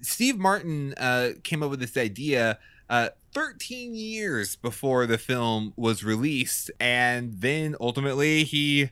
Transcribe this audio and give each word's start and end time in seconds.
Steve 0.01 0.37
Martin 0.37 0.93
uh, 0.97 1.31
came 1.43 1.61
up 1.61 1.69
with 1.69 1.81
this 1.81 1.97
idea 1.97 2.57
uh, 2.89 3.09
13 3.33 3.93
years 3.93 4.55
before 4.55 5.05
the 5.05 5.17
film 5.17 5.73
was 5.75 6.03
released, 6.03 6.71
and 6.79 7.33
then 7.41 7.75
ultimately 7.81 8.45
he, 8.45 8.89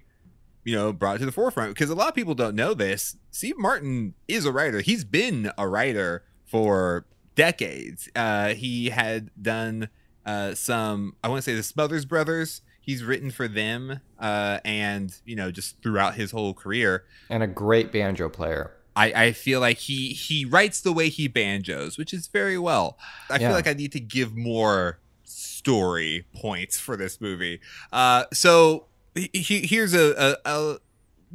you 0.65 0.75
know, 0.75 0.91
brought 0.91 1.15
it 1.15 1.19
to 1.19 1.25
the 1.25 1.31
forefront 1.31 1.73
because 1.73 1.89
a 1.89 1.95
lot 1.95 2.09
of 2.09 2.15
people 2.15 2.35
don't 2.35 2.55
know 2.55 2.73
this. 2.73 3.15
Steve 3.31 3.57
Martin 3.57 4.13
is 4.27 4.45
a 4.45 4.51
writer. 4.51 4.81
He's 4.81 5.05
been 5.05 5.49
a 5.57 5.67
writer 5.67 6.23
for 6.45 7.05
decades. 7.35 8.09
Uh, 8.15 8.49
he 8.49 8.89
had 8.89 9.29
done 9.41 9.89
uh, 10.25 10.55
some, 10.55 11.15
I 11.23 11.27
want 11.27 11.43
to 11.43 11.49
say, 11.51 11.55
the 11.55 11.63
Smothers 11.63 12.05
Brothers. 12.05 12.61
He's 12.81 13.03
written 13.03 13.31
for 13.31 13.47
them, 13.47 13.99
uh, 14.19 14.59
and 14.63 15.11
you 15.25 15.35
know, 15.35 15.49
just 15.51 15.81
throughout 15.81 16.15
his 16.15 16.29
whole 16.31 16.53
career. 16.53 17.03
And 17.29 17.41
a 17.41 17.47
great 17.47 17.91
banjo 17.91 18.29
player. 18.29 18.71
I, 18.95 19.11
I 19.25 19.31
feel 19.33 19.59
like 19.59 19.77
he 19.79 20.09
he 20.09 20.45
writes 20.45 20.81
the 20.81 20.93
way 20.93 21.09
he 21.09 21.27
banjos, 21.27 21.97
which 21.97 22.13
is 22.13 22.27
very 22.27 22.57
well. 22.59 22.97
I 23.29 23.33
Yeah. 23.33 23.47
feel 23.47 23.51
like 23.51 23.67
I 23.67 23.73
need 23.73 23.91
to 23.93 23.99
give 23.99 24.35
more 24.35 24.99
story 25.23 26.25
points 26.35 26.77
for 26.79 26.95
this 26.95 27.19
movie. 27.19 27.59
Uh, 27.91 28.25
so 28.31 28.85
he, 29.15 29.29
he- 29.33 29.65
here's 29.67 29.93
a, 29.93 30.37
a, 30.45 30.49
a 30.49 30.77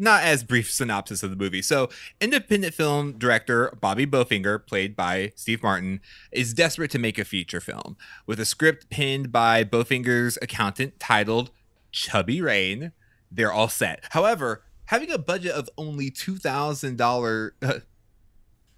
not 0.00 0.22
as 0.22 0.42
brief 0.42 0.70
synopsis 0.70 1.22
of 1.22 1.30
the 1.30 1.36
movie. 1.36 1.62
So, 1.62 1.88
independent 2.20 2.74
film 2.74 3.18
director 3.18 3.76
Bobby 3.80 4.06
Bowfinger, 4.06 4.66
played 4.66 4.96
by 4.96 5.32
Steve 5.36 5.62
Martin, 5.62 6.00
is 6.32 6.54
desperate 6.54 6.90
to 6.92 6.98
make 6.98 7.18
a 7.18 7.24
feature 7.24 7.60
film 7.60 7.96
with 8.26 8.40
a 8.40 8.44
script 8.44 8.90
penned 8.90 9.30
by 9.30 9.62
Bowfinger's 9.62 10.38
accountant 10.42 10.98
titled 10.98 11.50
Chubby 11.92 12.40
Rain. 12.40 12.92
They're 13.30 13.52
all 13.52 13.68
set. 13.68 14.04
However, 14.10 14.62
having 14.86 15.10
a 15.12 15.18
budget 15.18 15.52
of 15.52 15.68
only 15.76 16.10
two 16.10 16.36
thousand 16.36 16.96
dollar. 16.96 17.54
Uh, 17.62 17.80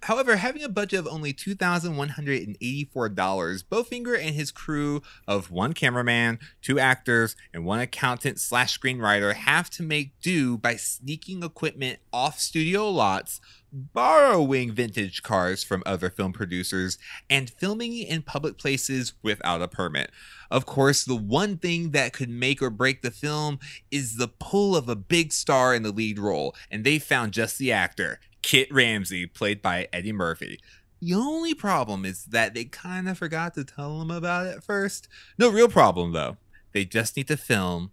However, 0.03 0.37
having 0.37 0.63
a 0.65 0.69
budget 0.69 0.99
of 0.99 1.07
only 1.07 1.33
$2,184, 1.33 3.65
Bowfinger 3.65 4.21
and 4.21 4.35
his 4.35 4.51
crew 4.51 5.01
of 5.29 5.53
one 5.53 5.75
cameraman, 5.75 6.41
two 6.61 6.81
actors, 6.81 7.37
and 7.55 7.65
one 7.65 7.79
accountant 7.79 8.41
slash 8.41 8.77
screenwriter 8.77 9.35
have 9.35 9.71
to 9.71 9.85
make 9.85 10.21
do 10.21 10.59
by 10.59 10.75
sneaking 10.75 11.45
equipment 11.45 12.01
off 12.13 12.41
studio 12.41 12.91
lots, 12.91 13.41
borrowing 13.73 14.73
vintage 14.73 15.23
cars 15.23 15.63
from 15.63 15.85
other 15.87 16.11
film 16.11 16.33
producers, 16.33 16.99
and 17.31 17.51
filming 17.51 17.97
in 17.97 18.23
public 18.23 18.59
places 18.59 19.13
without 19.23 19.63
a 19.63 19.69
permit. 19.69 20.11
Of 20.51 20.67
course, 20.67 21.05
the 21.05 21.15
one 21.15 21.59
thing 21.59 21.93
that 21.93 22.13
could 22.13 22.29
make 22.29 22.61
or 22.61 22.71
break 22.71 23.03
the 23.03 23.13
film 23.13 23.61
is 23.93 24.17
the 24.17 24.29
pull 24.29 24.75
of 24.75 24.89
a 24.89 24.97
big 24.97 25.33
star 25.33 25.77
in 25.77 25.85
the 25.85 25.93
lead 25.93 26.19
role, 26.19 26.57
and 26.73 26.83
they 26.83 26.99
found 26.99 27.33
just 27.33 27.57
the 27.57 27.71
actor, 27.71 28.19
Kit 28.43 28.73
Ramsey, 28.73 29.27
played 29.27 29.63
by 29.63 29.89
Eddie 29.93 30.13
Murphy. 30.13 30.61
The 31.01 31.15
only 31.15 31.55
problem 31.55 32.05
is 32.05 32.27
that 32.27 32.55
they 32.55 32.65
kind 32.65 33.09
of 33.09 33.19
forgot 33.19 33.55
to 33.55 33.65
tell 33.65 34.01
him 34.01 34.11
about 34.11 34.47
it 34.47 34.63
first. 34.63 35.09
No 35.37 35.51
real 35.51 35.69
problem 35.69 36.13
though. 36.13 36.37
They 36.73 36.85
just 36.85 37.17
need 37.17 37.29
to 37.29 37.37
film. 37.37 37.91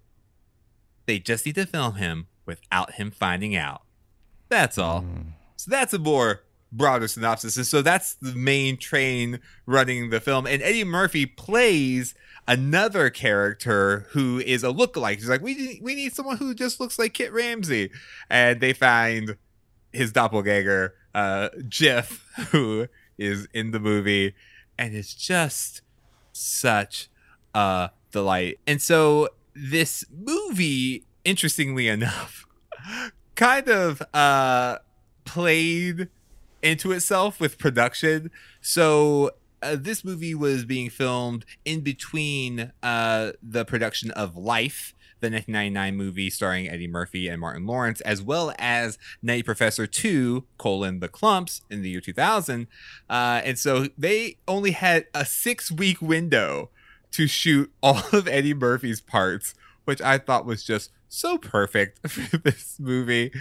They 1.05 1.19
just 1.19 1.45
need 1.45 1.55
to 1.55 1.65
film 1.65 1.95
him 1.95 2.27
without 2.45 2.93
him 2.93 3.09
finding 3.09 3.55
out. 3.55 3.81
That's 4.49 4.77
all. 4.77 5.01
Hmm. 5.01 5.29
So 5.55 5.71
that's 5.71 5.93
a 5.93 5.99
more 5.99 6.43
broader 6.71 7.07
synopsis. 7.07 7.57
And 7.57 7.65
so 7.65 7.81
that's 7.81 8.13
the 8.15 8.35
main 8.35 8.77
train 8.77 9.39
running 9.65 10.09
the 10.09 10.19
film. 10.19 10.45
And 10.45 10.61
Eddie 10.61 10.83
Murphy 10.83 11.25
plays 11.25 12.13
another 12.47 13.09
character 13.09 14.07
who 14.11 14.39
is 14.39 14.63
a 14.63 14.67
lookalike. 14.67 15.15
He's 15.15 15.29
like, 15.29 15.41
we 15.41 15.79
we 15.81 15.95
need 15.95 16.13
someone 16.13 16.37
who 16.37 16.53
just 16.53 16.79
looks 16.79 16.99
like 16.99 17.13
Kit 17.13 17.33
Ramsey. 17.33 17.91
And 18.29 18.61
they 18.61 18.73
find 18.73 19.37
his 19.91 20.11
doppelganger, 20.11 20.95
uh, 21.13 21.49
Jeff, 21.67 22.25
who 22.51 22.87
is 23.17 23.47
in 23.53 23.71
the 23.71 23.79
movie. 23.79 24.35
And 24.77 24.95
it's 24.95 25.13
just 25.13 25.81
such 26.31 27.09
a 27.53 27.91
delight. 28.11 28.59
And 28.65 28.81
so 28.81 29.29
this 29.53 30.05
movie, 30.11 31.03
interestingly 31.25 31.87
enough, 31.87 32.45
kind 33.35 33.69
of 33.69 34.01
uh 34.13 34.77
played 35.25 36.09
into 36.61 36.91
itself 36.91 37.39
with 37.39 37.57
production. 37.57 38.31
So 38.61 39.31
uh, 39.61 39.75
this 39.79 40.03
movie 40.03 40.33
was 40.33 40.65
being 40.65 40.89
filmed 40.89 41.45
in 41.65 41.81
between 41.81 42.71
uh, 42.81 43.33
the 43.41 43.65
production 43.65 44.11
of 44.11 44.35
Life, 44.35 44.93
the 45.21 45.29
1999 45.29 45.95
movie 45.95 46.29
starring 46.29 46.69
Eddie 46.69 46.87
Murphy 46.87 47.27
and 47.27 47.39
Martin 47.39 47.65
Lawrence, 47.65 48.01
as 48.01 48.21
well 48.21 48.53
as 48.57 48.97
Nutty 49.21 49.43
Professor 49.43 49.85
2, 49.87 50.45
colon, 50.57 50.99
The 50.99 51.07
Clumps 51.07 51.61
in 51.69 51.81
the 51.81 51.89
year 51.89 52.01
2000. 52.01 52.67
Uh, 53.09 53.41
and 53.43 53.57
so 53.57 53.87
they 53.97 54.37
only 54.47 54.71
had 54.71 55.07
a 55.13 55.25
six 55.25 55.71
week 55.71 56.01
window 56.01 56.69
to 57.11 57.27
shoot 57.27 57.71
all 57.83 58.01
of 58.13 58.27
Eddie 58.27 58.53
Murphy's 58.53 59.01
parts, 59.01 59.53
which 59.85 60.01
I 60.01 60.17
thought 60.17 60.45
was 60.45 60.63
just 60.63 60.91
so 61.09 61.37
perfect 61.37 62.07
for 62.09 62.37
this 62.37 62.77
movie. 62.79 63.31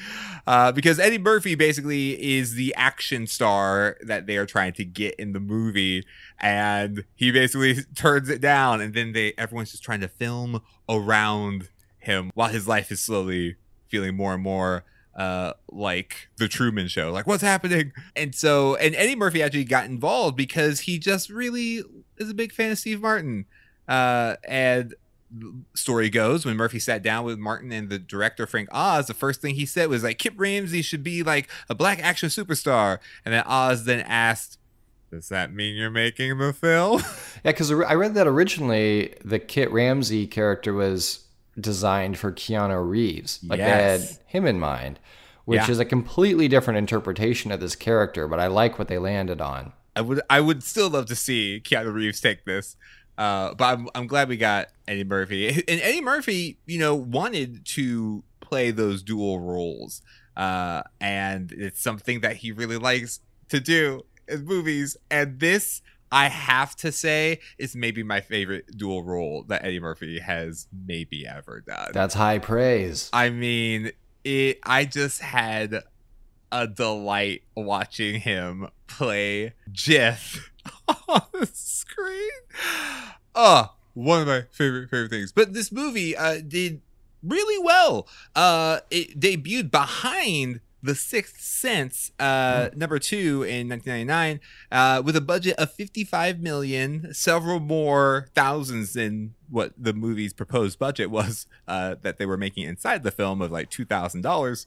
Uh, 0.46 0.72
because 0.72 0.98
Eddie 0.98 1.18
Murphy 1.18 1.54
basically 1.54 2.36
is 2.36 2.54
the 2.54 2.74
action 2.74 3.26
star 3.26 3.96
that 4.00 4.26
they 4.26 4.36
are 4.36 4.46
trying 4.46 4.72
to 4.72 4.84
get 4.84 5.14
in 5.16 5.32
the 5.32 5.40
movie. 5.40 6.04
And 6.40 7.04
he 7.14 7.30
basically 7.30 7.76
turns 7.94 8.28
it 8.28 8.40
down. 8.40 8.80
And 8.80 8.94
then 8.94 9.12
they 9.12 9.34
everyone's 9.38 9.70
just 9.70 9.84
trying 9.84 10.00
to 10.00 10.08
film 10.08 10.62
around 10.88 11.68
him 11.98 12.30
while 12.34 12.48
his 12.48 12.66
life 12.66 12.90
is 12.90 13.00
slowly 13.00 13.56
feeling 13.88 14.16
more 14.16 14.34
and 14.34 14.42
more 14.42 14.84
uh 15.16 15.52
like 15.70 16.28
the 16.36 16.46
Truman 16.46 16.86
show 16.86 17.10
like 17.10 17.26
what's 17.26 17.42
happening 17.42 17.92
and 18.14 18.34
so 18.34 18.76
and 18.76 18.94
Eddie 18.94 19.16
Murphy 19.16 19.42
actually 19.42 19.64
got 19.64 19.86
involved 19.86 20.36
because 20.36 20.80
he 20.80 20.98
just 20.98 21.28
really 21.28 21.82
is 22.18 22.30
a 22.30 22.34
big 22.34 22.52
fan 22.52 22.70
of 22.70 22.78
Steve 22.78 23.00
Martin 23.00 23.46
uh 23.88 24.36
and 24.46 24.94
story 25.74 26.08
goes 26.08 26.46
when 26.46 26.56
Murphy 26.56 26.78
sat 26.78 27.02
down 27.02 27.24
with 27.24 27.38
Martin 27.38 27.70
and 27.72 27.88
the 27.90 27.98
director 27.98 28.46
Frank 28.46 28.68
Oz 28.72 29.06
the 29.08 29.14
first 29.14 29.40
thing 29.42 29.54
he 29.54 29.66
said 29.66 29.88
was 29.88 30.02
like 30.02 30.18
Kip 30.18 30.34
Ramsey 30.36 30.80
should 30.82 31.02
be 31.02 31.22
like 31.22 31.48
a 31.68 31.74
black 31.74 32.00
action 32.02 32.28
superstar 32.30 32.98
and 33.24 33.34
then 33.34 33.42
Oz 33.46 33.84
then 33.84 34.00
asked 34.00 34.58
Does 35.10 35.28
that 35.28 35.52
mean 35.52 35.76
you're 35.76 35.90
making 35.90 36.38
the 36.38 36.52
film? 36.52 37.02
Yeah, 37.44 37.52
because 37.52 37.70
I 37.70 37.94
read 37.94 38.14
that 38.14 38.26
originally 38.26 39.14
the 39.24 39.38
Kit 39.38 39.70
Ramsey 39.70 40.26
character 40.26 40.72
was 40.72 41.24
designed 41.60 42.18
for 42.18 42.32
Keanu 42.32 42.88
Reeves. 42.88 43.40
Like 43.46 43.58
they 43.58 43.64
had 43.64 44.00
him 44.26 44.44
in 44.46 44.58
mind, 44.58 44.98
which 45.44 45.58
Yeah. 45.60 45.70
is 45.70 45.78
a 45.78 45.84
completely 45.84 46.48
different 46.48 46.78
interpretation 46.78 47.52
of 47.52 47.60
this 47.60 47.76
character, 47.76 48.26
but 48.26 48.40
I 48.40 48.46
like 48.48 48.78
what 48.78 48.88
they 48.88 48.98
landed 48.98 49.40
on. 49.40 49.72
I 49.94 50.00
would 50.00 50.20
I 50.30 50.40
would 50.40 50.62
still 50.62 50.90
love 50.90 51.06
to 51.06 51.16
see 51.16 51.60
Keanu 51.64 51.92
Reeves 51.92 52.20
take 52.20 52.44
this. 52.44 52.76
Uh, 53.18 53.52
but 53.54 53.64
I'm, 53.64 53.88
I'm 53.96 54.06
glad 54.06 54.28
we 54.28 54.36
got 54.36 54.68
Eddie 54.86 55.04
Murphy. 55.04 55.48
And 55.68 55.80
Eddie 55.80 56.00
Murphy, 56.00 56.58
you 56.66 56.78
know, 56.78 56.94
wanted 56.94 57.66
to 57.66 58.22
play 58.40 58.70
those 58.70 59.02
dual 59.02 59.40
roles. 59.40 60.00
Uh, 60.36 60.84
and 61.00 61.50
it's 61.50 61.82
something 61.82 62.20
that 62.20 62.36
he 62.36 62.52
really 62.52 62.78
likes 62.78 63.20
to 63.48 63.58
do 63.58 64.04
in 64.28 64.44
movies. 64.44 64.96
And 65.10 65.40
this, 65.40 65.82
I 66.12 66.28
have 66.28 66.76
to 66.76 66.92
say, 66.92 67.40
is 67.58 67.74
maybe 67.74 68.04
my 68.04 68.20
favorite 68.20 68.76
dual 68.76 69.02
role 69.02 69.44
that 69.48 69.64
Eddie 69.64 69.80
Murphy 69.80 70.20
has 70.20 70.68
maybe 70.86 71.26
ever 71.26 71.60
done. 71.60 71.90
That's 71.92 72.14
high 72.14 72.38
praise. 72.38 73.10
I 73.12 73.30
mean, 73.30 73.90
it. 74.22 74.60
I 74.62 74.84
just 74.84 75.20
had 75.20 75.82
a 76.52 76.66
delight 76.66 77.42
watching 77.56 78.20
him 78.20 78.68
play 78.86 79.54
Jiff 79.70 80.52
on 81.08 81.22
the 81.32 81.48
screen. 81.52 82.30
Oh, 83.34 83.74
one 83.94 84.22
of 84.22 84.26
my 84.26 84.42
favorite 84.50 84.90
favorite 84.90 85.10
things. 85.10 85.32
But 85.32 85.54
this 85.54 85.72
movie 85.72 86.16
uh, 86.16 86.40
did 86.46 86.80
really 87.22 87.62
well. 87.62 88.08
Uh, 88.34 88.80
it 88.90 89.18
debuted 89.18 89.70
behind 89.70 90.60
The 90.82 90.94
Sixth 90.94 91.40
Sense, 91.40 92.12
uh, 92.20 92.68
number 92.76 92.98
two 93.00 93.42
in 93.42 93.68
1999, 93.68 94.40
uh, 94.70 95.02
with 95.04 95.16
a 95.16 95.20
budget 95.20 95.56
of 95.58 95.72
55 95.72 96.38
million, 96.40 97.12
several 97.12 97.58
more 97.58 98.28
thousands 98.34 98.92
than 98.92 99.34
what 99.48 99.72
the 99.76 99.92
movie's 99.92 100.32
proposed 100.32 100.78
budget 100.78 101.10
was 101.10 101.46
uh, 101.66 101.96
that 102.02 102.18
they 102.18 102.26
were 102.26 102.36
making 102.36 102.64
inside 102.64 103.02
the 103.02 103.10
film 103.10 103.42
of 103.42 103.50
like 103.50 103.70
two 103.70 103.84
thousand 103.84 104.22
dollars. 104.22 104.66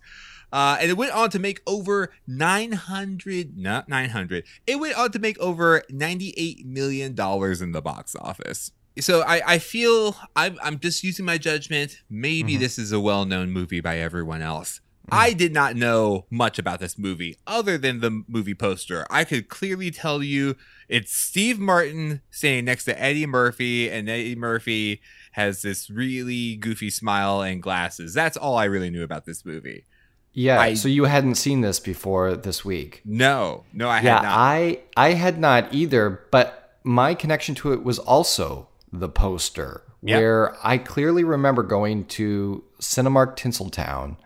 Uh, 0.54 0.78
and 0.82 0.90
it 0.92 0.98
went 0.98 1.14
on 1.14 1.30
to 1.30 1.40
make 1.40 1.62
over 1.66 2.12
900, 2.28 3.58
not 3.58 3.88
900, 3.88 4.44
it 4.68 4.80
went 4.80 4.98
on 4.98 5.10
to 5.12 5.18
make 5.20 5.40
over 5.40 5.82
$98 5.90 6.66
million 6.66 7.12
in 7.12 7.72
the 7.72 7.82
box 7.82 8.16
office. 8.20 8.72
So 9.00 9.22
I, 9.22 9.42
I 9.54 9.58
feel 9.60 10.18
I'm, 10.36 10.60
I'm 10.62 10.78
just 10.80 11.04
using 11.06 11.24
my 11.26 11.38
judgment. 11.38 12.00
Maybe 12.10 12.56
Mhm. 12.56 12.60
this 12.60 12.78
is 12.78 12.92
a 12.92 13.00
well 13.00 13.24
known 13.24 13.52
movie 13.52 13.80
by 13.80 14.00
everyone 14.00 14.42
else. 14.42 14.82
I 15.10 15.32
mm. 15.32 15.38
did 15.38 15.54
not 15.54 15.76
know 15.76 16.26
much 16.30 16.60
about 16.60 16.80
this 16.80 16.98
movie 16.98 17.38
other 17.48 17.78
than 17.78 18.00
the 18.00 18.24
movie 18.28 18.54
poster. 18.54 19.06
I 19.10 19.24
could 19.24 19.50
clearly 19.50 19.92
tell 19.92 20.22
you 20.22 20.56
it's 20.88 21.14
Steve 21.14 21.60
Martin 21.60 22.22
standing 22.30 22.66
next 22.66 22.86
to 22.86 23.02
Eddie 23.02 23.26
Murphy, 23.26 23.90
and 23.90 24.10
Eddie 24.10 24.36
Murphy 24.36 25.02
has 25.34 25.62
this 25.62 25.90
really 25.90 26.56
goofy 26.58 26.90
smile 26.90 27.42
and 27.42 27.62
glasses. 27.64 28.14
That's 28.14 28.36
all 28.38 28.58
I 28.58 28.66
really 28.66 28.90
knew 28.90 29.04
about 29.04 29.26
this 29.26 29.46
movie. 29.46 29.86
Yeah, 30.34 30.60
I- 30.60 30.74
so 30.76 30.88
you 30.88 31.06
hadn't 31.06 31.36
seen 31.36 31.62
this 31.62 31.80
before 31.80 32.36
this 32.36 32.64
week. 32.64 33.02
No, 33.06 33.64
no, 33.74 33.90
I 33.90 34.02
yeah, 34.02 34.16
had 34.16 34.24
not. 34.24 34.38
I 34.38 34.80
I 34.96 35.14
had 35.14 35.40
not 35.40 35.74
either, 35.74 36.22
but 36.32 36.78
my 36.84 37.14
connection 37.16 37.56
to 37.56 37.74
it 37.74 37.84
was 37.84 38.00
also 38.00 38.70
the 38.92 39.10
poster, 39.10 39.84
Yep. 40.04 40.20
where 40.20 40.58
I 40.66 40.78
clearly 40.78 41.24
remember 41.24 41.64
going 41.64 42.06
to 42.06 42.64
Cinemark 42.82 43.38
Tinseltown, 43.38 44.18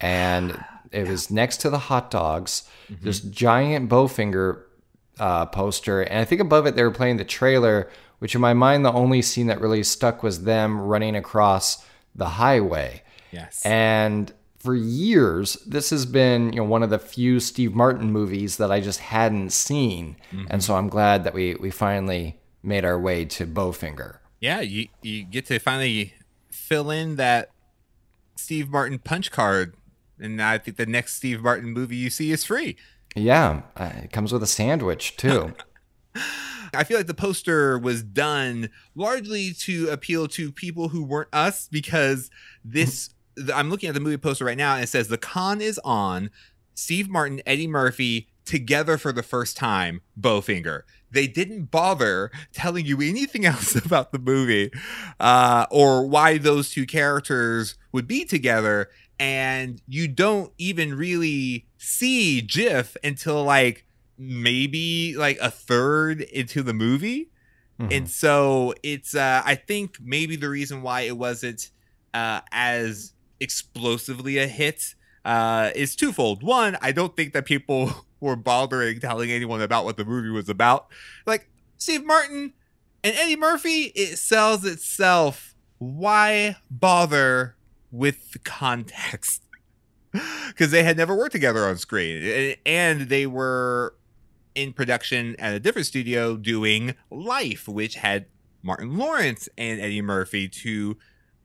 and 0.00 0.62
it 0.90 1.08
was 1.08 1.30
next 1.30 1.58
to 1.58 1.70
the 1.70 1.78
hot 1.78 2.10
dogs. 2.10 2.68
Mm-hmm. 2.88 3.04
This 3.04 3.20
giant 3.20 3.90
Bowfinger 3.90 4.62
uh, 5.18 5.46
poster, 5.46 6.02
and 6.02 6.18
I 6.18 6.24
think 6.24 6.40
above 6.40 6.66
it 6.66 6.76
they 6.76 6.82
were 6.82 6.90
playing 6.90 7.16
the 7.16 7.24
trailer, 7.24 7.90
which 8.18 8.34
in 8.34 8.40
my 8.40 8.54
mind 8.54 8.84
the 8.84 8.92
only 8.92 9.22
scene 9.22 9.46
that 9.48 9.60
really 9.60 9.82
stuck 9.82 10.22
was 10.22 10.44
them 10.44 10.80
running 10.80 11.16
across 11.16 11.84
the 12.14 12.30
highway. 12.30 13.02
yes. 13.30 13.60
And 13.64 14.32
for 14.58 14.74
years, 14.74 15.54
this 15.66 15.90
has 15.90 16.06
been 16.06 16.52
you 16.52 16.58
know 16.60 16.64
one 16.64 16.82
of 16.82 16.90
the 16.90 16.98
few 16.98 17.38
Steve 17.38 17.74
Martin 17.74 18.10
movies 18.10 18.56
that 18.56 18.72
I 18.72 18.80
just 18.80 19.00
hadn't 19.00 19.50
seen, 19.50 20.16
and 20.48 20.64
so 20.64 20.76
I'm 20.76 20.88
glad 20.88 21.24
that 21.24 21.34
we 21.34 21.54
we 21.56 21.70
finally 21.70 22.40
made 22.62 22.84
our 22.84 22.98
way 22.98 23.26
to 23.26 23.46
Bowfinger. 23.46 24.18
yeah, 24.40 24.60
you, 24.60 24.88
you 25.02 25.22
get 25.22 25.44
to 25.46 25.58
finally 25.58 26.14
fill 26.50 26.90
in 26.90 27.16
that 27.16 27.50
Steve 28.36 28.70
Martin 28.70 28.98
punch 28.98 29.30
card. 29.30 29.74
And 30.18 30.40
I 30.40 30.58
think 30.58 30.76
the 30.76 30.86
next 30.86 31.14
Steve 31.16 31.42
Martin 31.42 31.70
movie 31.70 31.96
you 31.96 32.10
see 32.10 32.30
is 32.30 32.44
free. 32.44 32.76
Yeah, 33.14 33.62
uh, 33.76 33.90
it 34.04 34.12
comes 34.12 34.32
with 34.32 34.42
a 34.42 34.46
sandwich 34.46 35.16
too. 35.16 35.54
I 36.74 36.84
feel 36.84 36.96
like 36.96 37.06
the 37.06 37.14
poster 37.14 37.78
was 37.78 38.02
done 38.02 38.70
largely 38.94 39.52
to 39.60 39.88
appeal 39.90 40.26
to 40.28 40.50
people 40.50 40.88
who 40.88 41.04
weren't 41.04 41.28
us 41.32 41.68
because 41.68 42.30
this 42.64 43.10
I'm 43.54 43.70
looking 43.70 43.88
at 43.88 43.94
the 43.94 44.00
movie 44.00 44.16
poster 44.16 44.44
right 44.44 44.58
now 44.58 44.74
and 44.74 44.84
it 44.84 44.88
says 44.88 45.08
the 45.08 45.18
con 45.18 45.60
is 45.60 45.80
on 45.84 46.30
Steve 46.74 47.08
Martin, 47.08 47.40
Eddie 47.46 47.68
Murphy 47.68 48.28
together 48.44 48.98
for 48.98 49.12
the 49.12 49.22
first 49.22 49.56
time, 49.56 50.00
Bowfinger. 50.20 50.82
They 51.10 51.26
didn't 51.26 51.70
bother 51.70 52.30
telling 52.52 52.86
you 52.86 53.00
anything 53.00 53.44
else 53.46 53.74
about 53.76 54.12
the 54.12 54.18
movie 54.18 54.70
uh, 55.20 55.66
or 55.70 56.06
why 56.06 56.38
those 56.38 56.70
two 56.70 56.86
characters 56.86 57.76
would 57.92 58.06
be 58.06 58.24
together. 58.24 58.90
And 59.18 59.80
you 59.86 60.08
don't 60.08 60.52
even 60.58 60.94
really 60.96 61.66
see 61.78 62.42
Jiff 62.42 62.96
until 63.04 63.44
like 63.44 63.86
maybe 64.18 65.14
like 65.16 65.38
a 65.40 65.50
third 65.50 66.20
into 66.20 66.62
the 66.62 66.74
movie. 66.74 67.30
Mhm. 67.80 67.96
And 67.96 68.10
so 68.10 68.74
it's 68.82 69.14
uh 69.14 69.42
I 69.44 69.54
think 69.56 69.96
maybe 70.00 70.36
the 70.36 70.48
reason 70.48 70.82
why 70.82 71.02
it 71.02 71.16
wasn't 71.16 71.70
uh 72.12 72.40
as 72.52 73.12
explosively 73.40 74.38
a 74.38 74.46
hit 74.46 74.94
uh 75.24 75.70
is 75.74 75.96
twofold. 75.96 76.42
One, 76.42 76.76
I 76.80 76.92
don't 76.92 77.16
think 77.16 77.32
that 77.32 77.44
people 77.46 78.06
were 78.20 78.36
bothering 78.36 79.00
telling 79.00 79.30
anyone 79.30 79.60
about 79.60 79.84
what 79.84 79.96
the 79.96 80.04
movie 80.04 80.30
was 80.30 80.48
about. 80.48 80.86
Like 81.26 81.48
Steve 81.78 82.04
Martin 82.04 82.52
and 83.02 83.14
Eddie 83.16 83.36
Murphy, 83.36 83.92
it 83.94 84.16
sells 84.18 84.64
itself. 84.64 85.54
Why 85.78 86.56
bother 86.70 87.56
with 87.94 88.32
the 88.32 88.38
context? 88.40 89.42
Because 90.48 90.70
they 90.70 90.84
had 90.84 90.96
never 90.96 91.12
worked 91.16 91.32
together 91.32 91.66
on 91.66 91.76
screen, 91.76 92.56
and- 92.64 93.08
they 93.08 93.26
were 93.26 93.96
in 94.54 94.72
production 94.72 95.34
at 95.40 95.52
a 95.54 95.58
different 95.58 95.86
studio 95.86 96.36
doing 96.36 96.94
Life, 97.10 97.66
which 97.66 97.96
had 97.96 98.26
Martin 98.62 98.96
Lawrence 98.96 99.48
and 99.58 99.80
Eddie 99.80 100.02
Murphy, 100.02 100.48
two 100.48 100.96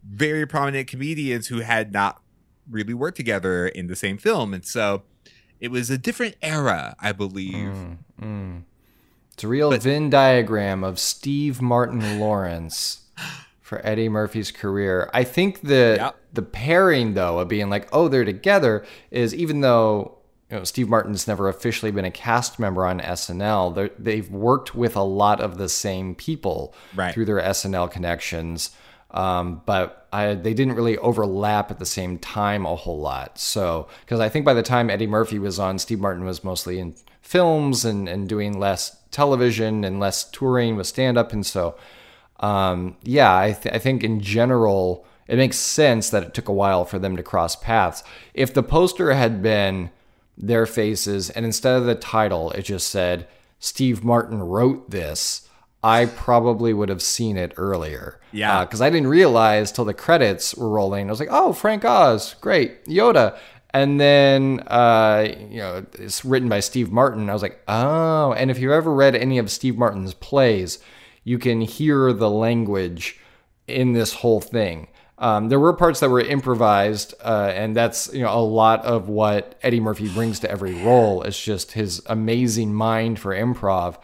very 0.07 0.45
prominent 0.45 0.87
comedians 0.87 1.47
who 1.47 1.61
had 1.61 1.91
not 1.91 2.21
really 2.69 2.93
worked 2.93 3.17
together 3.17 3.67
in 3.67 3.87
the 3.87 3.95
same 3.95 4.19
film. 4.19 4.53
And 4.53 4.63
so 4.63 5.01
it 5.59 5.71
was 5.71 5.89
a 5.89 5.97
different 5.97 6.35
era, 6.43 6.95
I 6.99 7.11
believe. 7.11 7.73
Mm, 7.73 7.97
mm. 8.21 8.61
It's 9.33 9.43
a 9.43 9.47
real 9.47 9.71
But- 9.71 9.81
Venn 9.81 10.11
diagram 10.11 10.83
of 10.83 10.99
Steve 10.99 11.59
Martin 11.59 12.19
Lawrence 12.19 12.99
for 13.69 13.79
Eddie 13.85 14.09
Murphy's 14.09 14.51
career. 14.51 15.09
I 15.13 15.23
think 15.23 15.61
the 15.61 15.95
the 16.33 16.41
pairing 16.41 17.13
though 17.13 17.39
of 17.39 17.47
being 17.47 17.69
like, 17.69 17.87
oh, 17.93 18.07
they're 18.07 18.25
together 18.25 18.83
is 19.11 19.33
even 19.35 19.61
though 19.61 20.17
you 20.49 20.57
know 20.57 20.63
Steve 20.63 20.89
Martin's 20.89 21.27
never 21.27 21.47
officially 21.47 21.91
been 21.91 22.03
a 22.05 22.11
cast 22.11 22.59
member 22.59 22.85
on 22.85 22.99
SNL, 22.99 23.91
they've 23.99 24.29
worked 24.29 24.73
with 24.75 24.95
a 24.95 25.03
lot 25.03 25.39
of 25.39 25.57
the 25.57 25.69
same 25.69 26.15
people 26.15 26.73
Right. 26.95 27.13
through 27.13 27.25
their 27.25 27.39
SNL 27.39 27.89
connections. 27.91 28.71
Um, 29.11 29.61
but 29.65 30.07
I, 30.13 30.35
they 30.35 30.53
didn't 30.53 30.75
really 30.75 30.97
overlap 30.99 31.71
at 31.71 31.79
the 31.79 31.85
same 31.85 32.19
time 32.19 32.65
a 32.65 32.75
whole 32.75 32.99
lot. 32.99 33.39
So, 33.39 33.87
because 34.01 34.19
I 34.19 34.29
think 34.29 34.45
by 34.45 34.53
the 34.53 34.61
time 34.61 34.89
Eddie 34.91 35.07
Murphy 35.07 35.39
was 35.39 35.57
on, 35.57 35.79
Steve 35.79 35.99
Martin 35.99 36.25
was 36.25 36.43
mostly 36.43 36.77
in 36.79 36.93
films 37.21 37.85
and, 37.85 38.07
and 38.07 38.29
doing 38.29 38.59
less 38.59 38.97
television 39.09 39.83
and 39.83 39.99
less 39.99 40.29
touring 40.29 40.75
with 40.75 40.85
stand 40.85 41.17
up. 41.17 41.33
And 41.33 41.43
so, 41.43 41.75
um, 42.39 42.97
yeah, 43.03 43.35
I, 43.35 43.51
th- 43.53 43.73
I 43.73 43.79
think 43.79 44.03
in 44.03 44.21
general, 44.21 45.05
it 45.27 45.37
makes 45.37 45.57
sense 45.57 46.09
that 46.09 46.23
it 46.23 46.33
took 46.33 46.47
a 46.47 46.53
while 46.53 46.85
for 46.85 46.99
them 46.99 47.15
to 47.17 47.23
cross 47.23 47.55
paths. 47.55 48.03
If 48.33 48.53
the 48.53 48.63
poster 48.63 49.13
had 49.13 49.41
been 49.41 49.91
their 50.37 50.65
faces 50.65 51.29
and 51.29 51.45
instead 51.45 51.75
of 51.75 51.85
the 51.85 51.95
title, 51.95 52.51
it 52.51 52.63
just 52.63 52.87
said, 52.87 53.27
Steve 53.59 54.03
Martin 54.03 54.41
wrote 54.41 54.89
this, 54.89 55.47
I 55.83 56.05
probably 56.05 56.73
would 56.73 56.89
have 56.89 57.01
seen 57.01 57.37
it 57.37 57.53
earlier. 57.57 58.19
Yeah. 58.31 58.65
Because 58.65 58.81
I 58.81 58.89
didn't 58.89 59.07
realize 59.07 59.71
till 59.71 59.85
the 59.85 59.93
credits 59.93 60.55
were 60.55 60.69
rolling. 60.69 61.07
I 61.07 61.11
was 61.11 61.19
like, 61.19 61.29
oh, 61.31 61.53
Frank 61.53 61.85
Oz, 61.85 62.35
great, 62.41 62.85
Yoda. 62.85 63.37
And 63.71 63.99
then, 63.99 64.61
uh, 64.67 65.27
you 65.49 65.59
know, 65.59 65.85
it's 65.93 66.25
written 66.25 66.49
by 66.49 66.59
Steve 66.59 66.91
Martin. 66.91 67.29
I 67.29 67.33
was 67.33 67.41
like, 67.41 67.61
oh. 67.67 68.33
And 68.33 68.49
if 68.49 68.59
you've 68.59 68.71
ever 68.71 68.93
read 68.93 69.15
any 69.15 69.37
of 69.37 69.51
Steve 69.51 69.77
Martin's 69.77 70.13
plays, 70.15 70.79
you 71.23 71.37
can 71.39 71.61
hear 71.61 72.13
the 72.13 72.29
language 72.29 73.19
in 73.67 73.93
this 73.93 74.13
whole 74.13 74.41
thing. 74.41 74.87
Um, 75.17 75.49
there 75.49 75.59
were 75.59 75.73
parts 75.73 75.99
that 75.99 76.09
were 76.09 76.21
improvised, 76.21 77.13
uh, 77.23 77.51
and 77.53 77.75
that's 77.75 78.11
you 78.13 78.21
know 78.21 78.33
a 78.33 78.39
lot 78.39 78.85
of 78.85 79.09
what 79.09 79.55
Eddie 79.61 79.81
Murphy 79.81 80.07
brings 80.07 80.39
to 80.39 80.51
every 80.51 80.73
role. 80.73 81.23
It's 81.23 81.41
just 81.41 81.73
his 81.73 82.01
amazing 82.05 82.73
mind 82.73 83.19
for 83.19 83.35
improv. 83.35 83.97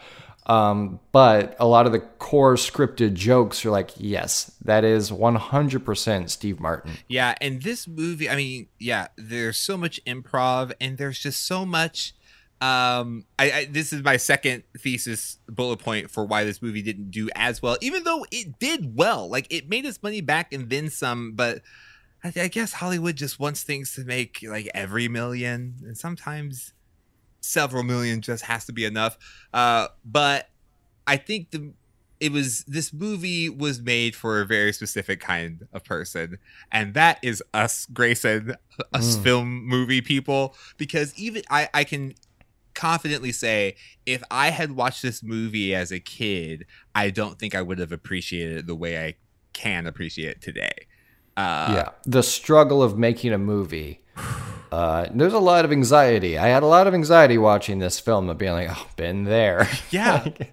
Um, 0.46 1.00
but 1.10 1.56
a 1.58 1.66
lot 1.66 1.86
of 1.86 1.92
the 1.92 1.98
core 1.98 2.54
scripted 2.54 3.14
jokes 3.14 3.64
are 3.66 3.70
like, 3.70 3.90
yes, 3.96 4.52
that 4.64 4.84
is 4.84 5.10
100% 5.10 6.30
Steve 6.30 6.60
Martin. 6.60 6.92
Yeah, 7.08 7.34
and 7.40 7.62
this 7.62 7.88
movie, 7.88 8.30
I 8.30 8.36
mean, 8.36 8.68
yeah, 8.78 9.08
there's 9.16 9.56
so 9.56 9.76
much 9.76 10.00
improv, 10.04 10.72
and 10.80 10.98
there's 10.98 11.18
just 11.18 11.44
so 11.44 11.66
much. 11.66 12.14
Um, 12.60 13.26
I, 13.38 13.52
I 13.52 13.64
this 13.66 13.92
is 13.92 14.02
my 14.02 14.16
second 14.16 14.62
thesis 14.78 15.38
bullet 15.46 15.78
point 15.78 16.10
for 16.10 16.24
why 16.24 16.44
this 16.44 16.62
movie 16.62 16.82
didn't 16.82 17.10
do 17.10 17.28
as 17.34 17.60
well, 17.60 17.76
even 17.82 18.04
though 18.04 18.26
it 18.30 18.58
did 18.58 18.96
well. 18.96 19.28
Like 19.28 19.46
it 19.50 19.68
made 19.68 19.84
its 19.84 20.02
money 20.02 20.22
back 20.22 20.52
and 20.52 20.70
then 20.70 20.88
some, 20.88 21.32
but 21.32 21.60
I, 22.24 22.32
I 22.34 22.48
guess 22.48 22.72
Hollywood 22.74 23.16
just 23.16 23.38
wants 23.38 23.62
things 23.62 23.94
to 23.96 24.04
make 24.04 24.38
like 24.42 24.70
every 24.74 25.06
million, 25.06 25.74
and 25.82 25.98
sometimes 25.98 26.72
several 27.40 27.82
million 27.82 28.22
just 28.22 28.44
has 28.46 28.64
to 28.66 28.72
be 28.72 28.84
enough. 28.84 29.18
Uh, 29.52 29.88
but 30.04 30.48
I 31.06 31.18
think 31.18 31.50
the 31.50 31.72
it 32.18 32.32
was 32.32 32.64
this 32.64 32.94
movie 32.94 33.50
was 33.50 33.82
made 33.82 34.16
for 34.16 34.40
a 34.40 34.46
very 34.46 34.72
specific 34.72 35.20
kind 35.20 35.68
of 35.74 35.84
person, 35.84 36.38
and 36.72 36.94
that 36.94 37.18
is 37.22 37.42
us, 37.52 37.84
Grayson, 37.92 38.56
us 38.94 39.18
Mm. 39.18 39.22
film 39.22 39.66
movie 39.66 40.00
people. 40.00 40.56
Because 40.78 41.12
even 41.18 41.42
I, 41.50 41.68
I 41.74 41.84
can 41.84 42.14
confidently 42.76 43.32
say 43.32 43.74
if 44.06 44.22
I 44.30 44.50
had 44.50 44.72
watched 44.72 45.02
this 45.02 45.22
movie 45.24 45.74
as 45.74 45.90
a 45.90 45.98
kid, 45.98 46.64
I 46.94 47.10
don't 47.10 47.38
think 47.40 47.54
I 47.56 47.62
would 47.62 47.78
have 47.80 47.90
appreciated 47.90 48.58
it 48.58 48.66
the 48.68 48.76
way 48.76 49.04
I 49.04 49.14
can 49.52 49.86
appreciate 49.88 50.28
it 50.36 50.40
today. 50.42 50.70
Uh, 51.36 51.72
yeah, 51.74 51.88
the 52.04 52.22
struggle 52.22 52.82
of 52.82 52.96
making 52.96 53.32
a 53.32 53.38
movie. 53.38 54.02
Uh, 54.72 55.06
there's 55.14 55.32
a 55.32 55.38
lot 55.38 55.64
of 55.64 55.72
anxiety. 55.72 56.36
I 56.38 56.48
had 56.48 56.62
a 56.62 56.66
lot 56.66 56.86
of 56.86 56.94
anxiety 56.94 57.38
watching 57.38 57.78
this 57.78 58.00
film 58.00 58.28
of 58.28 58.36
being 58.38 58.52
like, 58.52 58.68
oh, 58.70 58.86
been 58.96 59.24
there. 59.24 59.68
Yeah. 59.90 60.22
Like, 60.24 60.40
it's- 60.40 60.52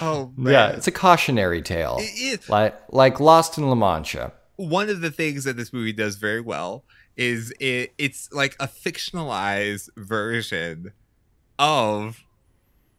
Oh 0.00 0.32
yeah, 0.38 0.68
it's 0.70 0.86
a 0.86 0.92
cautionary 0.92 1.60
tale, 1.60 1.96
It 2.00 2.40
is. 2.40 2.48
like 2.48 2.74
like 2.90 3.18
Lost 3.20 3.58
in 3.58 3.68
La 3.68 3.74
Mancha. 3.74 4.32
one 4.56 4.88
of 4.88 5.00
the 5.00 5.10
things 5.10 5.44
that 5.44 5.56
this 5.56 5.72
movie 5.72 5.92
does 5.92 6.16
very 6.16 6.40
well 6.40 6.84
is 7.16 7.52
it 7.60 7.92
it's 7.98 8.28
like 8.32 8.54
a 8.60 8.68
fictionalized 8.68 9.88
version 9.96 10.92
of 11.58 12.24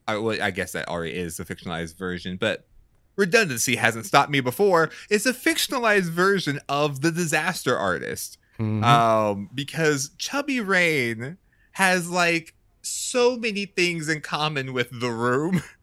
I, 0.07 0.17
well, 0.17 0.41
I 0.41 0.51
guess 0.51 0.73
that 0.73 0.87
already 0.87 1.15
is 1.15 1.39
a 1.39 1.45
fictionalized 1.45 1.97
version, 1.97 2.37
but 2.37 2.67
redundancy 3.15 3.75
hasn't 3.75 4.05
stopped 4.05 4.29
me 4.29 4.39
before. 4.39 4.91
It's 5.09 5.25
a 5.25 5.33
fictionalized 5.33 6.09
version 6.09 6.59
of 6.69 7.01
the 7.01 7.11
disaster 7.11 7.75
artist. 7.77 8.37
Mhm. 8.59 8.83
Um, 8.83 9.49
because 9.53 10.11
Chubby 10.17 10.61
Rain 10.61 11.37
has 11.73 12.09
like 12.09 12.53
so 12.81 13.35
many 13.35 13.65
things 13.65 14.07
in 14.07 14.21
common 14.21 14.73
with 14.73 14.99
The 14.99 15.11
Room. 15.11 15.61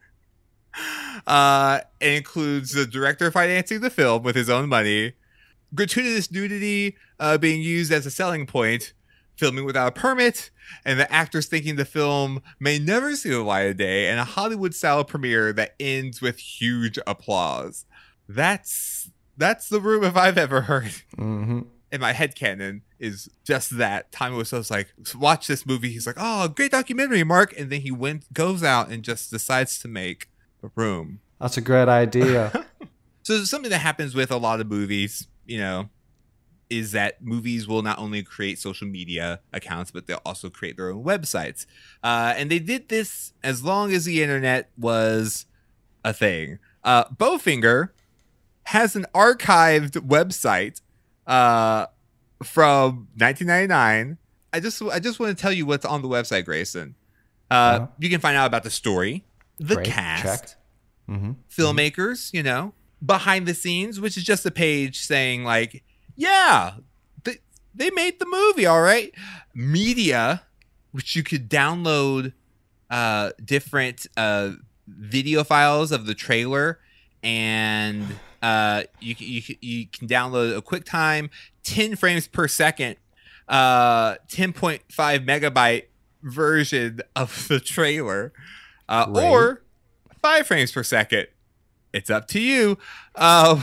Uh, 1.27 1.81
it 2.01 2.15
includes 2.15 2.73
the 2.73 2.87
director 2.87 3.31
financing 3.31 3.81
the 3.83 3.91
film 3.91 4.23
with 4.23 4.35
his 4.35 4.49
own 4.49 4.71
money, 4.71 5.13
gratuitous 5.75 6.31
nudity 6.33 6.97
uh, 7.21 7.37
being 7.37 7.61
used 7.61 7.93
as 7.93 8.07
a 8.07 8.11
selling 8.11 8.47
point, 8.47 8.95
filming 9.37 9.65
without 9.65 9.89
a 9.89 9.93
permit, 10.01 10.51
and 10.85 10.99
the 11.01 11.11
actors 11.13 11.47
thinking 11.47 11.77
the 11.77 11.85
film 11.85 12.43
may 12.61 12.79
never 12.79 13.15
see 13.17 13.31
the 13.31 13.41
light 13.43 13.63
of 13.71 13.77
day, 13.77 14.09
and 14.09 14.19
a 14.21 14.25
Hollywood 14.25 14.75
style 14.75 15.05
premiere 15.05 15.53
that 15.53 15.75
ends 15.81 16.21
with 16.23 16.39
huge 16.39 16.99
applause. 17.07 17.85
That's 18.29 19.11
that's 19.37 19.69
the 19.69 19.81
room 19.81 20.05
if 20.05 20.17
I've 20.17 20.39
ever 20.39 20.63
heard 20.63 20.93
Mhm. 21.17 21.67
in 21.91 22.01
my 22.01 22.13
head 22.13 22.35
canon 22.35 22.83
is 22.99 23.29
just 23.45 23.77
that. 23.79 24.13
Tommy 24.13 24.37
was 24.37 24.51
just 24.51 24.71
like, 24.71 24.93
watch 25.17 25.47
this 25.47 25.67
movie. 25.67 25.91
He's 25.91 26.07
like, 26.07 26.17
oh, 26.19 26.49
great 26.49 26.71
documentary, 26.71 27.25
Mark. 27.25 27.53
And 27.59 27.71
then 27.71 27.81
he 27.81 27.91
went, 27.91 28.33
goes 28.33 28.63
out 28.63 28.91
and 28.91 29.03
just 29.03 29.31
decides 29.31 29.79
to 29.81 29.89
make 29.89 30.29
the 30.61 30.71
room. 30.77 31.21
That's 31.41 31.57
a 31.57 31.61
great 31.63 31.89
idea. 31.89 32.67
So 33.25 33.45
something 33.45 33.71
that 33.71 33.79
happens 33.79 34.17
with 34.17 34.33
a 34.33 34.37
lot 34.37 34.61
of 34.61 34.67
movies, 34.69 35.29
you 35.47 35.59
know, 35.59 35.91
is 36.73 36.93
that 36.93 37.23
movies 37.23 37.69
will 37.69 37.83
not 37.83 37.99
only 37.99 38.23
create 38.23 38.59
social 38.59 38.89
media 38.89 39.41
accounts, 39.53 39.91
but 39.91 40.07
they'll 40.07 40.23
also 40.25 40.49
create 40.51 40.77
their 40.77 40.91
own 40.91 41.05
websites. 41.05 41.67
Uh, 42.03 42.35
and 42.37 42.51
they 42.51 42.59
did 42.59 42.89
this 42.89 43.33
as 43.45 43.63
long 43.63 43.93
as 43.93 44.05
the 44.07 44.23
internet 44.23 44.71
was 44.79 45.47
a 46.05 46.13
thing. 46.13 46.59
Uh, 46.83 47.05
Bowfinger 47.11 47.91
has 48.65 48.97
an 48.97 49.07
archived 49.15 49.93
website 50.09 50.81
uh, 51.27 51.87
from 52.43 53.09
1999. 53.17 54.19
I 54.53 54.61
just 54.61 54.83
I 54.83 54.99
just 54.99 55.21
want 55.21 55.37
to 55.37 55.41
tell 55.41 55.53
you 55.53 55.65
what's 55.67 55.85
on 55.85 56.03
the 56.03 56.09
website, 56.09 56.45
Grayson. 56.45 56.95
Uh, 57.51 57.55
Uh-huh. 57.55 57.87
You 57.99 58.11
can 58.11 58.21
find 58.21 58.37
out 58.37 58.47
about 58.47 58.63
the 58.65 58.71
story, 58.71 59.25
the 59.59 59.77
Great, 59.77 59.87
cast, 59.87 60.23
check. 60.25 60.49
hmm 61.09 61.33
filmmakers, 61.51 62.33
you 62.33 62.43
know, 62.43 62.73
behind 63.05 63.47
the 63.47 63.55
scenes, 63.55 64.01
which 64.01 64.17
is 64.17 64.25
just 64.25 64.45
a 64.47 64.51
page 64.51 65.01
saying 65.01 65.45
like, 65.45 65.83
yeah, 66.17 66.75
they, 67.25 67.39
they 67.75 67.91
made 67.91 68.19
the 68.19 68.27
movie, 68.27 68.67
all 68.67 68.83
right. 68.83 69.13
Media, 69.55 70.43
which 70.93 71.15
you 71.17 71.23
could 71.23 71.49
download 71.49 72.33
uh 72.91 73.31
different 73.43 74.07
uh 74.19 74.51
video 74.87 75.43
files 75.45 75.93
of 75.93 76.05
the 76.05 76.15
trailer 76.15 76.79
and 77.23 78.05
uh 78.43 78.83
you 79.01 79.15
can- 79.15 79.27
you 79.27 79.43
you 79.63 79.87
can 79.87 80.07
download 80.07 80.55
a 80.55 80.61
QuickTime 80.61 81.31
10 81.63 81.97
frames 81.97 82.27
per 82.29 82.47
second 82.49 82.97
uh 83.49 84.17
10.5 84.29 84.81
megabyte 84.91 85.85
version 86.23 87.01
of 87.17 87.49
the 87.49 87.61
trailer 87.61 88.33
uh, 88.89 89.07
or 89.31 89.63
five 90.21 90.47
frames 90.47 90.71
per 90.73 90.83
second. 90.83 91.27
It's 91.93 92.11
up 92.11 92.29
to 92.29 92.41
you. 92.41 92.79
Um, 93.15 93.63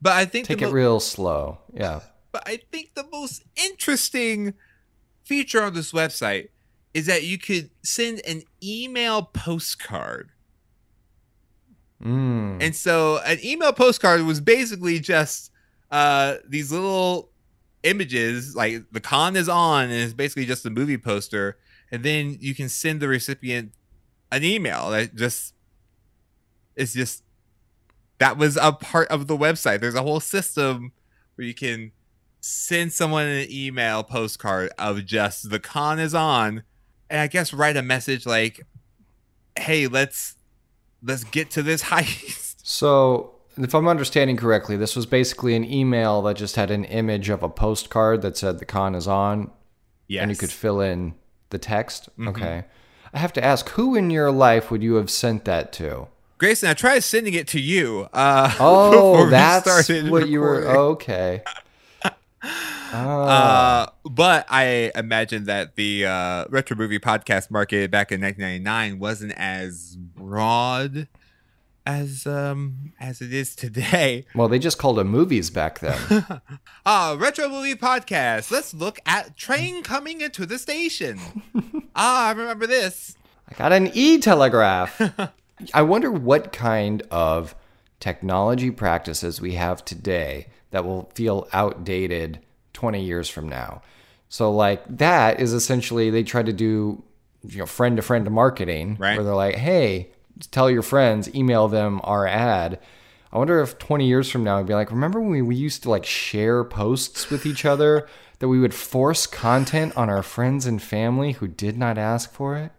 but 0.00 0.12
I 0.12 0.24
think 0.24 0.46
Take 0.46 0.62
it 0.62 0.66
mo- 0.66 0.72
real 0.72 1.00
slow. 1.00 1.58
Yeah. 1.72 2.00
but 2.32 2.42
I 2.46 2.60
think 2.70 2.94
the 2.94 3.06
most 3.10 3.42
interesting 3.56 4.54
feature 5.24 5.62
on 5.62 5.74
this 5.74 5.92
website 5.92 6.48
is 6.94 7.06
that 7.06 7.24
you 7.24 7.38
could 7.38 7.70
send 7.82 8.20
an 8.26 8.42
email 8.62 9.22
postcard. 9.22 10.30
Mm. 12.02 12.62
And 12.62 12.76
so 12.76 13.18
an 13.24 13.38
email 13.44 13.72
postcard 13.72 14.22
was 14.22 14.40
basically 14.40 14.98
just 15.00 15.50
uh, 15.90 16.36
these 16.48 16.70
little 16.72 17.30
images, 17.82 18.54
like 18.54 18.82
the 18.92 19.00
con 19.00 19.36
is 19.36 19.48
on, 19.48 19.84
and 19.84 19.92
it's 19.92 20.12
basically 20.12 20.46
just 20.46 20.66
a 20.66 20.70
movie 20.70 20.98
poster. 20.98 21.56
And 21.90 22.02
then 22.02 22.36
you 22.40 22.54
can 22.54 22.68
send 22.68 23.00
the 23.00 23.08
recipient 23.08 23.72
an 24.32 24.42
email 24.44 24.90
that 24.90 25.14
just 25.14 25.54
it's 26.74 26.92
just 26.92 27.22
that 28.18 28.36
was 28.38 28.56
a 28.56 28.72
part 28.72 29.08
of 29.08 29.26
the 29.26 29.36
website. 29.36 29.80
There's 29.80 29.94
a 29.94 30.02
whole 30.02 30.20
system 30.20 30.92
where 31.34 31.46
you 31.46 31.54
can 31.54 31.92
send 32.40 32.92
someone 32.92 33.26
an 33.26 33.46
email 33.50 34.02
postcard 34.02 34.70
of 34.78 35.04
just 35.04 35.50
the 35.50 35.58
con 35.58 35.98
is 35.98 36.14
on, 36.14 36.62
and 37.10 37.20
I 37.20 37.26
guess 37.26 37.52
write 37.52 37.76
a 37.76 37.82
message 37.82 38.26
like, 38.26 38.66
"Hey, 39.58 39.86
let's 39.86 40.36
let's 41.02 41.24
get 41.24 41.50
to 41.52 41.62
this 41.62 41.82
heist." 41.90 42.56
So, 42.62 43.34
if 43.56 43.74
I'm 43.74 43.88
understanding 43.88 44.36
correctly, 44.36 44.76
this 44.76 44.96
was 44.96 45.06
basically 45.06 45.54
an 45.54 45.64
email 45.64 46.22
that 46.22 46.36
just 46.36 46.56
had 46.56 46.70
an 46.70 46.84
image 46.84 47.28
of 47.28 47.42
a 47.42 47.48
postcard 47.48 48.22
that 48.22 48.36
said 48.36 48.58
the 48.58 48.64
con 48.64 48.94
is 48.94 49.06
on, 49.06 49.50
Yes, 50.08 50.22
and 50.22 50.30
you 50.30 50.36
could 50.36 50.50
fill 50.50 50.80
in 50.80 51.14
the 51.50 51.58
text. 51.58 52.08
Mhm. 52.18 52.28
Okay. 52.28 52.64
I 53.14 53.18
have 53.18 53.32
to 53.34 53.44
ask, 53.44 53.68
who 53.70 53.94
in 53.94 54.10
your 54.10 54.30
life 54.30 54.70
would 54.70 54.82
you 54.82 54.94
have 54.96 55.10
sent 55.10 55.44
that 55.46 55.72
to? 55.74 56.08
Grayson, 56.38 56.68
I 56.68 56.74
tried 56.74 57.00
sending 57.00 57.34
it 57.34 57.46
to 57.48 57.60
you. 57.60 58.08
Uh, 58.12 58.54
Oh, 58.60 59.28
that's 59.30 59.88
what 60.10 60.28
you 60.28 60.40
were. 60.40 60.66
Okay. 60.66 61.42
Oh. 62.92 63.22
Uh, 63.22 63.86
but 64.04 64.46
I 64.48 64.92
imagine 64.94 65.44
that 65.44 65.76
the 65.76 66.06
uh, 66.06 66.44
retro 66.48 66.76
movie 66.76 66.98
podcast 66.98 67.50
market 67.50 67.90
back 67.90 68.12
in 68.12 68.20
1999 68.20 68.98
wasn't 68.98 69.32
as 69.32 69.96
broad 69.96 71.08
as 71.84 72.26
um 72.26 72.92
as 73.00 73.20
it 73.20 73.32
is 73.32 73.54
today. 73.56 74.24
well, 74.34 74.48
they 74.48 74.58
just 74.58 74.78
called 74.78 74.98
it 74.98 75.04
movies 75.04 75.50
back 75.50 75.78
then. 75.80 75.98
Ah, 76.84 77.16
retro 77.18 77.48
movie 77.48 77.74
podcast. 77.74 78.50
Let's 78.50 78.74
look 78.74 78.98
at 79.06 79.36
train 79.36 79.82
coming 79.82 80.20
into 80.20 80.46
the 80.46 80.58
station. 80.58 81.18
ah, 81.94 82.28
I 82.28 82.32
remember 82.32 82.66
this. 82.66 83.16
I 83.48 83.54
got 83.54 83.72
an 83.72 83.90
e 83.94 84.18
telegraph. 84.18 85.00
I 85.72 85.82
wonder 85.82 86.10
what 86.10 86.52
kind 86.52 87.02
of 87.10 87.54
technology 88.00 88.70
practices 88.70 89.40
we 89.40 89.54
have 89.54 89.84
today 89.84 90.48
that 90.70 90.84
will 90.84 91.10
feel 91.14 91.48
outdated 91.52 92.40
20 92.74 93.02
years 93.02 93.28
from 93.28 93.48
now. 93.48 93.80
So, 94.28 94.52
like, 94.52 94.82
that 94.98 95.40
is 95.40 95.52
essentially 95.52 96.10
they 96.10 96.22
try 96.24 96.42
to 96.42 96.52
do, 96.52 97.02
you 97.48 97.58
know, 97.58 97.66
friend 97.66 97.96
to 97.96 98.02
friend 98.02 98.30
marketing, 98.30 98.96
Right. 98.98 99.16
where 99.16 99.24
they're 99.24 99.34
like, 99.34 99.54
hey, 99.54 100.10
tell 100.50 100.70
your 100.70 100.82
friends, 100.82 101.32
email 101.34 101.68
them 101.68 102.00
our 102.04 102.26
ad. 102.26 102.78
I 103.32 103.38
wonder 103.38 103.60
if 103.60 103.78
20 103.78 104.06
years 104.06 104.30
from 104.30 104.44
now, 104.44 104.58
I'd 104.58 104.66
be 104.66 104.74
like, 104.74 104.90
remember 104.90 105.20
when 105.20 105.30
we, 105.30 105.42
we 105.42 105.56
used 105.56 105.82
to 105.84 105.90
like 105.90 106.04
share 106.04 106.64
posts 106.64 107.30
with 107.30 107.46
each 107.46 107.64
other 107.64 108.06
that 108.40 108.48
we 108.48 108.58
would 108.58 108.74
force 108.74 109.26
content 109.26 109.96
on 109.96 110.10
our 110.10 110.22
friends 110.22 110.66
and 110.66 110.82
family 110.82 111.32
who 111.32 111.48
did 111.48 111.78
not 111.78 111.96
ask 111.98 112.32
for 112.32 112.56
it? 112.56 112.72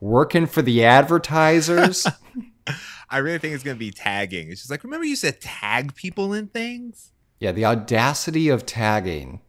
Working 0.00 0.46
for 0.46 0.62
the 0.62 0.84
advertisers? 0.84 2.06
I 3.10 3.18
really 3.18 3.38
think 3.38 3.54
it's 3.54 3.64
going 3.64 3.76
to 3.76 3.78
be 3.78 3.90
tagging. 3.90 4.50
It's 4.50 4.60
just 4.60 4.70
like, 4.70 4.84
remember 4.84 5.06
you 5.06 5.16
said 5.16 5.40
tag 5.40 5.94
people 5.94 6.32
in 6.32 6.48
things? 6.48 7.12
Yeah, 7.40 7.52
the 7.52 7.64
audacity 7.64 8.48
of 8.48 8.66
tagging. 8.66 9.40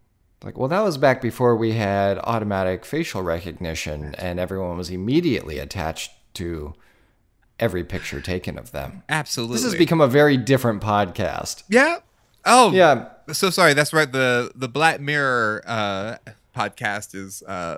Like, 0.43 0.57
well, 0.57 0.69
that 0.69 0.81
was 0.81 0.97
back 0.97 1.21
before 1.21 1.55
we 1.55 1.73
had 1.73 2.17
automatic 2.19 2.85
facial 2.85 3.21
recognition 3.21 4.15
and 4.15 4.39
everyone 4.39 4.77
was 4.77 4.89
immediately 4.89 5.59
attached 5.59 6.11
to 6.35 6.73
every 7.59 7.83
picture 7.83 8.21
taken 8.21 8.57
of 8.57 8.71
them. 8.71 9.03
Absolutely. 9.09 9.55
This 9.55 9.63
has 9.65 9.75
become 9.75 9.99
a 9.99 10.07
very 10.07 10.37
different 10.37 10.81
podcast. 10.81 11.63
Yeah. 11.67 11.97
Oh, 12.45 12.71
Yeah. 12.71 13.09
So 13.33 13.49
sorry. 13.49 13.73
That's 13.73 13.93
right. 13.93 14.11
The 14.11 14.51
the 14.55 14.69
Black 14.69 14.99
Mirror 15.01 15.63
uh, 15.67 16.17
podcast 16.55 17.13
is 17.13 17.43
uh, 17.43 17.77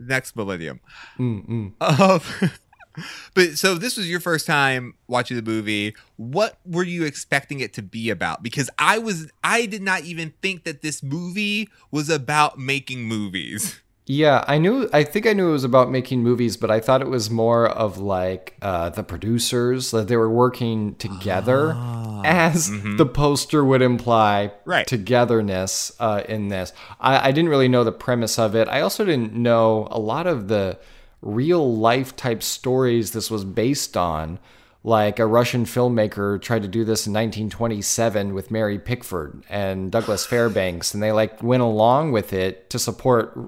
next 0.00 0.36
millennium. 0.36 0.80
Mm-mm. 1.18 1.72
Um, 1.80 2.50
but 3.34 3.58
so 3.58 3.74
this 3.74 3.96
was 3.96 4.08
your 4.08 4.20
first 4.20 4.46
time 4.46 4.94
watching 5.06 5.36
the 5.36 5.42
movie. 5.42 5.94
What 6.16 6.58
were 6.64 6.82
you 6.82 7.04
expecting 7.04 7.60
it 7.60 7.72
to 7.74 7.82
be 7.82 8.10
about? 8.10 8.42
Because 8.42 8.70
I 8.78 8.98
was, 8.98 9.30
I 9.44 9.66
did 9.66 9.82
not 9.82 10.02
even 10.02 10.32
think 10.42 10.64
that 10.64 10.82
this 10.82 11.02
movie 11.02 11.68
was 11.90 12.08
about 12.08 12.58
making 12.58 13.04
movies. 13.04 13.80
Yeah, 14.12 14.44
I 14.48 14.58
knew. 14.58 14.90
I 14.92 15.04
think 15.04 15.24
I 15.24 15.34
knew 15.34 15.50
it 15.50 15.52
was 15.52 15.62
about 15.62 15.88
making 15.88 16.24
movies, 16.24 16.56
but 16.56 16.68
I 16.68 16.80
thought 16.80 17.00
it 17.00 17.08
was 17.08 17.30
more 17.30 17.68
of 17.68 17.98
like 17.98 18.56
uh, 18.60 18.90
the 18.90 19.04
producers 19.04 19.92
that 19.92 20.08
they 20.08 20.16
were 20.16 20.28
working 20.28 20.96
together, 20.96 21.76
as 22.24 22.72
the 22.96 23.06
poster 23.06 23.64
would 23.64 23.82
imply. 23.82 24.50
Right. 24.64 24.84
Togetherness 24.84 25.92
uh, 26.00 26.24
in 26.28 26.48
this. 26.48 26.72
I, 26.98 27.28
I 27.28 27.30
didn't 27.30 27.50
really 27.50 27.68
know 27.68 27.84
the 27.84 27.92
premise 27.92 28.36
of 28.36 28.56
it. 28.56 28.66
I 28.66 28.80
also 28.80 29.04
didn't 29.04 29.32
know 29.32 29.86
a 29.92 30.00
lot 30.00 30.26
of 30.26 30.48
the 30.48 30.80
real 31.22 31.76
life 31.76 32.16
type 32.16 32.42
stories 32.42 33.12
this 33.12 33.30
was 33.30 33.44
based 33.44 33.96
on. 33.96 34.40
Like 34.82 35.20
a 35.20 35.26
Russian 35.26 35.66
filmmaker 35.66 36.42
tried 36.42 36.62
to 36.62 36.68
do 36.68 36.84
this 36.84 37.06
in 37.06 37.12
1927 37.12 38.34
with 38.34 38.50
Mary 38.50 38.80
Pickford 38.80 39.44
and 39.48 39.92
Douglas 39.92 40.26
Fairbanks, 40.26 40.94
and 40.94 41.02
they 41.02 41.12
like 41.12 41.40
went 41.44 41.62
along 41.62 42.10
with 42.10 42.32
it 42.32 42.70
to 42.70 42.78
support 42.80 43.38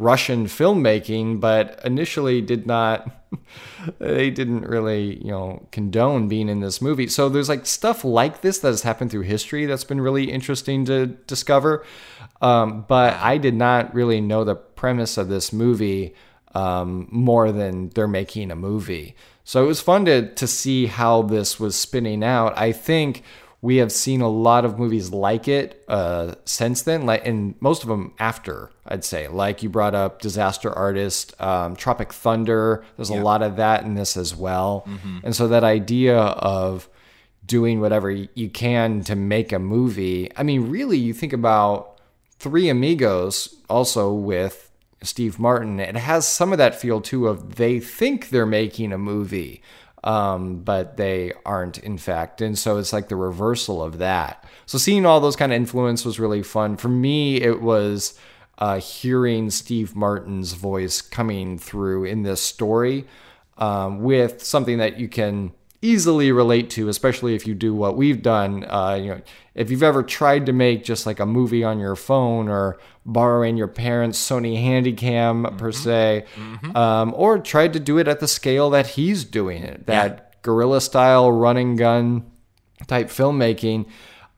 Russian 0.00 0.46
filmmaking, 0.46 1.40
but 1.40 1.80
initially 1.84 2.40
did 2.40 2.66
not. 2.66 3.10
They 3.98 4.28
didn't 4.28 4.66
really, 4.66 5.24
you 5.24 5.30
know, 5.30 5.66
condone 5.70 6.28
being 6.28 6.48
in 6.48 6.60
this 6.60 6.82
movie. 6.82 7.06
So 7.06 7.28
there's 7.28 7.48
like 7.48 7.64
stuff 7.64 8.04
like 8.04 8.40
this 8.40 8.58
that 8.58 8.68
has 8.68 8.82
happened 8.82 9.10
through 9.10 9.22
history 9.22 9.66
that's 9.66 9.84
been 9.84 10.00
really 10.00 10.30
interesting 10.30 10.84
to 10.86 11.06
discover. 11.06 11.86
Um, 12.42 12.84
but 12.88 13.14
I 13.14 13.38
did 13.38 13.54
not 13.54 13.94
really 13.94 14.20
know 14.20 14.44
the 14.44 14.56
premise 14.56 15.16
of 15.16 15.28
this 15.28 15.52
movie 15.52 16.14
um, 16.54 17.08
more 17.10 17.52
than 17.52 17.90
they're 17.90 18.08
making 18.08 18.50
a 18.50 18.56
movie. 18.56 19.14
So 19.44 19.64
it 19.64 19.66
was 19.66 19.80
fun 19.80 20.04
to 20.04 20.32
to 20.34 20.46
see 20.46 20.86
how 20.86 21.22
this 21.22 21.58
was 21.58 21.76
spinning 21.76 22.22
out. 22.22 22.56
I 22.58 22.72
think 22.72 23.22
we 23.62 23.76
have 23.76 23.92
seen 23.92 24.22
a 24.22 24.28
lot 24.28 24.64
of 24.64 24.78
movies 24.78 25.10
like 25.10 25.46
it 25.46 25.84
uh, 25.86 26.34
since 26.44 26.82
then, 26.82 27.04
like 27.04 27.26
and 27.26 27.54
most 27.60 27.82
of 27.82 27.88
them 27.88 28.14
after. 28.18 28.70
I'd 28.86 29.04
say, 29.04 29.28
like 29.28 29.62
you 29.62 29.68
brought 29.68 29.94
up 29.94 30.20
Disaster 30.22 30.72
Artist, 30.72 31.38
um, 31.40 31.76
Tropic 31.76 32.12
Thunder. 32.12 32.84
There's 32.96 33.10
a 33.10 33.14
lot 33.22 33.42
of 33.42 33.56
that 33.56 33.84
in 33.84 33.94
this 33.94 34.16
as 34.16 34.34
well, 34.34 34.86
and 35.22 35.36
so 35.36 35.48
that 35.48 35.64
idea 35.64 36.18
of 36.18 36.88
doing 37.44 37.80
whatever 37.80 38.10
you 38.10 38.48
can 38.48 39.02
to 39.02 39.16
make 39.16 39.52
a 39.52 39.58
movie. 39.58 40.30
I 40.36 40.42
mean, 40.42 40.70
really, 40.70 40.98
you 40.98 41.12
think 41.12 41.32
about 41.32 41.98
Three 42.38 42.68
Amigos, 42.68 43.56
also 43.68 44.12
with 44.12 44.70
Steve 45.02 45.38
Martin. 45.38 45.80
It 45.80 45.96
has 45.96 46.26
some 46.26 46.52
of 46.52 46.58
that 46.58 46.80
feel 46.80 47.00
too 47.00 47.26
of 47.26 47.56
they 47.56 47.80
think 47.80 48.30
they're 48.30 48.46
making 48.46 48.92
a 48.92 48.98
movie, 48.98 49.62
um, 50.04 50.62
but 50.62 50.96
they 50.96 51.32
aren't 51.44 51.78
in 51.78 51.98
fact. 51.98 52.40
And 52.40 52.58
so 52.58 52.78
it's 52.78 52.92
like 52.92 53.08
the 53.08 53.16
reversal 53.16 53.82
of 53.82 53.98
that. 53.98 54.44
So 54.66 54.78
seeing 54.78 55.04
all 55.04 55.20
those 55.20 55.36
kind 55.36 55.52
of 55.52 55.56
influence 55.56 56.04
was 56.04 56.20
really 56.20 56.42
fun. 56.42 56.76
For 56.76 56.88
me, 56.88 57.40
it 57.40 57.60
was 57.60 58.18
uh, 58.58 58.78
hearing 58.78 59.50
Steve 59.50 59.96
Martin's 59.96 60.52
voice 60.52 61.00
coming 61.00 61.58
through 61.58 62.04
in 62.04 62.22
this 62.22 62.40
story 62.40 63.06
um, 63.58 64.02
with 64.02 64.42
something 64.42 64.78
that 64.78 64.98
you 64.98 65.08
can 65.08 65.52
easily 65.82 66.30
relate 66.30 66.68
to, 66.70 66.88
especially 66.88 67.34
if 67.34 67.46
you 67.46 67.54
do 67.54 67.74
what 67.74 67.96
we've 67.96 68.22
done. 68.22 68.64
Uh, 68.68 68.98
you 69.00 69.08
know, 69.14 69.20
if 69.54 69.70
you've 69.70 69.82
ever 69.82 70.02
tried 70.02 70.46
to 70.46 70.52
make 70.52 70.84
just 70.84 71.06
like 71.06 71.20
a 71.20 71.26
movie 71.26 71.64
on 71.64 71.78
your 71.78 71.96
phone 71.96 72.48
or 72.48 72.78
borrowing 73.06 73.56
your 73.56 73.68
parents' 73.68 74.18
Sony 74.18 74.62
Handycam 74.62 75.56
per 75.58 75.72
se, 75.72 76.24
um, 76.74 77.14
or 77.16 77.38
tried 77.38 77.72
to 77.72 77.80
do 77.80 77.98
it 77.98 78.08
at 78.08 78.20
the 78.20 78.28
scale 78.28 78.70
that 78.70 78.88
he's 78.88 79.24
doing 79.24 79.62
it, 79.62 79.86
that 79.86 80.42
guerrilla 80.42 80.80
style 80.80 81.32
running 81.32 81.76
gun 81.76 82.30
type 82.86 83.08
filmmaking. 83.08 83.86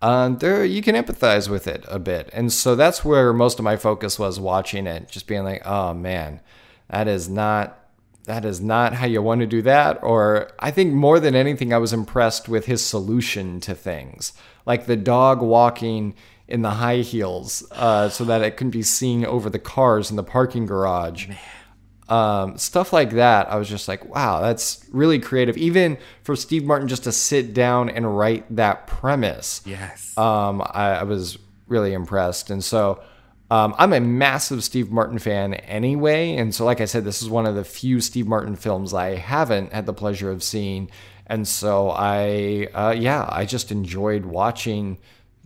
Uh, 0.00 0.30
there 0.30 0.64
you 0.64 0.82
can 0.82 0.96
empathize 0.96 1.48
with 1.48 1.68
it 1.68 1.84
a 1.88 1.98
bit, 1.98 2.28
and 2.32 2.52
so 2.52 2.74
that's 2.74 3.04
where 3.04 3.32
most 3.32 3.58
of 3.60 3.64
my 3.64 3.76
focus 3.76 4.18
was 4.18 4.40
watching 4.40 4.86
it, 4.86 5.08
just 5.08 5.28
being 5.28 5.44
like, 5.44 5.62
"Oh 5.64 5.94
man, 5.94 6.40
that 6.88 7.06
is 7.06 7.28
not 7.28 7.78
that 8.24 8.44
is 8.44 8.60
not 8.60 8.94
how 8.94 9.06
you 9.06 9.20
want 9.22 9.40
to 9.40 9.46
do 9.46 9.62
that. 9.62 10.02
Or 10.02 10.50
I 10.58 10.70
think 10.70 10.92
more 10.92 11.18
than 11.18 11.34
anything, 11.34 11.72
I 11.72 11.78
was 11.78 11.92
impressed 11.92 12.48
with 12.48 12.66
his 12.66 12.84
solution 12.84 13.60
to 13.60 13.74
things, 13.74 14.32
like 14.66 14.86
the 14.86 14.96
dog 14.96 15.42
walking 15.42 16.14
in 16.48 16.62
the 16.62 16.70
high 16.70 16.98
heels 16.98 17.64
uh, 17.72 18.08
so 18.08 18.24
that 18.24 18.42
it 18.42 18.56
couldn't 18.56 18.70
be 18.72 18.82
seen 18.82 19.24
over 19.24 19.48
the 19.48 19.58
cars 19.58 20.10
in 20.10 20.16
the 20.16 20.22
parking 20.24 20.66
garage. 20.66 21.28
Um, 22.08 22.58
stuff 22.58 22.92
like 22.92 23.10
that, 23.12 23.50
I 23.50 23.56
was 23.56 23.68
just 23.68 23.88
like, 23.88 24.04
wow, 24.04 24.42
that's 24.42 24.86
really 24.92 25.18
creative. 25.18 25.56
Even 25.56 25.96
for 26.22 26.36
Steve 26.36 26.64
Martin 26.64 26.88
just 26.88 27.04
to 27.04 27.12
sit 27.12 27.54
down 27.54 27.88
and 27.88 28.18
write 28.18 28.54
that 28.54 28.86
premise 28.86 29.62
Yes. 29.64 30.16
um, 30.18 30.60
I, 30.62 30.96
I 30.96 31.02
was 31.04 31.38
really 31.68 31.94
impressed. 31.94 32.50
And 32.50 32.62
so 32.62 33.02
um, 33.52 33.74
I'm 33.76 33.92
a 33.92 34.00
massive 34.00 34.64
Steve 34.64 34.90
Martin 34.90 35.18
fan 35.18 35.52
anyway. 35.52 36.36
And 36.36 36.54
so, 36.54 36.64
like 36.64 36.80
I 36.80 36.86
said, 36.86 37.04
this 37.04 37.20
is 37.20 37.28
one 37.28 37.44
of 37.44 37.54
the 37.54 37.64
few 37.64 38.00
Steve 38.00 38.26
Martin 38.26 38.56
films 38.56 38.94
I 38.94 39.16
haven't 39.16 39.74
had 39.74 39.84
the 39.84 39.92
pleasure 39.92 40.30
of 40.30 40.42
seeing. 40.42 40.90
And 41.26 41.46
so 41.46 41.90
I, 41.90 42.68
uh, 42.72 42.94
yeah, 42.96 43.28
I 43.30 43.44
just 43.44 43.70
enjoyed 43.70 44.24
watching 44.24 44.96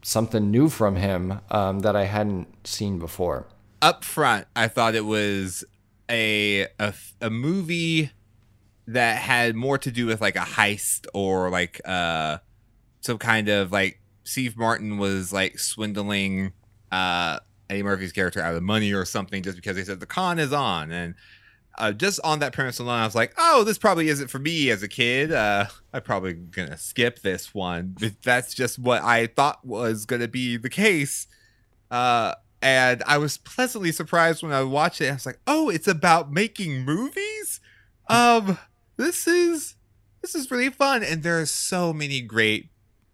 something 0.04 0.52
new 0.52 0.68
from 0.68 0.94
him 0.94 1.40
um, 1.50 1.80
that 1.80 1.96
I 1.96 2.04
hadn't 2.04 2.64
seen 2.64 3.00
before. 3.00 3.48
Up 3.82 4.04
front, 4.04 4.46
I 4.54 4.68
thought 4.68 4.94
it 4.94 5.04
was 5.04 5.64
a, 6.08 6.68
a 6.78 6.94
a 7.20 7.28
movie 7.28 8.12
that 8.86 9.16
had 9.16 9.56
more 9.56 9.78
to 9.78 9.90
do 9.90 10.06
with 10.06 10.20
like 10.20 10.36
a 10.36 10.40
heist 10.40 11.06
or 11.12 11.50
like 11.50 11.80
uh 11.84 12.38
some 13.00 13.18
kind 13.18 13.48
of 13.48 13.72
like 13.72 14.00
Steve 14.22 14.56
Martin 14.56 14.96
was 14.98 15.32
like 15.32 15.58
swindling 15.58 16.52
uh 16.92 17.40
Eddie 17.68 17.82
Murphy's 17.82 18.12
character 18.12 18.40
out 18.40 18.54
of 18.54 18.62
money 18.62 18.92
or 18.92 19.04
something 19.04 19.42
just 19.42 19.56
because 19.56 19.76
they 19.76 19.84
said 19.84 20.00
the 20.00 20.06
con 20.06 20.38
is 20.38 20.52
on 20.52 20.90
and 20.90 21.14
uh, 21.78 21.92
just 21.92 22.20
on 22.24 22.38
that 22.38 22.52
premise 22.52 22.78
alone, 22.78 23.00
I 23.00 23.04
was 23.04 23.14
like, 23.14 23.34
"Oh, 23.36 23.62
this 23.64 23.78
probably 23.78 24.08
isn't 24.08 24.28
for 24.28 24.38
me 24.38 24.70
as 24.70 24.82
a 24.82 24.88
kid. 24.88 25.32
Uh, 25.32 25.66
I'm 25.92 26.02
probably 26.02 26.32
gonna 26.32 26.78
skip 26.78 27.20
this 27.20 27.54
one." 27.54 27.96
That's 28.22 28.54
just 28.54 28.78
what 28.78 29.02
I 29.02 29.26
thought 29.26 29.64
was 29.64 30.06
gonna 30.06 30.28
be 30.28 30.56
the 30.56 30.70
case. 30.70 31.26
Uh, 31.90 32.34
and 32.62 33.02
I 33.06 33.18
was 33.18 33.36
pleasantly 33.36 33.92
surprised 33.92 34.42
when 34.42 34.52
I 34.52 34.62
watched 34.62 35.00
it. 35.00 35.10
I 35.10 35.14
was 35.14 35.26
like, 35.26 35.40
"Oh, 35.46 35.68
it's 35.68 35.88
about 35.88 36.32
making 36.32 36.84
movies. 36.84 37.60
Um, 38.08 38.58
this 38.96 39.26
is 39.26 39.74
this 40.22 40.34
is 40.34 40.50
really 40.50 40.70
fun." 40.70 41.02
And 41.02 41.22
there 41.22 41.38
are 41.40 41.46
so 41.46 41.92
many 41.92 42.22
great 42.22 42.70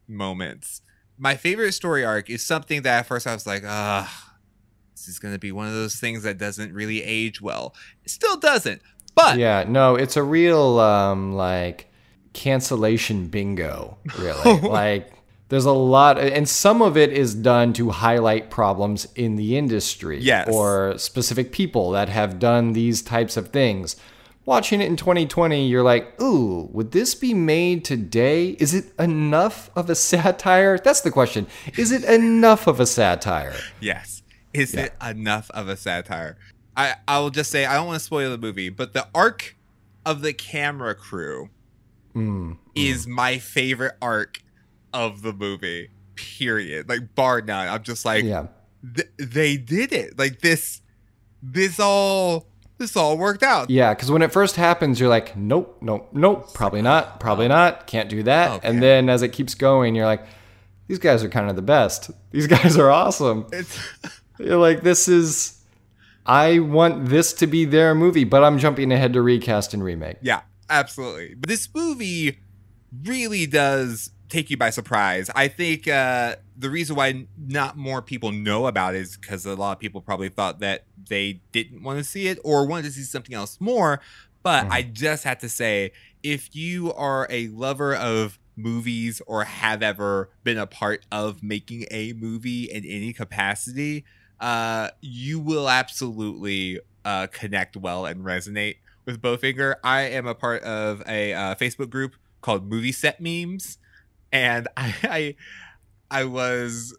moments. 0.07 0.83
My 1.19 1.35
favorite 1.35 1.73
story 1.73 2.05
arc 2.05 2.31
is 2.31 2.45
something 2.45 2.83
that 2.83 3.01
at 3.01 3.07
first 3.07 3.27
I 3.27 3.35
was 3.35 3.47
like, 3.47 3.65
"Ah." 3.67 4.32
This 5.07 5.15
is 5.15 5.19
going 5.19 5.35
to 5.35 5.39
be 5.41 5.51
one 5.53 5.67
of 5.67 5.73
those 5.73 5.97
things 5.97 6.23
that 6.23 6.39
doesn't 6.39 6.73
really 6.73 7.03
age 7.03 7.41
well. 7.41 7.75
It 8.05 8.11
still 8.11 8.37
doesn't. 8.37 8.83
But 9.15 9.39
Yeah, 9.39 9.65
no, 9.69 9.97
it's 9.97 10.17
a 10.17 10.23
real 10.23 10.79
um, 10.79 11.35
like 11.35 11.91
cancellation 12.33 13.27
bingo, 13.27 13.99
really. 14.19 14.61
like 14.69 15.13
there's 15.49 15.65
a 15.65 15.73
lot 15.73 16.19
and 16.19 16.49
some 16.49 16.81
of 16.81 16.97
it 16.97 17.13
is 17.13 17.35
done 17.35 17.73
to 17.75 17.91
highlight 17.91 18.49
problems 18.51 19.07
in 19.15 19.37
the 19.37 19.57
industry 19.59 20.19
Yes. 20.21 20.49
or 20.49 20.97
specific 20.99 21.53
people 21.53 21.91
that 21.91 22.09
have 22.09 22.39
done 22.39 22.73
these 22.73 23.03
types 23.03 23.37
of 23.37 23.49
things. 23.49 23.97
Watching 24.45 24.81
it 24.81 24.87
in 24.87 24.97
2020, 24.97 25.69
you're 25.69 25.85
like, 25.85 26.21
"Ooh, 26.21 26.69
would 26.73 26.91
this 26.91 27.15
be 27.15 27.33
made 27.33 27.85
today? 27.85 28.57
Is 28.59 28.75
it 28.75 28.87
enough 28.99 29.71
of 29.77 29.89
a 29.89 29.95
satire?" 29.95 30.79
That's 30.79 31.01
the 31.03 31.13
question. 31.13 31.47
Is 31.77 31.93
it 31.93 32.03
enough 32.03 32.67
of 32.67 32.81
a 32.81 32.87
satire? 32.87 33.55
yes, 33.81 34.22
is 34.55 34.75
it 34.75 34.95
enough 35.07 35.51
of 35.51 35.69
a 35.69 35.77
satire? 35.77 36.37
I 36.77 36.95
I 37.07 37.19
will 37.21 37.31
just 37.31 37.51
say 37.51 37.65
I 37.67 37.75
don't 37.75 37.87
want 37.87 37.99
to 37.99 38.05
spoil 38.05 38.31
the 38.31 38.39
movie, 38.39 38.69
but 38.69 38.93
the 38.93 39.07
arc 39.15 39.57
of 40.05 40.23
the 40.23 40.33
camera 40.33 40.95
crew 40.95 41.51
Mm, 42.15 42.59
is 42.75 43.07
my 43.07 43.39
favorite 43.39 43.95
arc 44.03 44.43
of 44.93 45.23
the 45.23 45.33
movie. 45.33 45.89
Period. 46.15 46.89
Like 46.89 47.15
bar 47.15 47.41
none. 47.41 47.69
I'm 47.69 47.83
just 47.83 48.05
like, 48.05 48.25
yeah. 48.25 48.49
th- 48.95 49.09
they 49.19 49.57
did 49.57 49.93
it. 49.93 50.19
Like 50.19 50.41
this, 50.41 50.83
this 51.43 51.81
all, 51.81 52.47
this 52.79 52.97
all 52.97 53.17
worked 53.17 53.43
out. 53.43 53.71
Yeah, 53.71 53.95
because 53.95 54.11
when 54.11 54.21
it 54.23 54.31
first 54.33 54.57
happens, 54.57 55.01
you're 55.01 55.09
like, 55.09 55.37
nope, 55.37 55.79
nope, 55.81 56.11
nope, 56.13 56.53
probably 56.53 56.83
not, 56.83 57.19
probably 57.19 57.49
not, 57.49 57.87
can't 57.87 58.11
do 58.11 58.23
that. 58.25 58.51
Okay. 58.59 58.69
And 58.69 58.83
then 58.83 59.09
as 59.09 59.23
it 59.23 59.29
keeps 59.29 59.55
going, 59.55 59.95
you're 59.95 60.07
like, 60.07 60.25
these 60.89 60.99
guys 60.99 61.25
are 61.25 61.31
kind 61.31 61.49
of 61.49 61.57
the 61.57 61.63
best. 61.63 62.11
These 62.31 62.47
guys 62.49 62.77
are 62.77 62.91
awesome. 62.91 63.47
It's, 63.53 63.79
You're 64.43 64.59
like, 64.59 64.83
this 64.83 65.09
is, 65.09 65.63
I 66.27 66.59
want 66.59 67.07
this 67.07 67.33
to 67.35 67.47
be 67.47 67.65
their 67.65 67.95
movie, 67.95 68.25
but 68.25 68.45
I'm 68.45 68.59
jumping 68.59 68.93
ahead 68.93 69.13
to 69.15 69.23
recast 69.23 69.75
and 69.75 69.83
remake. 69.83 70.19
yeah, 70.23 70.43
absolutely. 70.69 71.35
But 71.35 71.49
this 71.49 71.69
movie 71.75 72.39
really 73.05 73.47
does 73.47 74.11
take 74.29 74.51
you 74.51 74.57
by 74.57 74.71
surprise. 74.71 75.31
I 75.35 75.49
think 75.49 75.87
uh, 75.87 76.37
the 76.57 76.71
reason 76.71 76.97
why 76.97 77.27
not 77.39 77.77
more 77.77 78.01
people 78.01 78.33
know 78.33 78.67
about 78.67 78.95
it 78.95 79.03
is 79.03 79.17
because 79.17 79.45
a 79.45 79.55
lot 79.55 79.73
of 79.73 79.79
people 79.79 80.01
probably 80.01 80.31
thought 80.31 80.61
that 80.61 80.87
they 81.09 81.43
didn't 81.53 81.83
want 81.83 81.99
to 81.99 82.05
see 82.05 82.29
it 82.29 82.39
or 82.43 82.67
wanted 82.67 82.85
to 82.85 82.93
see 82.93 83.03
something 83.03 83.35
else 83.35 83.61
more. 83.61 84.01
But 84.43 84.67
I 84.73 84.83
just 84.83 85.23
have 85.25 85.39
to 85.39 85.49
say, 85.49 85.93
if 86.23 86.57
you 86.57 86.93
are 86.95 87.29
a 87.31 87.49
lover 87.49 87.95
of 87.95 88.41
movies 88.57 89.23
or 89.27 89.45
have 89.45 89.83
ever 89.83 90.31
been 90.43 90.59
a 90.59 90.67
part 90.67 91.07
of 91.13 91.43
making 91.43 91.87
a 91.91 92.13
movie 92.15 92.65
in 92.65 92.85
any 92.85 93.13
capacity, 93.13 94.05
uh, 94.43 94.91
you 95.01 95.39
will 95.39 95.71
absolutely 95.71 96.81
uh, 97.05 97.29
connect 97.29 97.77
well 97.77 98.05
and 98.05 98.25
resonate 98.25 98.77
with 99.07 99.23
Bowfinger. 99.23 99.77
I 99.85 100.03
am 100.03 100.27
a 100.27 100.35
part 100.35 100.65
of 100.65 101.01
a 101.07 101.33
uh, 101.33 101.55
Facebook 101.55 101.89
group 101.89 102.17
called 102.41 102.69
Movie 102.69 102.91
Set 102.91 103.21
Memes, 103.21 103.79
and 104.33 104.67
I, 104.77 104.95
I, 105.05 105.37
I 106.11 106.25
was, 106.25 106.99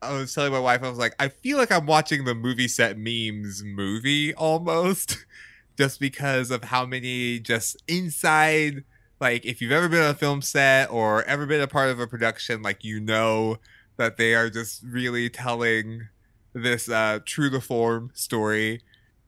I 0.00 0.12
was 0.12 0.32
telling 0.32 0.52
my 0.52 0.60
wife, 0.60 0.84
I 0.84 0.88
was 0.88 0.98
like, 0.98 1.16
I 1.18 1.28
feel 1.28 1.58
like 1.58 1.72
I'm 1.72 1.86
watching 1.86 2.24
the 2.24 2.36
Movie 2.36 2.68
Set 2.68 2.96
Memes 2.96 3.64
movie 3.64 4.32
almost, 4.34 5.26
just 5.76 5.98
because 5.98 6.52
of 6.52 6.64
how 6.64 6.86
many 6.86 7.40
just 7.40 7.76
inside. 7.88 8.84
Like, 9.18 9.44
if 9.44 9.60
you've 9.60 9.72
ever 9.72 9.88
been 9.88 10.02
on 10.02 10.10
a 10.10 10.14
film 10.14 10.40
set 10.40 10.90
or 10.90 11.24
ever 11.24 11.46
been 11.46 11.60
a 11.60 11.66
part 11.66 11.90
of 11.90 11.98
a 11.98 12.06
production, 12.06 12.62
like 12.62 12.84
you 12.84 13.00
know 13.00 13.56
that 13.96 14.18
they 14.18 14.34
are 14.34 14.50
just 14.50 14.82
really 14.84 15.28
telling 15.28 16.08
this 16.56 16.88
uh, 16.88 17.20
true 17.24 17.50
to 17.50 17.60
form 17.60 18.10
story, 18.14 18.82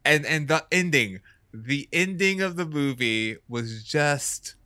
and 0.04 0.26
and 0.26 0.48
the 0.48 0.66
ending 0.72 1.20
the 1.52 1.88
ending 1.92 2.40
of 2.42 2.56
the 2.56 2.66
movie 2.66 3.36
was 3.48 3.84
just 3.84 4.56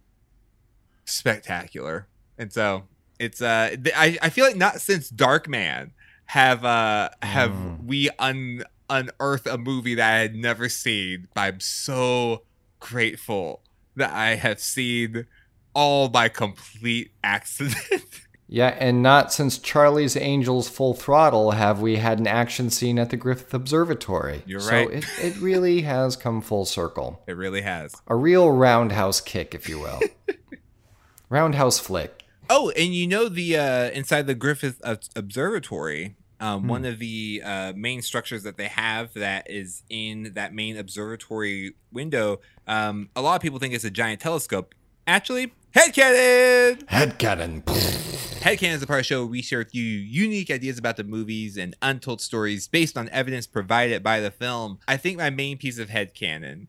spectacular. 1.04 2.08
And 2.38 2.52
so 2.52 2.84
it's 3.18 3.40
uh 3.42 3.76
i, 3.94 4.18
I 4.22 4.30
feel 4.30 4.46
like 4.46 4.56
not 4.56 4.80
since 4.80 5.10
Darkman 5.10 5.90
have 6.26 6.64
uh 6.64 7.10
have 7.22 7.52
Mm. 7.52 7.84
we 7.84 8.10
un 8.18 8.64
unearthed 8.90 9.46
a 9.46 9.58
movie 9.58 9.94
that 9.94 10.14
i 10.14 10.18
had 10.20 10.34
never 10.34 10.68
seen 10.68 11.28
but 11.34 11.40
i'm 11.42 11.60
so 11.60 12.42
grateful 12.80 13.62
that 13.96 14.12
i 14.12 14.34
have 14.34 14.60
seen 14.60 15.26
all 15.74 16.08
by 16.08 16.28
complete 16.28 17.12
accident 17.22 17.76
Yeah, 18.52 18.76
and 18.78 19.02
not 19.02 19.32
since 19.32 19.56
Charlie's 19.56 20.14
Angels 20.14 20.68
Full 20.68 20.92
Throttle 20.92 21.52
have 21.52 21.80
we 21.80 21.96
had 21.96 22.18
an 22.18 22.26
action 22.26 22.68
scene 22.68 22.98
at 22.98 23.08
the 23.08 23.16
Griffith 23.16 23.54
Observatory. 23.54 24.42
You're 24.44 24.60
so 24.60 24.70
right. 24.70 24.90
it, 24.90 25.06
it 25.22 25.36
really 25.38 25.80
has 25.80 26.16
come 26.16 26.42
full 26.42 26.66
circle. 26.66 27.22
it 27.26 27.32
really 27.34 27.62
has 27.62 27.94
A 28.06 28.14
real 28.14 28.50
roundhouse 28.50 29.22
kick, 29.22 29.54
if 29.54 29.70
you 29.70 29.80
will. 29.80 30.00
roundhouse 31.30 31.78
flick. 31.78 32.24
Oh, 32.50 32.68
and 32.76 32.94
you 32.94 33.06
know 33.06 33.30
the 33.30 33.56
uh, 33.56 33.90
inside 33.92 34.26
the 34.26 34.34
Griffith 34.34 34.82
Observatory, 35.16 36.16
um, 36.38 36.68
one 36.68 36.84
of 36.84 36.98
the 36.98 37.40
uh, 37.42 37.72
main 37.74 38.02
structures 38.02 38.42
that 38.42 38.58
they 38.58 38.68
have 38.68 39.14
that 39.14 39.50
is 39.50 39.82
in 39.88 40.32
that 40.34 40.52
main 40.52 40.76
observatory 40.76 41.72
window. 41.90 42.42
Um, 42.66 43.08
a 43.16 43.22
lot 43.22 43.36
of 43.36 43.40
people 43.40 43.58
think 43.58 43.72
it's 43.72 43.84
a 43.84 43.90
giant 43.90 44.20
telescope. 44.20 44.74
Actually, 45.06 45.54
headcanon. 45.74 46.84
Headcanon. 46.86 47.62
Headcanon 48.42 48.74
is 48.74 48.82
a 48.82 48.86
part 48.86 48.98
of 49.00 49.04
the 49.04 49.04
show 49.08 49.20
where 49.22 49.30
we 49.30 49.42
share 49.42 49.60
with 49.60 49.74
you 49.74 49.84
unique 49.84 50.50
ideas 50.50 50.78
about 50.78 50.96
the 50.96 51.04
movies 51.04 51.56
and 51.56 51.76
untold 51.82 52.20
stories 52.20 52.66
based 52.68 52.98
on 52.98 53.08
evidence 53.10 53.46
provided 53.46 54.02
by 54.02 54.20
the 54.20 54.30
film. 54.30 54.78
I 54.88 54.96
think 54.96 55.18
my 55.18 55.30
main 55.30 55.58
piece 55.58 55.78
of 55.78 55.88
headcanon 55.88 56.66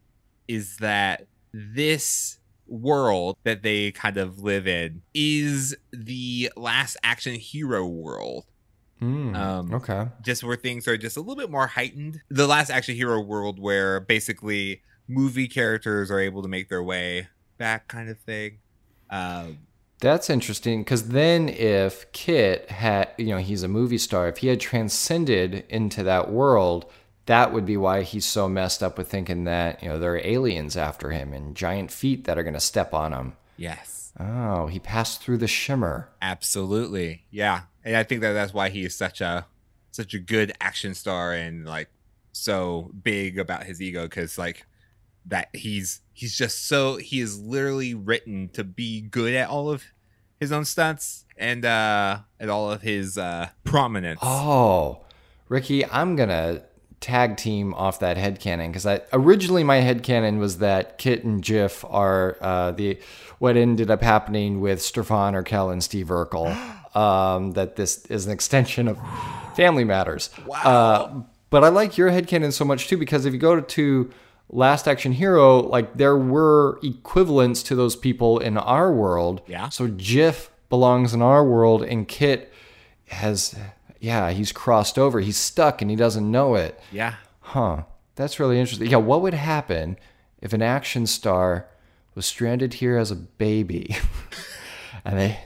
is 0.48 0.78
that 0.78 1.28
this 1.54 2.38
world 2.68 3.38
that 3.44 3.62
they 3.64 3.92
kind 3.92 4.18
of 4.18 4.40
live 4.40 4.68
in 4.68 5.02
is 5.14 5.76
the 5.92 6.52
last 6.56 6.96
action 7.04 7.36
hero 7.36 7.86
world. 7.88 8.46
Hmm, 9.00 9.36
Um, 9.36 9.74
okay. 9.74 10.08
Just 10.22 10.44
where 10.44 10.56
things 10.56 10.88
are 10.88 10.98
just 10.98 11.18
a 11.18 11.20
little 11.20 11.36
bit 11.36 11.50
more 11.52 11.68
heightened. 11.68 12.22
The 12.30 12.48
last 12.48 12.70
action 12.70 12.96
hero 12.96 13.20
world 13.20 13.60
where 13.60 14.00
basically 14.00 14.82
movie 15.08 15.48
characters 15.48 16.10
are 16.10 16.20
able 16.20 16.42
to 16.44 16.48
make 16.48 16.70
their 16.70 16.84
way 16.84 17.28
back, 17.58 17.88
kind 17.88 18.10
of 18.10 18.20
thing. 18.20 18.60
Um, 19.10 19.60
That's 20.00 20.30
interesting 20.30 20.82
because 20.82 21.10
then 21.10 21.50
if 21.50 22.12
Kit 22.12 22.70
had, 22.72 23.10
you 23.18 23.28
know, 23.28 23.38
he's 23.38 23.64
a 23.64 23.68
movie 23.68 23.98
star, 23.98 24.28
if 24.28 24.38
he 24.38 24.48
had 24.48 24.60
transcended 24.60 25.66
into 25.70 26.04
that 26.04 26.30
world, 26.32 26.90
that 27.26 27.54
would 27.54 27.66
be 27.66 27.78
why 27.78 28.02
he's 28.04 28.26
so 28.26 28.50
messed 28.50 28.84
up 28.84 28.98
with 28.98 29.08
thinking 29.08 29.46
that, 29.46 29.82
you 29.82 29.88
know, 29.90 29.98
there 30.00 30.14
are 30.16 30.22
aliens 30.26 30.76
after 30.76 31.12
him 31.12 31.32
and 31.34 31.56
giant 31.56 31.90
feet 31.92 32.26
that 32.26 32.38
are 32.38 32.44
going 32.44 32.54
to 32.54 32.60
step 32.60 32.94
on 32.94 33.14
him. 33.14 33.34
yes. 33.58 34.00
Oh, 34.20 34.68
he 34.68 34.78
passed 34.78 35.24
through 35.24 35.40
the 35.40 35.48
shimmer. 35.48 36.08
Absolutely. 36.22 37.24
Yeah. 37.32 37.62
And 37.84 37.96
I 37.96 38.04
think 38.04 38.22
that 38.22 38.34
that's 38.34 38.54
why 38.54 38.70
he 38.70 38.86
is 38.86 38.96
such 38.96 39.22
a 39.22 39.48
such 39.90 40.14
a 40.14 40.20
good 40.20 40.52
action 40.62 40.94
star 40.94 41.34
and 41.34 41.66
like 41.66 41.90
so 42.32 42.92
big 43.04 43.40
about 43.40 43.64
his 43.64 43.82
ego 43.82 44.08
cuz 44.08 44.38
like 44.38 44.68
that 45.26 45.50
he's 45.54 46.02
he's 46.14 46.38
just 46.38 46.68
so 46.68 46.98
he 46.98 47.20
is 47.20 47.40
literally 47.40 47.94
written 47.94 48.50
to 48.50 48.64
be 48.64 49.02
good 49.02 49.34
at 49.34 49.50
all 49.50 49.70
of 49.70 49.84
his 50.40 50.52
own 50.52 50.66
stunts 50.66 51.26
and 51.38 51.66
uh 51.66 52.20
at 52.40 52.50
all 52.50 52.72
of 52.72 52.82
his 52.82 53.18
uh 53.18 53.50
prominence. 53.64 54.20
Oh, 54.22 55.06
Ricky, 55.50 55.86
I'm 55.86 56.16
going 56.16 56.30
to 56.30 56.64
tag 57.04 57.36
team 57.36 57.74
off 57.74 58.00
that 58.00 58.16
headcanon 58.16 58.68
because 58.68 58.86
I 58.86 59.02
originally 59.12 59.64
my 59.64 59.82
headcanon 59.82 60.40
was 60.40 60.60
that 60.60 60.98
Kit 60.98 61.26
and 61.26 61.44
Jiff 61.44 61.84
are 61.86 62.38
uh, 62.40 62.72
the 62.72 62.98
what 63.40 63.58
ended 63.58 63.92
up 63.92 64.02
happening 64.02 64.62
with 64.62 64.82
Stefan 64.82 65.34
Urkel 65.34 65.72
and 65.72 65.84
Steve 65.84 66.08
Urkel. 66.08 66.56
Um, 66.94 67.54
that 67.54 67.76
this 67.76 68.06
is 68.06 68.28
an 68.28 68.32
extension 68.32 68.88
of 68.88 69.00
Family 69.56 69.84
Matters. 69.84 70.30
Wow. 70.46 70.62
Uh, 70.64 71.24
but 71.50 71.64
I 71.64 71.70
like 71.70 71.98
your 71.98 72.12
headcanon 72.12 72.54
so 72.54 72.66
much 72.66 72.88
too 72.88 72.98
because 72.98 73.26
if 73.26 73.34
you 73.34 73.40
go 73.40 73.60
to 73.60 74.12
Last 74.50 74.88
Action 74.88 75.14
Hero, 75.14 75.60
like 75.60 75.96
there 75.96 76.18
were 76.18 76.80
equivalents 76.84 77.64
to 77.64 77.76
those 77.76 77.96
people 77.96 78.40
in 78.40 78.58
our 78.58 78.92
world. 78.92 79.42
Yeah. 79.48 79.70
So 79.70 79.88
Jiff 79.88 80.52
belongs 80.70 81.14
in 81.14 81.22
our 81.22 81.44
world, 81.44 81.84
and 81.84 82.08
Kit 82.08 82.52
has, 83.08 83.56
yeah, 84.00 84.32
he's 84.32 84.52
crossed 84.52 85.00
over. 85.00 85.20
He's 85.22 85.38
stuck, 85.38 85.82
and 85.82 85.90
he 85.90 85.98
doesn't 85.98 86.30
know 86.30 86.56
it. 86.56 86.80
Yeah. 86.92 87.16
Huh. 87.40 87.84
That's 88.16 88.40
really 88.40 88.60
interesting. 88.60 88.90
Yeah. 88.90 88.98
What 88.98 89.22
would 89.22 89.34
happen 89.34 89.98
if 90.42 90.54
an 90.54 90.62
action 90.62 91.08
star 91.08 91.68
was 92.16 92.26
stranded 92.26 92.76
here 92.76 92.98
as 92.98 93.10
a 93.10 93.16
baby, 93.16 93.96
and 95.06 95.18
they 95.18 95.40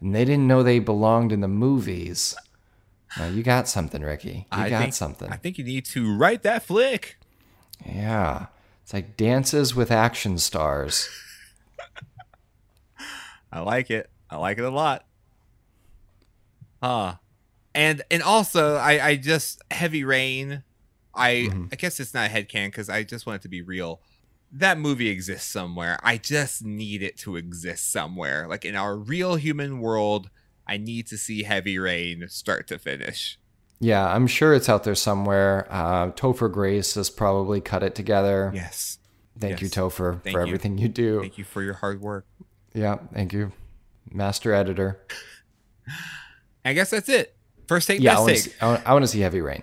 and 0.00 0.14
they 0.14 0.24
didn't 0.24 0.46
know 0.46 0.62
they 0.62 0.78
belonged 0.78 1.32
in 1.32 1.40
the 1.40 1.48
movies? 1.48 2.36
Now 3.18 3.26
you 3.26 3.42
got 3.42 3.68
something, 3.68 4.02
Ricky. 4.02 4.46
You 4.52 4.58
I 4.58 4.70
got 4.70 4.82
think, 4.82 4.94
something. 4.94 5.32
I 5.32 5.36
think 5.36 5.58
you 5.58 5.64
need 5.64 5.84
to 5.86 6.16
write 6.16 6.42
that 6.42 6.62
flick. 6.62 7.16
Yeah. 7.86 8.46
It's 8.82 8.92
like 8.92 9.16
dances 9.16 9.74
with 9.74 9.90
action 9.90 10.38
stars. 10.38 11.08
I 13.52 13.60
like 13.60 13.90
it. 13.90 14.10
I 14.28 14.36
like 14.36 14.58
it 14.58 14.64
a 14.64 14.70
lot. 14.70 15.04
Huh. 16.82 17.14
And 17.74 18.02
and 18.10 18.22
also 18.22 18.76
I 18.76 19.04
I 19.04 19.16
just 19.16 19.62
heavy 19.70 20.04
rain. 20.04 20.64
I 21.14 21.48
mm-hmm. 21.48 21.66
I 21.72 21.76
guess 21.76 21.98
it's 21.98 22.14
not 22.14 22.30
a 22.30 22.32
headcan 22.32 22.66
because 22.66 22.88
I 22.88 23.04
just 23.04 23.26
want 23.26 23.36
it 23.36 23.42
to 23.42 23.48
be 23.48 23.62
real. 23.62 24.00
That 24.52 24.78
movie 24.78 25.08
exists 25.08 25.50
somewhere. 25.50 25.98
I 26.02 26.18
just 26.18 26.64
need 26.64 27.02
it 27.02 27.16
to 27.20 27.36
exist 27.36 27.90
somewhere. 27.90 28.46
Like 28.48 28.64
in 28.64 28.76
our 28.76 28.96
real 28.96 29.36
human 29.36 29.80
world, 29.80 30.30
I 30.66 30.76
need 30.76 31.06
to 31.08 31.16
see 31.16 31.42
Heavy 31.42 31.78
Rain 31.78 32.26
start 32.28 32.68
to 32.68 32.78
finish. 32.78 33.38
Yeah, 33.80 34.06
I'm 34.06 34.26
sure 34.26 34.54
it's 34.54 34.68
out 34.68 34.84
there 34.84 34.94
somewhere. 34.94 35.66
Uh, 35.70 36.10
Topher 36.12 36.50
Grace 36.50 36.94
has 36.94 37.10
probably 37.10 37.60
cut 37.60 37.82
it 37.82 37.94
together. 37.94 38.50
Yes. 38.54 38.98
Thank 39.38 39.60
you, 39.60 39.66
yes. 39.66 39.74
Topher, 39.76 40.22
Thank 40.22 40.34
for 40.34 40.40
you. 40.42 40.46
everything 40.46 40.78
you 40.78 40.88
do. 40.88 41.20
Thank 41.20 41.38
you 41.38 41.44
for 41.44 41.62
your 41.62 41.74
hard 41.74 42.00
work. 42.00 42.24
Yeah, 42.72 42.98
thank 43.12 43.32
you. 43.32 43.52
Master 44.12 44.54
editor. 44.54 45.00
I 46.64 46.72
guess 46.72 46.90
that's 46.90 47.08
it. 47.08 47.36
First 47.66 47.88
take, 47.88 48.00
Yeah, 48.00 48.12
I 48.12 48.14
best 48.14 48.20
want, 48.22 48.32
take. 48.36 48.44
to 48.44 48.50
see, 48.50 48.86
I 48.86 48.92
want 48.92 49.02
to 49.04 49.08
see 49.08 49.20
Heavy 49.20 49.40
Rain. 49.40 49.62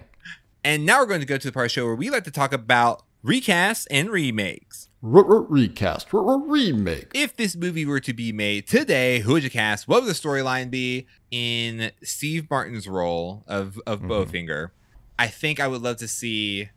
And 0.63 0.85
now 0.85 0.99
we're 0.99 1.07
going 1.07 1.21
to 1.21 1.25
go 1.25 1.37
to 1.37 1.47
the 1.47 1.51
part 1.51 1.65
of 1.65 1.69
the 1.71 1.73
show 1.73 1.85
where 1.85 1.95
we 1.95 2.09
like 2.09 2.23
to 2.25 2.31
talk 2.31 2.53
about 2.53 3.03
recasts 3.25 3.87
and 3.89 4.09
remakes. 4.09 4.89
Recast, 5.01 6.07
remake. 6.11 7.11
If 7.13 7.35
this 7.35 7.55
movie 7.55 7.85
were 7.85 7.99
to 8.01 8.13
be 8.13 8.31
made 8.31 8.67
today, 8.67 9.19
who 9.19 9.33
would 9.33 9.43
you 9.43 9.49
cast? 9.49 9.87
What 9.87 10.03
would 10.03 10.09
the 10.09 10.13
storyline 10.13 10.69
be 10.69 11.07
in 11.31 11.91
Steve 12.03 12.49
Martin's 12.49 12.87
role 12.87 13.43
of 13.47 13.79
of 13.87 14.01
Mm-hmm. 14.01 14.11
Bowfinger? 14.11 14.71
I 15.17 15.27
think 15.27 15.59
I 15.59 15.67
would 15.67 15.81
love 15.81 15.97
to 15.97 16.07
see 16.07 16.69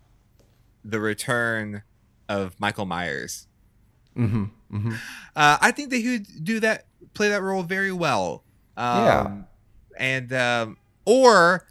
the 0.84 1.00
return 1.00 1.82
of 2.28 2.58
Michael 2.60 2.86
Myers. 2.86 3.46
Mm-hmm. 4.16 4.44
Mm-hmm. 4.76 4.92
Uh, 5.36 5.58
I 5.60 5.70
think 5.70 5.90
that 5.90 5.96
he 5.98 6.10
would 6.12 6.44
do 6.44 6.60
that, 6.60 6.86
play 7.14 7.28
that 7.30 7.42
role 7.42 7.62
very 7.62 7.92
well. 7.92 8.44
Um, 8.76 9.04
Yeah. 9.04 9.36
and 9.98 10.32
um, 10.32 10.76
or 11.04 11.66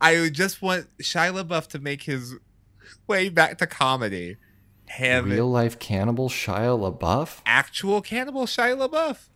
I 0.00 0.20
would 0.20 0.34
just 0.34 0.60
want 0.62 0.86
Shia 0.98 1.32
LaBeouf 1.42 1.66
to 1.68 1.78
make 1.78 2.02
his 2.02 2.34
way 3.06 3.28
back 3.28 3.58
to 3.58 3.66
comedy. 3.66 4.36
Have 4.88 5.26
Real 5.26 5.50
life 5.50 5.78
cannibal 5.78 6.28
Shia 6.28 6.78
LaBeouf. 6.98 7.40
actual 7.44 8.00
cannibal 8.00 8.46
Shia 8.46 8.76
LaBeouf 8.88 9.28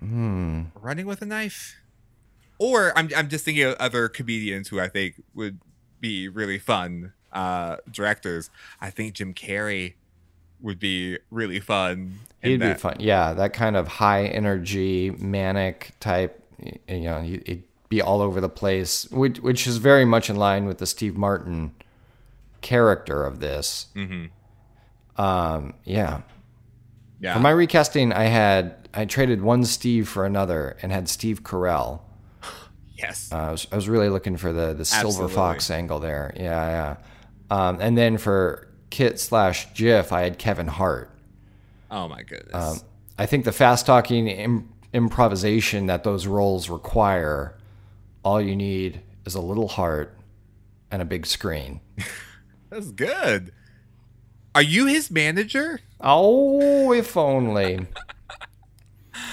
Hmm. 0.00 0.62
running 0.80 1.06
with 1.06 1.22
a 1.22 1.26
knife. 1.26 1.76
Or 2.58 2.92
I'm 2.98 3.08
I'm 3.16 3.28
just 3.28 3.44
thinking 3.44 3.64
of 3.64 3.74
other 3.76 4.08
comedians 4.08 4.68
who 4.68 4.80
I 4.80 4.88
think 4.88 5.22
would 5.34 5.58
be 6.00 6.28
really 6.28 6.58
fun 6.58 7.12
uh, 7.32 7.76
directors. 7.90 8.50
I 8.80 8.90
think 8.90 9.14
Jim 9.14 9.32
Carrey 9.34 9.94
would 10.60 10.78
be 10.78 11.18
really 11.30 11.60
fun. 11.60 12.18
He'd 12.42 12.60
be 12.60 12.74
fun. 12.74 12.96
Yeah, 12.98 13.32
that 13.34 13.52
kind 13.52 13.76
of 13.76 13.86
high 13.88 14.24
energy, 14.24 15.10
manic 15.10 15.92
type. 16.00 16.42
You 16.88 17.00
know, 17.00 17.20
he- 17.20 17.34
it'd 17.44 17.64
be 17.90 18.00
all 18.02 18.20
over 18.22 18.40
the 18.40 18.48
place, 18.48 19.06
which 19.10 19.38
which 19.40 19.66
is 19.66 19.76
very 19.76 20.04
much 20.04 20.28
in 20.30 20.36
line 20.36 20.64
with 20.66 20.78
the 20.78 20.86
Steve 20.86 21.16
Martin 21.16 21.74
character 22.62 23.22
of 23.24 23.40
this. 23.40 23.86
Mhm. 23.94 24.30
Um, 25.18 25.74
yeah. 25.84 26.22
Yeah. 27.20 27.34
For 27.34 27.40
my 27.40 27.50
recasting, 27.50 28.12
I 28.12 28.24
had 28.24 28.88
I 28.92 29.04
traded 29.04 29.42
one 29.42 29.64
Steve 29.64 30.08
for 30.08 30.26
another 30.26 30.76
and 30.82 30.92
had 30.92 31.08
Steve 31.08 31.42
Carell. 31.42 32.00
yes. 32.94 33.30
Uh, 33.32 33.36
I 33.36 33.50
was 33.52 33.66
I 33.72 33.76
was 33.76 33.88
really 33.88 34.08
looking 34.08 34.36
for 34.36 34.52
the 34.52 34.74
the 34.74 34.84
silver 34.84 35.28
fox 35.28 35.70
angle 35.70 35.98
there. 35.98 36.32
Yeah, 36.36 36.96
yeah. 37.50 37.56
Um, 37.56 37.78
and 37.80 37.96
then 37.96 38.18
for 38.18 38.68
Kit 38.90 39.18
slash 39.20 39.72
Jiff, 39.72 40.12
I 40.12 40.22
had 40.22 40.38
Kevin 40.38 40.66
Hart. 40.66 41.10
oh 41.90 42.08
my 42.08 42.22
goodness. 42.22 42.54
Um, 42.54 42.80
I 43.18 43.24
think 43.26 43.44
the 43.44 43.52
fast 43.52 43.86
talking 43.86 44.28
Im- 44.28 44.68
improvisation 44.92 45.86
that 45.86 46.04
those 46.04 46.26
roles 46.26 46.68
require, 46.68 47.56
all 48.22 48.40
you 48.40 48.54
need 48.56 49.00
is 49.24 49.34
a 49.34 49.40
little 49.40 49.68
heart 49.68 50.14
and 50.90 51.00
a 51.00 51.04
big 51.04 51.24
screen. 51.26 51.80
That's 52.70 52.90
good. 52.90 53.52
Are 54.56 54.62
you 54.62 54.86
his 54.86 55.10
manager? 55.10 55.80
Oh, 56.00 56.90
if 56.92 57.14
only. 57.14 57.86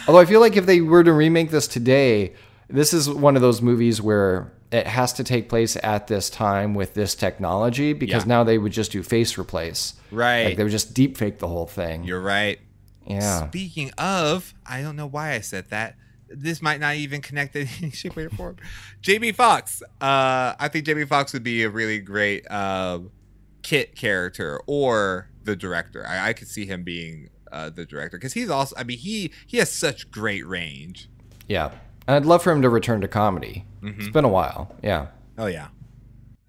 Although 0.06 0.20
I 0.20 0.26
feel 0.26 0.42
like 0.42 0.58
if 0.58 0.66
they 0.66 0.82
were 0.82 1.02
to 1.04 1.14
remake 1.14 1.50
this 1.50 1.66
today, 1.66 2.34
this 2.70 2.94
is 2.94 3.10
one 3.10 3.38
of 3.38 3.42
those 3.42 3.62
movies 3.62 4.02
where 4.02 4.52
it 4.70 4.86
has 4.86 5.14
to 5.14 5.24
take 5.24 5.48
place 5.48 5.78
at 5.82 6.08
this 6.08 6.30
time 6.30 6.74
with 6.74 6.94
this 6.94 7.16
technology 7.16 7.94
because 7.94 8.24
Yeah. 8.24 8.28
now 8.30 8.44
they 8.44 8.58
would 8.58 8.74
just 8.74 8.92
do 8.92 9.02
face 9.02 9.38
replace. 9.38 9.94
Right. 10.12 10.44
Like 10.46 10.58
they 10.58 10.64
would 10.64 10.72
just 10.74 10.94
deep 10.94 11.16
fake 11.16 11.40
the 11.40 11.48
whole 11.48 11.68
thing. 11.68 12.04
You're 12.04 12.20
right. 12.22 12.60
yeah. 13.08 13.48
Speaking 13.48 13.92
of, 13.98 14.54
I 14.66 14.82
don't 14.82 14.98
know 14.98 15.08
why 15.08 15.32
I 15.34 15.40
said 15.40 15.70
that. 15.70 15.96
This 16.28 16.62
might 16.62 16.80
not 16.82 16.96
even 16.96 17.22
connect 17.22 17.56
in 17.56 17.68
any 17.82 17.92
shape, 17.92 18.18
way, 18.18 18.24
or 18.26 18.30
form. 18.30 18.58
Jamie 19.02 19.32
Foxx. 19.32 19.82
Uh, 20.02 20.54
I 20.60 20.68
think 20.70 20.86
Jamie 20.86 21.06
Foxx 21.06 21.32
would 21.32 21.44
be 21.44 21.64
a 21.64 21.70
really 21.70 22.00
great 22.00 22.50
um, 22.52 23.12
Kit 23.64 23.96
character 23.96 24.60
or 24.68 25.30
the 25.44 25.56
director. 25.56 26.06
I, 26.08 26.30
I 26.30 26.34
could 26.34 26.48
see 26.48 26.66
him 26.66 26.84
being 26.84 27.30
uh, 27.52 27.70
the 27.70 27.86
director 27.86 28.18
because 28.18 28.34
he's 28.34 28.50
also. 28.50 28.76
I 28.78 28.84
mean, 28.84 28.98
he 29.00 29.32
he 29.48 29.58
has 29.58 29.72
such 29.72 30.12
great 30.12 30.46
range. 30.46 31.10
Yeah. 31.48 31.72
And 32.08 32.16
I'd 32.18 32.26
love 32.26 32.44
for 32.44 32.52
him 32.52 32.62
to 32.62 32.70
return 32.70 33.00
to 33.02 33.08
comedy. 33.08 33.66
It's 33.82 34.10
been 34.10 34.26
a 34.26 34.30
while. 34.30 34.76
Yeah. 34.84 35.08
Oh 35.38 35.46
yeah. 35.48 35.68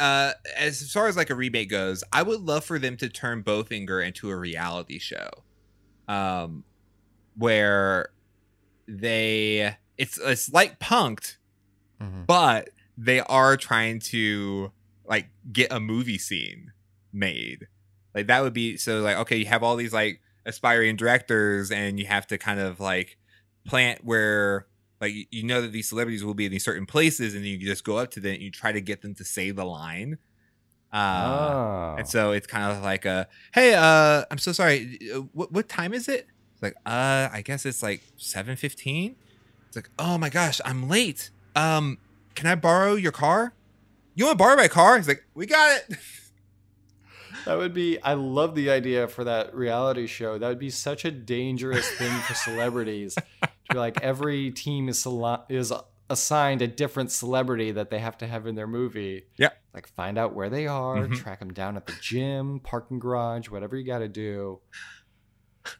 Uh, 0.00 0.32
as 0.56 0.90
far 0.92 1.06
as 1.06 1.16
like 1.16 1.30
a 1.30 1.34
remake 1.34 1.70
goes, 1.70 2.02
I 2.12 2.22
would 2.22 2.40
love 2.40 2.64
for 2.64 2.78
them 2.78 2.96
to 2.98 3.08
turn 3.08 3.42
Bowfinger 3.44 4.04
into 4.04 4.28
a 4.30 4.36
reality 4.36 4.98
show, 4.98 5.28
um, 6.08 6.64
where 7.36 8.10
they 8.88 9.76
it's 9.96 10.18
it's 10.18 10.52
like 10.52 10.78
Punked, 10.80 11.36
Mhm. 12.02 12.26
but 12.26 12.70
they 12.98 13.20
are 13.20 13.56
trying 13.56 13.98
to 14.00 14.72
like 15.06 15.28
get 15.52 15.72
a 15.72 15.80
movie 15.80 16.18
scene 16.18 16.72
made. 17.14 17.68
Like 18.14 18.26
that 18.26 18.42
would 18.42 18.52
be 18.52 18.76
so 18.76 19.00
like 19.00 19.16
okay, 19.18 19.36
you 19.36 19.46
have 19.46 19.62
all 19.62 19.76
these 19.76 19.92
like 19.92 20.20
aspiring 20.46 20.96
directors, 20.96 21.70
and 21.70 21.98
you 21.98 22.06
have 22.06 22.26
to 22.28 22.38
kind 22.38 22.60
of 22.60 22.80
like 22.80 23.16
plant 23.66 24.04
where 24.04 24.66
like 25.00 25.12
you- 25.30 25.42
know 25.42 25.60
that 25.62 25.72
these 25.72 25.88
celebrities 25.88 26.24
will 26.24 26.34
be 26.34 26.46
in 26.46 26.52
these 26.52 26.64
certain 26.64 26.86
places, 26.86 27.34
and 27.34 27.44
you 27.44 27.58
just 27.58 27.84
go 27.84 27.96
up 27.98 28.10
to 28.12 28.20
them 28.20 28.34
and 28.34 28.42
you 28.42 28.50
try 28.50 28.72
to 28.72 28.80
get 28.80 29.02
them 29.02 29.14
to 29.14 29.24
say 29.24 29.50
the 29.50 29.64
line. 29.64 30.18
Uh, 30.92 31.94
oh. 31.96 31.96
and 31.98 32.08
so 32.08 32.30
it's 32.30 32.46
kind 32.46 32.70
of 32.76 32.80
like 32.84 33.04
a, 33.04 33.26
hey, 33.52 33.74
uh, 33.74 34.24
I'm 34.30 34.38
so 34.38 34.52
sorry. 34.52 34.96
uh, 35.12 35.22
What 35.32 35.50
what 35.50 35.68
time 35.68 35.92
is 35.92 36.08
it? 36.08 36.28
It's 36.52 36.62
like, 36.62 36.74
uh, 36.86 37.28
I 37.32 37.42
guess 37.44 37.66
it's 37.66 37.82
like 37.82 38.00
seven 38.16 38.54
fifteen. 38.54 39.16
It's 39.66 39.74
like, 39.76 39.90
oh 39.98 40.18
my 40.18 40.28
gosh, 40.30 40.60
I'm 40.64 40.88
late. 40.88 41.30
Um, 41.56 41.98
can 42.36 42.46
I 42.46 42.54
borrow 42.54 42.94
your 42.94 43.10
car? 43.10 43.54
You 44.14 44.26
want 44.26 44.38
to 44.38 44.42
borrow 44.44 44.54
my 44.56 44.68
car? 44.68 44.96
He's 44.96 45.08
like, 45.08 45.24
we 45.34 45.46
got 45.46 45.80
it. 45.90 45.96
That 47.44 47.58
would 47.58 47.74
be. 47.74 48.00
I 48.02 48.14
love 48.14 48.54
the 48.54 48.70
idea 48.70 49.06
for 49.08 49.24
that 49.24 49.54
reality 49.54 50.06
show. 50.06 50.38
That 50.38 50.48
would 50.48 50.58
be 50.58 50.70
such 50.70 51.04
a 51.04 51.10
dangerous 51.10 51.88
thing 51.90 52.12
for 52.22 52.34
celebrities. 52.34 53.14
to 53.14 53.48
be 53.70 53.78
like 53.78 54.00
every 54.02 54.50
team 54.50 54.88
is 54.88 54.98
sele- 55.02 55.44
is 55.48 55.72
assigned 56.10 56.60
a 56.62 56.66
different 56.66 57.10
celebrity 57.10 57.72
that 57.72 57.90
they 57.90 57.98
have 57.98 58.16
to 58.18 58.26
have 58.26 58.46
in 58.46 58.54
their 58.54 58.66
movie. 58.66 59.24
Yeah. 59.38 59.50
Like 59.72 59.88
find 59.88 60.18
out 60.18 60.34
where 60.34 60.50
they 60.50 60.66
are, 60.66 60.96
Mhm. 61.06 61.16
track 61.16 61.38
them 61.40 61.52
down 61.52 61.76
at 61.76 61.86
the 61.86 61.94
gym, 62.00 62.60
parking 62.60 62.98
garage, 62.98 63.48
whatever 63.48 63.76
you 63.76 63.84
got 63.86 63.98
to 64.00 64.08
do. 64.08 64.60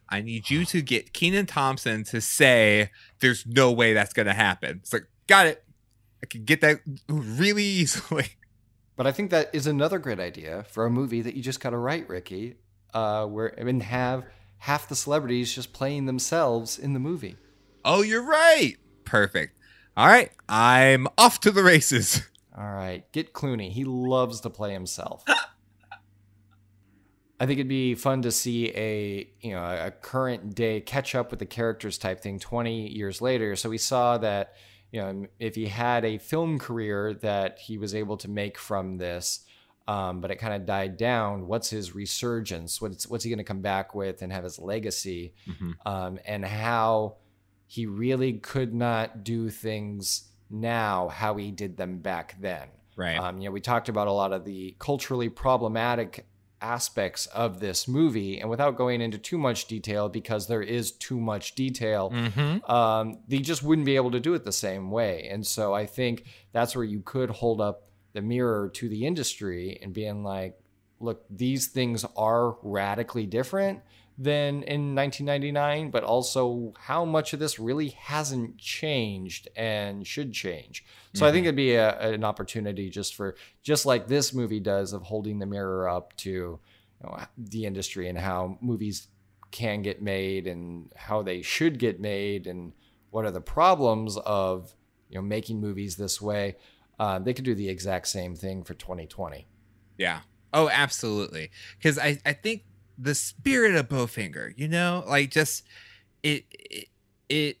I 0.09 0.21
need 0.21 0.49
you 0.49 0.65
to 0.65 0.81
get 0.81 1.13
Kenan 1.13 1.45
Thompson 1.45 2.03
to 2.05 2.19
say 2.19 2.89
there's 3.19 3.45
no 3.45 3.71
way 3.71 3.93
that's 3.93 4.13
gonna 4.13 4.33
happen. 4.33 4.79
It's 4.81 4.91
like, 4.91 5.05
got 5.27 5.45
it. 5.45 5.63
I 6.23 6.25
can 6.25 6.43
get 6.43 6.61
that 6.61 6.79
really 7.07 7.63
easily. 7.63 8.29
But 8.95 9.07
I 9.07 9.11
think 9.11 9.31
that 9.31 9.49
is 9.53 9.67
another 9.67 9.99
great 9.99 10.19
idea 10.19 10.63
for 10.69 10.85
a 10.85 10.89
movie 10.89 11.21
that 11.21 11.35
you 11.35 11.41
just 11.41 11.59
got 11.59 11.71
to 11.71 11.77
write, 11.77 12.07
Ricky. 12.07 12.55
Uh, 12.93 13.25
where 13.25 13.47
and 13.59 13.83
have 13.83 14.23
half 14.59 14.87
the 14.87 14.95
celebrities 14.95 15.53
just 15.53 15.73
playing 15.73 16.05
themselves 16.05 16.79
in 16.79 16.93
the 16.93 16.99
movie. 16.99 17.35
Oh, 17.83 18.01
you're 18.01 18.23
right. 18.23 18.75
Perfect. 19.03 19.57
All 19.97 20.07
right, 20.07 20.31
I'm 20.49 21.07
off 21.17 21.39
to 21.41 21.51
the 21.51 21.63
races. 21.63 22.21
All 22.57 22.71
right, 22.71 23.09
get 23.11 23.33
Clooney. 23.33 23.69
He 23.69 23.83
loves 23.83 24.41
to 24.41 24.49
play 24.49 24.73
himself. 24.73 25.23
I 27.37 27.45
think 27.45 27.59
it'd 27.59 27.67
be 27.67 27.95
fun 27.95 28.21
to 28.21 28.31
see 28.31 28.71
a 28.75 29.29
you 29.41 29.51
know 29.51 29.63
a 29.63 29.91
current 29.91 30.55
day 30.55 30.79
catch 30.79 31.15
up 31.15 31.31
with 31.31 31.39
the 31.39 31.45
characters 31.45 31.97
type 31.97 32.21
thing 32.21 32.39
20 32.39 32.89
years 32.89 33.21
later. 33.21 33.57
So 33.57 33.69
we 33.69 33.77
saw 33.77 34.17
that 34.19 34.53
you 34.95 35.01
know 35.01 35.25
if 35.39 35.55
he 35.55 35.65
had 35.65 36.05
a 36.05 36.17
film 36.17 36.57
career 36.57 37.13
that 37.15 37.59
he 37.59 37.77
was 37.77 37.93
able 37.93 38.15
to 38.15 38.29
make 38.29 38.57
from 38.57 38.97
this, 38.97 39.41
um, 39.89 40.21
but 40.21 40.31
it 40.31 40.37
kind 40.37 40.53
of 40.53 40.65
died 40.65 40.95
down. 40.95 41.47
What's 41.47 41.69
his 41.69 41.93
resurgence? 41.93 42.81
What's 42.81 43.05
what's 43.05 43.25
he 43.25 43.29
going 43.29 43.39
to 43.39 43.43
come 43.43 43.59
back 43.59 43.93
with 43.93 44.21
and 44.21 44.31
have 44.31 44.45
his 44.45 44.57
legacy? 44.57 45.33
um, 45.85 46.17
and 46.25 46.45
how 46.45 47.17
he 47.67 47.85
really 47.85 48.33
could 48.33 48.73
not 48.73 49.25
do 49.25 49.49
things 49.49 50.29
now 50.49 51.09
how 51.09 51.35
he 51.35 51.51
did 51.51 51.75
them 51.75 51.97
back 51.97 52.37
then. 52.39 52.69
Right. 52.95 53.17
Um, 53.17 53.39
you 53.39 53.49
know, 53.49 53.51
we 53.51 53.59
talked 53.59 53.89
about 53.89 54.07
a 54.07 54.13
lot 54.13 54.31
of 54.31 54.45
the 54.45 54.77
culturally 54.79 55.27
problematic 55.27 56.25
aspects 56.65 57.27
of 57.27 57.59
this 57.59 57.87
movie, 57.87 58.39
and 58.39 58.49
without 58.49 58.75
going 58.75 58.99
into 58.99 59.17
too 59.17 59.37
much 59.37 59.67
detail, 59.67 60.09
because 60.09 60.47
there 60.47 60.63
is 60.63 60.91
too 60.91 61.19
much 61.19 61.53
detail, 61.53 62.09
mm-hmm. 62.09 62.71
um, 62.71 63.19
they 63.27 63.37
just 63.37 63.61
wouldn't 63.61 63.85
be 63.85 63.95
able 63.95 64.11
to 64.11 64.19
do 64.19 64.33
it 64.33 64.43
the 64.43 64.51
same 64.51 64.89
way. 64.89 65.29
And 65.31 65.45
so 65.45 65.73
I 65.73 65.85
think 65.85 66.25
that's 66.51 66.75
where 66.75 66.83
you 66.83 67.01
could 67.01 67.29
hold 67.29 67.61
up 67.61 67.89
the 68.13 68.21
mirror 68.21 68.69
to 68.69 68.89
the 68.89 69.05
industry 69.05 69.77
and 69.81 69.93
being 69.93 70.23
like, 70.23 70.57
look, 70.99 71.23
these 71.29 71.67
things 71.67 72.03
are 72.17 72.57
radically 72.63 73.25
different 73.27 73.81
than 74.17 74.63
in 74.63 74.95
1999, 74.95 75.91
but 75.91 76.03
also 76.03 76.73
how 76.79 77.03
much 77.03 77.33
of 77.33 77.39
this 77.39 77.59
really 77.59 77.89
hasn't 77.89 78.57
changed 78.57 79.49
and 79.55 80.07
should 80.07 80.31
change. 80.31 80.85
So 81.13 81.25
I 81.25 81.31
think 81.31 81.45
it'd 81.45 81.55
be 81.55 81.75
a, 81.75 81.97
an 81.99 82.23
opportunity 82.23 82.89
just 82.89 83.15
for, 83.15 83.35
just 83.61 83.85
like 83.85 84.07
this 84.07 84.33
movie 84.33 84.59
does, 84.59 84.93
of 84.93 85.03
holding 85.03 85.39
the 85.39 85.45
mirror 85.45 85.87
up 85.87 86.15
to 86.17 86.29
you 86.29 86.59
know, 87.03 87.17
the 87.37 87.65
industry 87.65 88.09
and 88.09 88.17
how 88.17 88.57
movies 88.61 89.07
can 89.51 89.81
get 89.81 90.01
made 90.01 90.47
and 90.47 90.91
how 90.95 91.21
they 91.21 91.41
should 91.41 91.79
get 91.79 91.99
made 91.99 92.47
and 92.47 92.73
what 93.11 93.23
are 93.23 93.31
the 93.31 93.39
problems 93.39 94.17
of 94.17 94.75
you 95.09 95.15
know 95.15 95.21
making 95.21 95.61
movies 95.61 95.95
this 95.95 96.21
way. 96.21 96.57
Uh, 96.99 97.19
they 97.19 97.33
could 97.33 97.45
do 97.45 97.55
the 97.55 97.69
exact 97.69 98.07
same 98.07 98.35
thing 98.35 98.63
for 98.63 98.73
2020. 98.73 99.47
Yeah. 99.97 100.21
Oh, 100.53 100.69
absolutely. 100.69 101.51
Because 101.77 101.97
I, 101.97 102.19
I 102.25 102.33
think 102.33 102.63
the 102.97 103.15
spirit 103.15 103.75
of 103.75 103.89
Bowfinger, 103.89 104.53
you 104.55 104.67
know, 104.67 105.03
like 105.07 105.31
just 105.31 105.63
it 106.23 106.45
it, 106.51 106.87
it 107.29 107.57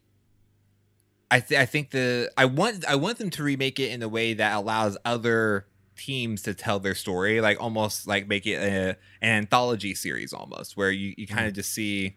I 1.31 1.39
th- 1.39 1.59
I 1.59 1.65
think 1.65 1.91
the 1.91 2.31
I 2.37 2.45
want 2.45 2.85
I 2.85 2.95
want 2.95 3.17
them 3.17 3.29
to 3.31 3.43
remake 3.43 3.79
it 3.79 3.91
in 3.91 4.01
a 4.03 4.07
way 4.07 4.33
that 4.33 4.55
allows 4.55 4.97
other 5.03 5.67
teams 5.97 6.41
to 6.43 6.53
tell 6.53 6.79
their 6.79 6.95
story, 6.95 7.41
like 7.41 7.59
almost 7.61 8.07
like 8.07 8.27
make 8.27 8.45
it 8.45 8.55
a, 8.61 8.97
an 9.21 9.31
anthology 9.43 9.95
series 9.95 10.33
almost, 10.33 10.77
where 10.77 10.91
you, 10.91 11.13
you 11.17 11.25
kind 11.27 11.47
of 11.47 11.53
just 11.53 11.73
see 11.73 12.15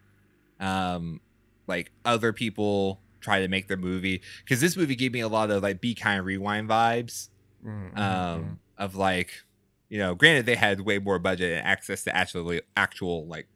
um 0.61 1.20
like 1.66 1.90
other 2.04 2.33
people 2.33 3.00
try 3.20 3.40
to 3.40 3.48
make 3.48 3.66
their 3.68 3.76
movie. 3.76 4.20
Because 4.44 4.61
this 4.61 4.76
movie 4.76 4.96
gave 4.96 5.12
me 5.12 5.20
a 5.20 5.28
lot 5.28 5.50
of 5.50 5.62
like 5.62 5.81
be 5.81 5.94
kind 5.94 6.24
rewind 6.24 6.68
vibes 6.68 7.28
Mm-hmm. 7.66 7.98
um 7.98 8.61
of 8.78 8.94
like 8.94 9.42
you 9.88 9.98
know 9.98 10.14
granted 10.14 10.46
they 10.46 10.57
had 10.57 10.81
way 10.81 10.98
more 10.98 11.18
budget 11.18 11.53
and 11.57 11.66
access 11.66 12.05
to 12.05 12.14
actually 12.14 12.61
actual 12.77 13.27
like 13.27 13.48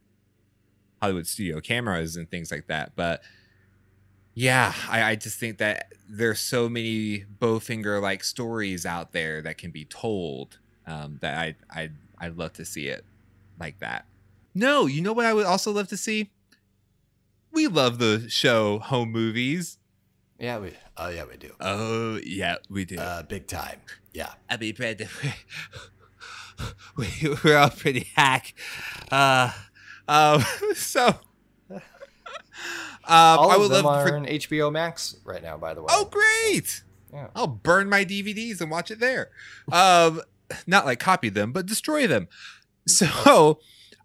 hollywood 1.01 1.27
studio 1.27 1.61
cameras 1.61 2.17
and 2.17 2.31
things 2.31 2.51
like 2.51 2.67
that 2.69 2.93
but 2.97 3.23
yeah 4.35 4.73
i, 4.89 5.03
I 5.03 5.17
just 5.17 5.39
think 5.39 5.59
that 5.59 5.93
there's 6.09 6.41
so 6.41 6.69
many 6.69 7.25
bowfinger 7.39 8.01
like 8.01 8.25
stories 8.25 8.87
out 8.87 9.13
there 9.13 9.43
that 9.43 9.59
can 9.59 9.71
be 9.71 9.85
told 9.85 10.59
um 10.87 11.19
that 11.21 11.39
i 11.39 11.55
i 11.71 11.91
i'd 12.19 12.37
love 12.37 12.55
to 12.55 12.65
see 12.65 12.89
it 12.89 13.05
like 13.61 13.79
that 13.81 14.07
no 14.55 14.87
you 14.87 15.01
know 15.03 15.13
what 15.13 15.27
i 15.27 15.35
would 15.35 15.47
also 15.47 15.71
love 15.71 15.89
to 15.89 15.97
see 15.97 16.31
we 17.53 17.67
love 17.67 17.99
the 17.99 18.27
show 18.31 18.79
home 18.79 19.11
movies 19.13 19.79
yeah, 20.39 20.59
we. 20.59 20.73
Oh 20.97 21.09
yeah, 21.09 21.23
we 21.25 21.37
do. 21.37 21.53
oh 21.61 22.19
yeah 22.25 22.57
we 22.69 22.85
do 22.85 22.99
Uh, 22.99 23.23
big 23.23 23.47
time. 23.47 23.79
Yeah. 24.13 24.31
I 24.51 24.57
mean, 24.57 24.75
Brandon, 24.77 25.07
we, 26.97 27.09
we're 27.45 27.57
all 27.57 27.71
pretty 27.71 28.09
hack. 28.15 28.55
Uh, 29.11 29.53
um, 30.09 30.43
so, 30.75 31.07
um, 31.71 31.81
All 33.09 33.51
I 33.51 33.57
would 33.57 33.71
love 33.71 33.87
are 33.87 34.09
for. 34.09 34.17
on 34.17 34.27
HBO 34.27 34.73
Max 34.73 35.17
right 35.25 35.43
now. 35.43 35.57
By 35.57 35.75
the 35.75 35.81
way. 35.83 35.89
Oh, 35.91 36.05
great! 36.11 36.83
Yeah. 37.13 37.29
I'll 37.35 37.47
burn 37.47 37.89
my 37.89 38.05
DVDs 38.05 38.61
and 38.61 38.71
watch 38.71 38.91
it 38.91 39.01
there. 39.01 39.31
Um, 39.71 40.23
not 40.67 40.87
like 40.87 40.99
copy 40.99 41.29
them, 41.29 41.53
but 41.53 41.67
destroy 41.67 42.07
them. 42.07 42.29
So, 42.87 43.59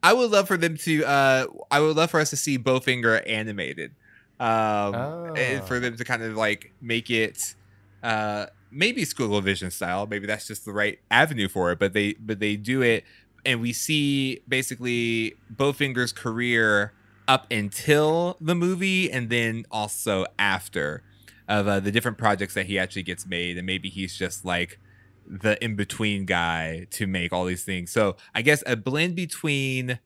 I 0.04 0.14
would 0.14 0.32
love 0.32 0.48
for 0.48 0.58
them 0.58 0.78
to. 0.78 1.04
Uh, 1.06 1.46
I 1.72 1.80
would 1.80 1.96
love 1.96 2.12
for 2.12 2.20
us 2.20 2.30
to 2.32 2.38
see 2.38 2.58
Bowfinger 2.60 3.24
animated. 3.28 3.94
Um, 4.40 4.94
and 5.36 5.64
for 5.64 5.78
Oh. 5.78 5.80
them 5.80 5.98
to 5.98 6.04
kind 6.06 6.22
of 6.22 6.36
like 6.36 6.72
make 6.80 7.10
it 7.10 7.56
uh 8.04 8.46
maybe 8.72 9.04
Squigglevision 9.04 9.72
style 9.72 10.08
maybe 10.08 10.28
that's 10.28 10.48
just 10.48 10.66
the 10.66 10.72
right 10.72 11.00
avenue 11.10 11.48
for 11.48 11.72
it 11.72 11.80
but 11.80 11.94
they 11.94 12.14
but 12.14 12.40
they 12.40 12.56
do 12.56 12.82
it 12.82 13.04
and 13.46 13.62
we 13.62 13.72
see 13.72 14.42
basically 14.48 15.36
bowfinger's 15.54 16.12
career 16.12 16.94
up 17.28 17.52
until 17.52 18.38
the 18.40 18.56
movie 18.56 19.12
and 19.12 19.30
then 19.30 19.66
also 19.72 20.26
after 20.38 21.04
of 21.48 21.68
uh, 21.68 21.80
the 21.80 21.92
different 21.92 22.18
projects 22.18 22.54
that 22.54 22.66
he 22.66 22.78
actually 22.78 23.04
gets 23.04 23.26
made 23.26 23.58
and 23.58 23.66
maybe 23.66 23.90
he's 23.90 24.18
just 24.18 24.44
like 24.44 24.80
the 25.26 25.62
in-between 25.64 26.26
guy 26.26 26.88
to 26.90 27.06
make 27.06 27.34
all 27.34 27.46
these 27.46 27.64
things. 27.64 27.92
So 27.92 28.16
i 28.34 28.42
guess 28.42 28.64
a 28.66 28.76
blend 28.76 29.16
between 29.16 30.00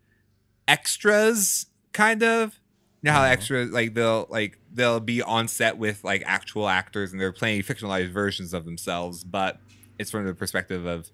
extras 0.68 1.68
kind 1.94 2.24
of 2.24 2.60
you 3.02 3.08
know 3.08 3.14
how 3.14 3.24
Mhm. 3.24 3.32
extras 3.32 3.72
like 3.72 3.94
they'll 3.94 4.28
like 4.30 4.58
they'll 4.74 5.00
be 5.00 5.22
on 5.22 5.48
set 5.48 5.78
with 5.78 6.04
like 6.04 6.24
actual 6.26 6.68
actors 6.70 7.12
and 7.12 7.20
they're 7.20 7.32
playing 7.32 7.62
fictionalized 7.64 8.12
versions 8.12 8.54
of 8.54 8.66
themselves 8.66 9.24
but 9.24 9.60
it's 10.00 10.12
from 10.12 10.26
the 10.26 10.34
perspective 10.34 10.86
of 10.86 11.10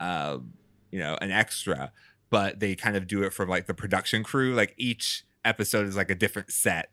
uh, 0.00 0.38
you 0.90 0.98
know 0.98 1.16
an 1.20 1.30
extra. 1.30 1.92
But 2.28 2.58
they 2.60 2.74
kind 2.74 2.96
of 2.96 3.06
do 3.06 3.22
it 3.22 3.32
from 3.32 3.48
like 3.48 3.66
the 3.66 3.72
production 3.74 4.22
crew. 4.24 4.52
Like 4.54 4.74
each 4.76 5.24
episode 5.44 5.86
is 5.86 5.96
like 5.96 6.10
a 6.10 6.14
different 6.14 6.50
set. 6.50 6.90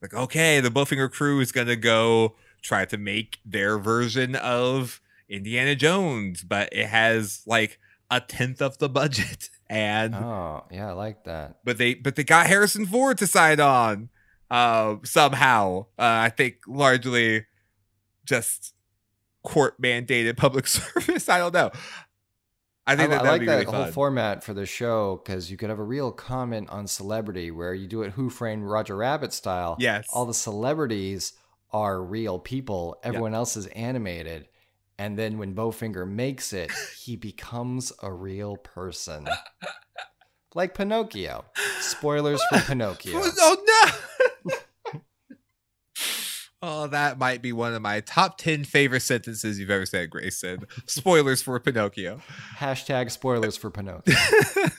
Like 0.00 0.14
okay 0.14 0.60
the 0.60 0.70
bowfinger 0.70 1.10
crew 1.10 1.40
is 1.40 1.52
gonna 1.52 1.76
go 1.76 2.36
try 2.62 2.84
to 2.86 2.96
make 2.96 3.38
their 3.44 3.78
version 3.78 4.34
of 4.36 5.00
indiana 5.28 5.74
jones 5.74 6.42
but 6.42 6.68
it 6.72 6.86
has 6.86 7.42
like 7.46 7.78
a 8.10 8.20
tenth 8.20 8.60
of 8.62 8.78
the 8.78 8.88
budget 8.88 9.50
and 9.68 10.14
Oh 10.14 10.64
yeah, 10.70 10.88
I 10.88 10.92
like 10.92 11.24
that. 11.24 11.58
but 11.64 11.78
they 11.78 11.94
but 11.94 12.16
they 12.16 12.24
got 12.24 12.46
Harrison 12.46 12.86
Ford 12.86 13.18
to 13.18 13.26
sign 13.26 13.60
on 13.60 14.08
uh 14.50 14.96
somehow. 15.04 15.86
Uh, 15.98 16.26
I 16.26 16.28
think 16.28 16.56
largely 16.66 17.46
just 18.24 18.74
court 19.42 19.80
mandated 19.80 20.36
public 20.38 20.66
service. 20.68 21.28
I 21.28 21.38
don't 21.38 21.54
know. 21.54 21.70
I 22.88 22.92
I, 22.92 22.96
think 22.96 23.10
that 23.10 23.24
I 23.24 23.30
like 23.30 23.40
be 23.40 23.46
that 23.46 23.52
really 23.54 23.64
whole 23.64 23.84
fun. 23.84 23.92
format 23.92 24.44
for 24.44 24.54
the 24.54 24.64
show 24.64 25.20
because 25.24 25.50
you 25.50 25.56
could 25.56 25.70
have 25.70 25.80
a 25.80 25.84
real 25.84 26.12
comment 26.12 26.70
on 26.70 26.86
celebrity 26.86 27.50
where 27.50 27.74
you 27.74 27.88
do 27.88 28.02
it 28.02 28.12
Who 28.12 28.30
Framed 28.30 28.62
Roger 28.64 28.96
Rabbit 28.96 29.32
style. 29.32 29.76
yes. 29.80 30.06
All 30.12 30.24
the 30.24 30.32
celebrities 30.34 31.32
are 31.72 32.00
real 32.00 32.38
people. 32.38 32.96
Everyone 33.02 33.34
else 33.34 33.56
is 33.56 33.66
animated. 33.68 34.46
And 34.98 35.18
then 35.18 35.38
when 35.38 35.54
Bowfinger 35.54 36.08
makes 36.08 36.52
it, 36.52 36.70
he 36.98 37.16
becomes 37.16 37.92
a 38.02 38.12
real 38.12 38.56
person. 38.56 39.28
like 40.54 40.74
Pinocchio. 40.74 41.44
Spoilers 41.80 42.42
for 42.50 42.58
Pinocchio. 42.66 43.12
Oh 43.14 43.92
no. 44.46 44.52
oh, 46.62 46.86
that 46.88 47.18
might 47.18 47.42
be 47.42 47.52
one 47.52 47.74
of 47.74 47.82
my 47.82 48.00
top 48.00 48.38
10 48.38 48.64
favorite 48.64 49.00
sentences 49.00 49.58
you've 49.58 49.70
ever 49.70 49.86
said, 49.86 50.08
Grayson. 50.08 50.64
Spoilers 50.86 51.42
for 51.42 51.60
Pinocchio. 51.60 52.22
Hashtag 52.56 53.10
spoilers 53.10 53.56
for 53.56 53.70
Pinocchio. 53.70 54.14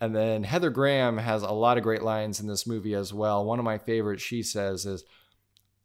And 0.00 0.16
then 0.16 0.44
Heather 0.44 0.70
Graham 0.70 1.18
has 1.18 1.42
a 1.42 1.50
lot 1.50 1.76
of 1.76 1.82
great 1.82 2.02
lines 2.02 2.40
in 2.40 2.46
this 2.46 2.66
movie 2.66 2.94
as 2.94 3.12
well. 3.12 3.44
One 3.44 3.58
of 3.58 3.64
my 3.64 3.78
favorites 3.78 4.22
she 4.22 4.42
says 4.42 4.86
is, 4.86 5.04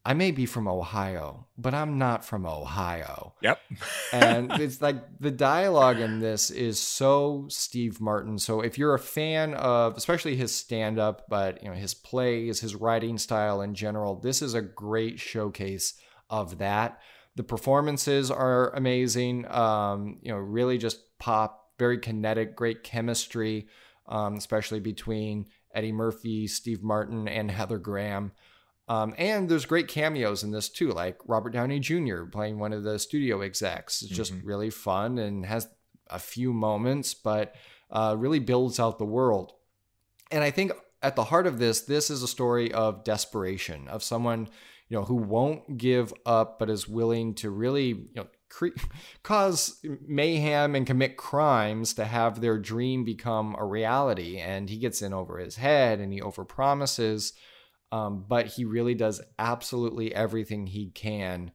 I 0.07 0.13
may 0.13 0.29
be 0.29 0.45
from 0.45 0.67
Ohio, 0.67 1.47
but 1.57 1.73
I'm 1.73 1.97
not 1.97 2.23
from 2.23 2.45
Ohio. 2.45 3.33
Yep. 3.41 3.59
And 4.13 4.51
it's 4.61 4.81
like 4.81 5.03
the 5.19 5.31
dialogue 5.31 5.99
in 5.99 6.19
this 6.19 6.51
is 6.51 6.79
so 6.79 7.47
Steve 7.49 7.99
Martin. 7.99 8.37
So 8.37 8.61
if 8.61 8.77
you're 8.77 8.93
a 8.93 8.99
fan 8.99 9.55
of 9.55 9.97
especially 9.97 10.35
his 10.35 10.55
stand 10.55 10.99
up, 10.99 11.23
but 11.27 11.61
you 11.63 11.69
know, 11.69 11.75
his 11.75 11.95
plays, 11.95 12.59
his 12.59 12.75
writing 12.75 13.17
style 13.17 13.61
in 13.61 13.73
general, 13.73 14.15
this 14.15 14.41
is 14.41 14.53
a 14.53 14.61
great 14.61 15.19
showcase 15.19 15.95
of 16.29 16.59
that. 16.59 16.99
The 17.35 17.43
performances 17.43 18.29
are 18.31 18.69
amazing. 18.75 19.51
Um, 19.51 20.19
you 20.21 20.31
know, 20.31 20.37
really 20.37 20.77
just 20.77 21.17
pop, 21.17 21.71
very 21.79 21.97
kinetic, 21.97 22.55
great 22.55 22.83
chemistry, 22.83 23.67
um, 24.07 24.35
especially 24.35 24.79
between 24.79 25.47
Eddie 25.73 25.91
Murphy, 25.91 26.47
Steve 26.47 26.83
Martin, 26.83 27.27
and 27.27 27.51
Heather 27.51 27.77
Graham. 27.77 28.31
Um, 28.87 29.15
and 29.17 29.49
there's 29.49 29.65
great 29.65 29.87
cameos 29.87 30.43
in 30.43 30.51
this 30.51 30.69
too, 30.69 30.91
like 30.91 31.17
Robert 31.25 31.51
Downey 31.51 31.79
Jr. 31.79 32.25
playing 32.25 32.59
one 32.59 32.71
of 32.71 32.83
the 32.83 32.99
studio 32.99 33.41
execs. 33.41 34.01
It's 34.01 34.11
just 34.11 34.33
mm-hmm. 34.33 34.47
really 34.47 34.69
fun 34.69 35.17
and 35.17 35.45
has 35.45 35.67
a 36.09 36.19
few 36.19 36.53
moments, 36.53 37.13
but 37.13 37.55
uh, 37.89 38.15
really 38.17 38.39
builds 38.39 38.79
out 38.79 38.99
the 38.99 39.05
world. 39.05 39.53
And 40.29 40.43
I 40.43 40.51
think 40.51 40.71
at 41.01 41.15
the 41.15 41.23
heart 41.23 41.47
of 41.47 41.57
this, 41.57 41.81
this 41.81 42.09
is 42.09 42.21
a 42.21 42.27
story 42.27 42.71
of 42.71 43.03
desperation 43.03 43.87
of 43.87 44.03
someone 44.03 44.49
you 44.87 44.97
know 44.97 45.03
who 45.03 45.15
won't 45.15 45.77
give 45.77 46.13
up, 46.25 46.59
but 46.59 46.69
is 46.69 46.87
willing 46.87 47.33
to 47.35 47.49
really 47.49 47.87
you 47.87 48.09
know 48.15 48.27
cre- 48.49 48.67
cause 49.23 49.79
mayhem 50.07 50.75
and 50.75 50.87
commit 50.87 51.17
crimes 51.17 51.93
to 51.95 52.05
have 52.05 52.41
their 52.41 52.57
dream 52.57 53.03
become 53.03 53.55
a 53.57 53.65
reality. 53.65 54.37
And 54.39 54.69
he 54.69 54.77
gets 54.77 55.01
in 55.01 55.13
over 55.13 55.37
his 55.37 55.55
head 55.55 55.99
and 55.99 56.13
he 56.13 56.21
overpromises, 56.21 57.33
um, 57.91 58.25
but 58.27 58.47
he 58.47 58.65
really 58.65 58.95
does 58.95 59.21
absolutely 59.39 60.13
everything 60.13 60.67
he 60.67 60.89
can 60.89 61.51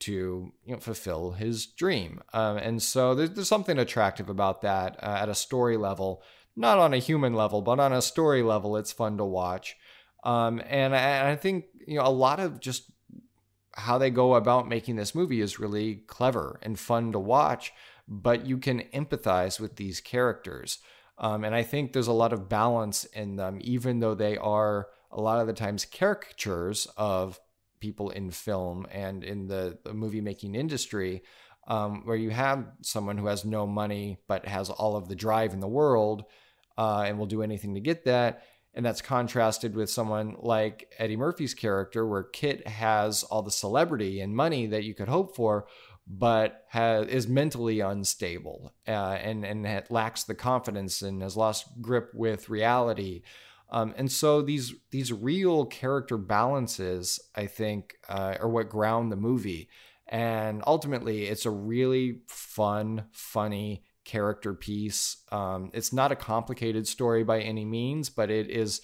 to 0.00 0.52
you 0.64 0.74
know, 0.74 0.80
fulfill 0.80 1.32
his 1.32 1.66
dream. 1.66 2.22
Um, 2.32 2.56
and 2.56 2.82
so 2.82 3.14
there's, 3.14 3.30
there's, 3.30 3.48
something 3.48 3.78
attractive 3.78 4.28
about 4.28 4.62
that 4.62 4.96
uh, 5.00 5.18
at 5.20 5.28
a 5.28 5.34
story 5.34 5.76
level, 5.76 6.24
not 6.56 6.78
on 6.78 6.92
a 6.92 6.98
human 6.98 7.34
level, 7.34 7.62
but 7.62 7.78
on 7.78 7.92
a 7.92 8.02
story 8.02 8.42
level, 8.42 8.76
it's 8.76 8.90
fun 8.90 9.16
to 9.18 9.24
watch. 9.24 9.76
Um, 10.24 10.60
and, 10.66 10.94
I, 10.94 10.98
and 10.98 11.28
I 11.28 11.36
think 11.36 11.66
you 11.86 11.98
know 11.98 12.06
a 12.06 12.10
lot 12.10 12.40
of 12.40 12.60
just 12.60 12.91
how 13.74 13.98
they 13.98 14.10
go 14.10 14.34
about 14.34 14.68
making 14.68 14.96
this 14.96 15.14
movie 15.14 15.40
is 15.40 15.58
really 15.58 15.96
clever 16.06 16.58
and 16.62 16.78
fun 16.78 17.12
to 17.12 17.18
watch, 17.18 17.72
but 18.06 18.46
you 18.46 18.58
can 18.58 18.80
empathize 18.94 19.58
with 19.58 19.76
these 19.76 20.00
characters. 20.00 20.78
Um, 21.18 21.44
and 21.44 21.54
I 21.54 21.62
think 21.62 21.92
there's 21.92 22.08
a 22.08 22.12
lot 22.12 22.32
of 22.32 22.48
balance 22.48 23.04
in 23.04 23.36
them, 23.36 23.58
even 23.62 24.00
though 24.00 24.14
they 24.14 24.36
are 24.36 24.88
a 25.10 25.20
lot 25.20 25.40
of 25.40 25.46
the 25.46 25.52
times 25.52 25.84
caricatures 25.84 26.86
of 26.96 27.38
people 27.80 28.10
in 28.10 28.30
film 28.30 28.86
and 28.90 29.24
in 29.24 29.48
the, 29.48 29.78
the 29.84 29.92
movie 29.92 30.20
making 30.20 30.54
industry, 30.54 31.22
um, 31.68 32.02
where 32.04 32.16
you 32.16 32.30
have 32.30 32.66
someone 32.80 33.18
who 33.18 33.26
has 33.26 33.44
no 33.44 33.66
money 33.66 34.18
but 34.26 34.46
has 34.46 34.68
all 34.70 34.96
of 34.96 35.08
the 35.08 35.14
drive 35.14 35.52
in 35.52 35.60
the 35.60 35.68
world 35.68 36.24
uh, 36.76 37.04
and 37.06 37.18
will 37.18 37.26
do 37.26 37.42
anything 37.42 37.74
to 37.74 37.80
get 37.80 38.04
that. 38.04 38.44
And 38.74 38.86
that's 38.86 39.02
contrasted 39.02 39.74
with 39.74 39.90
someone 39.90 40.36
like 40.38 40.92
Eddie 40.98 41.16
Murphy's 41.16 41.54
character, 41.54 42.06
where 42.06 42.22
Kit 42.22 42.66
has 42.66 43.22
all 43.22 43.42
the 43.42 43.50
celebrity 43.50 44.20
and 44.20 44.34
money 44.34 44.66
that 44.66 44.84
you 44.84 44.94
could 44.94 45.08
hope 45.08 45.36
for, 45.36 45.66
but 46.06 46.64
has, 46.68 47.06
is 47.08 47.28
mentally 47.28 47.80
unstable 47.80 48.72
uh, 48.88 48.90
and, 48.90 49.44
and 49.44 49.84
lacks 49.90 50.24
the 50.24 50.34
confidence 50.34 51.02
and 51.02 51.22
has 51.22 51.36
lost 51.36 51.66
grip 51.82 52.10
with 52.14 52.48
reality. 52.48 53.22
Um, 53.70 53.94
and 53.96 54.12
so 54.12 54.42
these 54.42 54.74
these 54.90 55.12
real 55.12 55.64
character 55.64 56.18
balances, 56.18 57.18
I 57.34 57.46
think, 57.46 57.94
uh, 58.08 58.36
are 58.38 58.48
what 58.48 58.68
ground 58.68 59.10
the 59.10 59.16
movie. 59.16 59.68
And 60.06 60.62
ultimately, 60.66 61.24
it's 61.24 61.46
a 61.46 61.50
really 61.50 62.20
fun, 62.28 63.06
funny, 63.12 63.84
character 64.04 64.54
piece. 64.54 65.18
Um, 65.30 65.70
it's 65.74 65.92
not 65.92 66.12
a 66.12 66.16
complicated 66.16 66.86
story 66.86 67.24
by 67.24 67.40
any 67.40 67.64
means, 67.64 68.10
but 68.10 68.30
it 68.30 68.50
is 68.50 68.80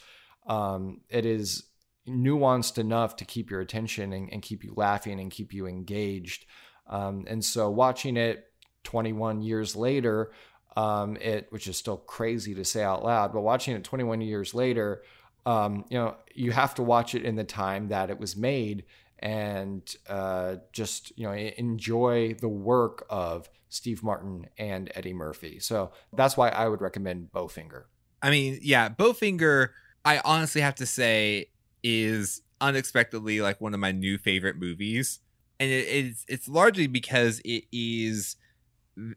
um, 0.47 1.01
it 1.09 1.27
is 1.27 1.65
nuanced 2.09 2.79
enough 2.79 3.17
to 3.17 3.25
keep 3.25 3.51
your 3.51 3.61
attention 3.61 4.13
and, 4.13 4.33
and 4.33 4.43
keep 4.43 4.65
you 4.65 4.73
laughing 4.77 5.21
and 5.21 5.31
keep 5.31 5.53
you 5.53 5.67
engaged. 5.67 6.47
Um, 6.87 7.27
and 7.29 7.45
so 7.45 7.71
watching 7.71 8.17
it 8.17 8.45
21 8.85 9.43
years 9.43 9.77
later, 9.77 10.33
um, 10.77 11.17
it 11.17 11.47
which 11.51 11.67
is 11.67 11.77
still 11.77 11.99
crazy 11.99 12.55
to 12.55 12.65
say 12.65 12.83
out 12.83 13.05
loud, 13.05 13.33
but 13.33 13.43
watching 13.43 13.75
it 13.75 13.85
21 13.85 14.21
years 14.21 14.55
later, 14.55 15.03
um, 15.45 15.85
you 15.91 15.99
know, 15.99 16.17
you 16.35 16.53
have 16.53 16.75
to 16.77 16.83
watch 16.83 17.15
it 17.15 17.25
in 17.25 17.37
the 17.37 17.45
time 17.45 17.89
that 17.89 18.11
it 18.11 18.19
was 18.19 18.37
made 18.37 18.85
and 19.21 19.97
uh, 20.09 20.57
just 20.73 21.13
you 21.19 21.25
know 21.25 21.33
enjoy 21.33 22.35
the 22.35 22.49
work 22.49 23.07
of 23.11 23.49
Steve 23.69 24.03
Martin 24.03 24.47
and 24.59 24.91
Eddie 24.95 25.13
Murphy. 25.13 25.59
So 25.61 25.93
that's 26.13 26.37
why 26.37 26.49
I 26.49 26.69
would 26.69 26.81
recommend 26.81 27.31
Bowfinger. 27.33 27.85
I 28.23 28.31
mean, 28.31 28.59
yeah, 28.63 28.89
Bowfinger. 28.89 29.71
I 30.05 30.21
honestly 30.25 30.61
have 30.61 30.77
to 30.77 30.87
say 30.87 31.51
is 31.83 32.43
unexpectedly 32.61 33.41
like 33.41 33.61
one 33.61 33.75
of 33.75 33.81
my 33.81 33.93
new 33.93 34.19
favorite 34.19 34.57
movies, 34.57 35.21
and 35.61 35.71
it, 35.71 35.87
it's 35.87 36.25
it's 36.29 36.49
largely 36.49 36.87
because 36.87 37.41
it 37.45 37.65
is 37.73 38.37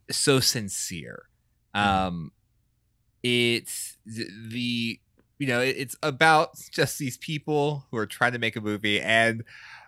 so 0.10 0.40
sincere. 0.40 1.28
Mm-hmm. 1.76 2.08
Um, 2.08 2.32
it's 3.24 3.98
the 4.06 5.00
you 5.40 5.48
know 5.48 5.60
it's 5.60 5.96
about 6.04 6.52
just 6.72 7.00
these 7.00 7.18
people 7.18 7.86
who 7.92 7.98
are 7.98 8.06
trying 8.06 8.34
to 8.34 8.40
make 8.40 8.56
a 8.56 8.62
movie 8.62 9.00
and 9.00 9.44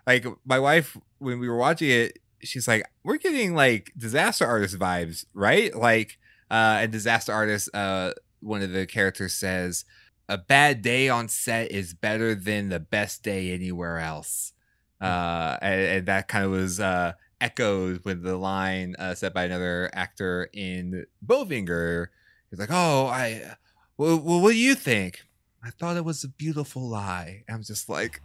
like 0.06 0.26
my 0.44 0.58
wife 0.58 0.96
when 1.18 1.38
we 1.38 1.48
were 1.48 1.56
watching 1.56 1.90
it 1.90 2.18
she's 2.40 2.68
like 2.68 2.84
we're 3.02 3.16
getting 3.16 3.54
like 3.54 3.92
disaster 3.96 4.46
artist 4.46 4.78
vibes 4.78 5.24
right 5.34 5.74
like 5.74 6.18
uh 6.50 6.78
and 6.80 6.92
disaster 6.92 7.32
artist 7.32 7.68
uh 7.74 8.12
one 8.40 8.62
of 8.62 8.70
the 8.72 8.86
characters 8.86 9.34
says 9.34 9.84
a 10.28 10.36
bad 10.36 10.82
day 10.82 11.08
on 11.08 11.28
set 11.28 11.70
is 11.70 11.94
better 11.94 12.34
than 12.34 12.68
the 12.68 12.80
best 12.80 13.22
day 13.22 13.52
anywhere 13.52 13.98
else 13.98 14.52
uh 15.00 15.56
and, 15.62 15.80
and 15.80 16.06
that 16.06 16.28
kind 16.28 16.44
of 16.44 16.50
was 16.50 16.80
uh 16.80 17.12
echoed 17.44 18.02
with 18.04 18.22
the 18.22 18.36
line 18.36 18.96
uh, 18.98 19.14
said 19.14 19.34
by 19.34 19.44
another 19.44 19.90
actor 19.92 20.48
in 20.54 21.04
Bowfinger. 21.24 22.06
He's 22.50 22.58
like, 22.58 22.70
"Oh, 22.72 23.06
I, 23.06 23.54
well, 23.98 24.18
well, 24.18 24.40
what 24.40 24.52
do 24.52 24.58
you 24.58 24.74
think?" 24.74 25.22
I 25.62 25.70
thought 25.70 25.96
it 25.96 26.04
was 26.04 26.24
a 26.24 26.28
beautiful 26.28 26.88
lie. 26.88 27.44
I'm 27.48 27.62
just 27.62 27.88
like, 27.88 28.20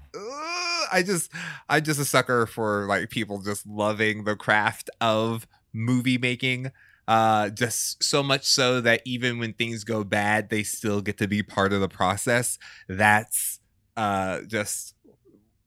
I 0.91 1.03
just, 1.03 1.31
I'm 1.67 1.83
just 1.83 1.99
a 1.99 2.05
sucker 2.05 2.45
for 2.45 2.85
like 2.87 3.09
people 3.09 3.41
just 3.41 3.65
loving 3.67 4.23
the 4.23 4.35
craft 4.35 4.89
of 5.01 5.47
movie 5.73 6.17
making. 6.17 6.71
Uh, 7.07 7.49
just 7.49 8.03
so 8.03 8.21
much 8.21 8.43
so 8.45 8.81
that 8.81 9.01
even 9.03 9.39
when 9.39 9.53
things 9.53 9.83
go 9.83 10.03
bad, 10.03 10.49
they 10.49 10.61
still 10.61 11.01
get 11.01 11.17
to 11.17 11.27
be 11.27 11.41
part 11.41 11.73
of 11.73 11.81
the 11.81 11.89
process. 11.89 12.59
That's 12.87 13.59
uh, 13.97 14.41
just 14.41 14.93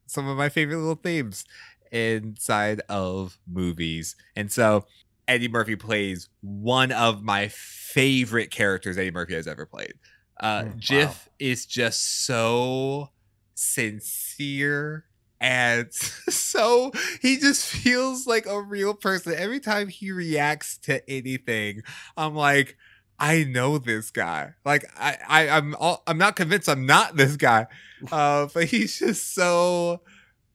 some 0.07 0.27
of 0.27 0.37
my 0.37 0.47
favorite 0.47 0.77
little 0.77 0.95
themes 0.95 1.43
inside 1.91 2.81
of 2.87 3.37
movies. 3.45 4.15
And 4.37 4.51
so 4.51 4.85
Eddie 5.27 5.49
Murphy 5.49 5.75
plays 5.75 6.29
one 6.41 6.91
of 6.91 7.23
my 7.23 7.49
favorite 7.49 8.49
characters 8.49 8.97
Eddie 8.97 9.11
Murphy 9.11 9.35
has 9.35 9.47
ever 9.47 9.65
played. 9.65 9.93
Uh, 10.39 10.63
Jiff 10.77 11.27
wow. 11.27 11.33
is 11.39 11.65
just 11.65 12.25
so 12.25 13.09
sincere 13.53 15.05
and 15.43 15.93
so 15.93 16.91
he 17.21 17.37
just 17.37 17.67
feels 17.67 18.25
like 18.25 18.45
a 18.45 18.61
real 18.61 18.93
person. 18.93 19.33
Every 19.35 19.59
time 19.59 19.89
he 19.89 20.11
reacts 20.11 20.77
to 20.79 21.07
anything, 21.07 21.83
I'm 22.15 22.33
like, 22.33 22.77
I 23.19 23.43
know 23.43 23.77
this 23.77 24.09
guy. 24.09 24.53
Like 24.65 24.85
I, 24.97 25.17
I 25.27 25.49
I'm 25.49 25.75
all, 25.75 26.01
I'm 26.07 26.17
not 26.17 26.37
convinced 26.37 26.69
I'm 26.69 26.85
not 26.85 27.15
this 27.17 27.35
guy. 27.35 27.67
Uh, 28.11 28.47
but 28.53 28.65
he's 28.65 28.97
just 28.97 29.35
so 29.35 30.01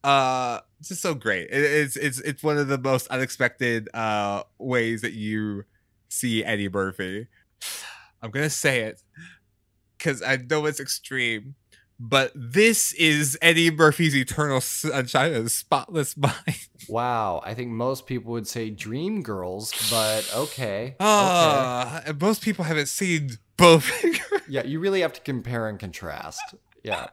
uh 0.02 0.60
just 0.82 1.02
so 1.02 1.12
great. 1.12 1.50
It, 1.50 1.62
it's 1.62 1.96
it's 1.96 2.20
it's 2.20 2.42
one 2.42 2.56
of 2.56 2.68
the 2.68 2.78
most 2.78 3.08
unexpected 3.08 3.90
uh 3.92 4.44
ways 4.58 5.02
that 5.02 5.12
you 5.12 5.64
see 6.08 6.42
Eddie 6.42 6.70
Murphy. 6.70 7.28
I'm 8.22 8.30
gonna 8.30 8.48
say 8.48 8.80
it 8.80 9.02
because 9.98 10.22
I 10.22 10.38
know 10.48 10.64
it's 10.64 10.80
extreme, 10.80 11.56
but 11.98 12.30
this 12.34 12.92
is 12.92 13.36
Eddie 13.42 13.70
Murphy's 13.70 14.14
Eternal 14.14 14.60
Sunshine 14.60 15.34
of 15.34 15.44
the 15.44 15.50
Spotless 15.50 16.16
Mind. 16.16 16.68
Wow, 16.88 17.42
I 17.44 17.54
think 17.54 17.70
most 17.70 18.06
people 18.06 18.32
would 18.32 18.46
say 18.46 18.70
Dreamgirls, 18.70 19.90
but 19.90 20.30
okay. 20.34 20.96
Uh, 21.00 22.00
okay. 22.02 22.12
most 22.20 22.42
people 22.42 22.64
haven't 22.64 22.88
seen 22.88 23.38
both. 23.56 23.90
yeah, 24.48 24.64
you 24.64 24.80
really 24.80 25.00
have 25.00 25.12
to 25.14 25.20
compare 25.20 25.68
and 25.68 25.78
contrast. 25.78 26.54
Yeah. 26.82 27.08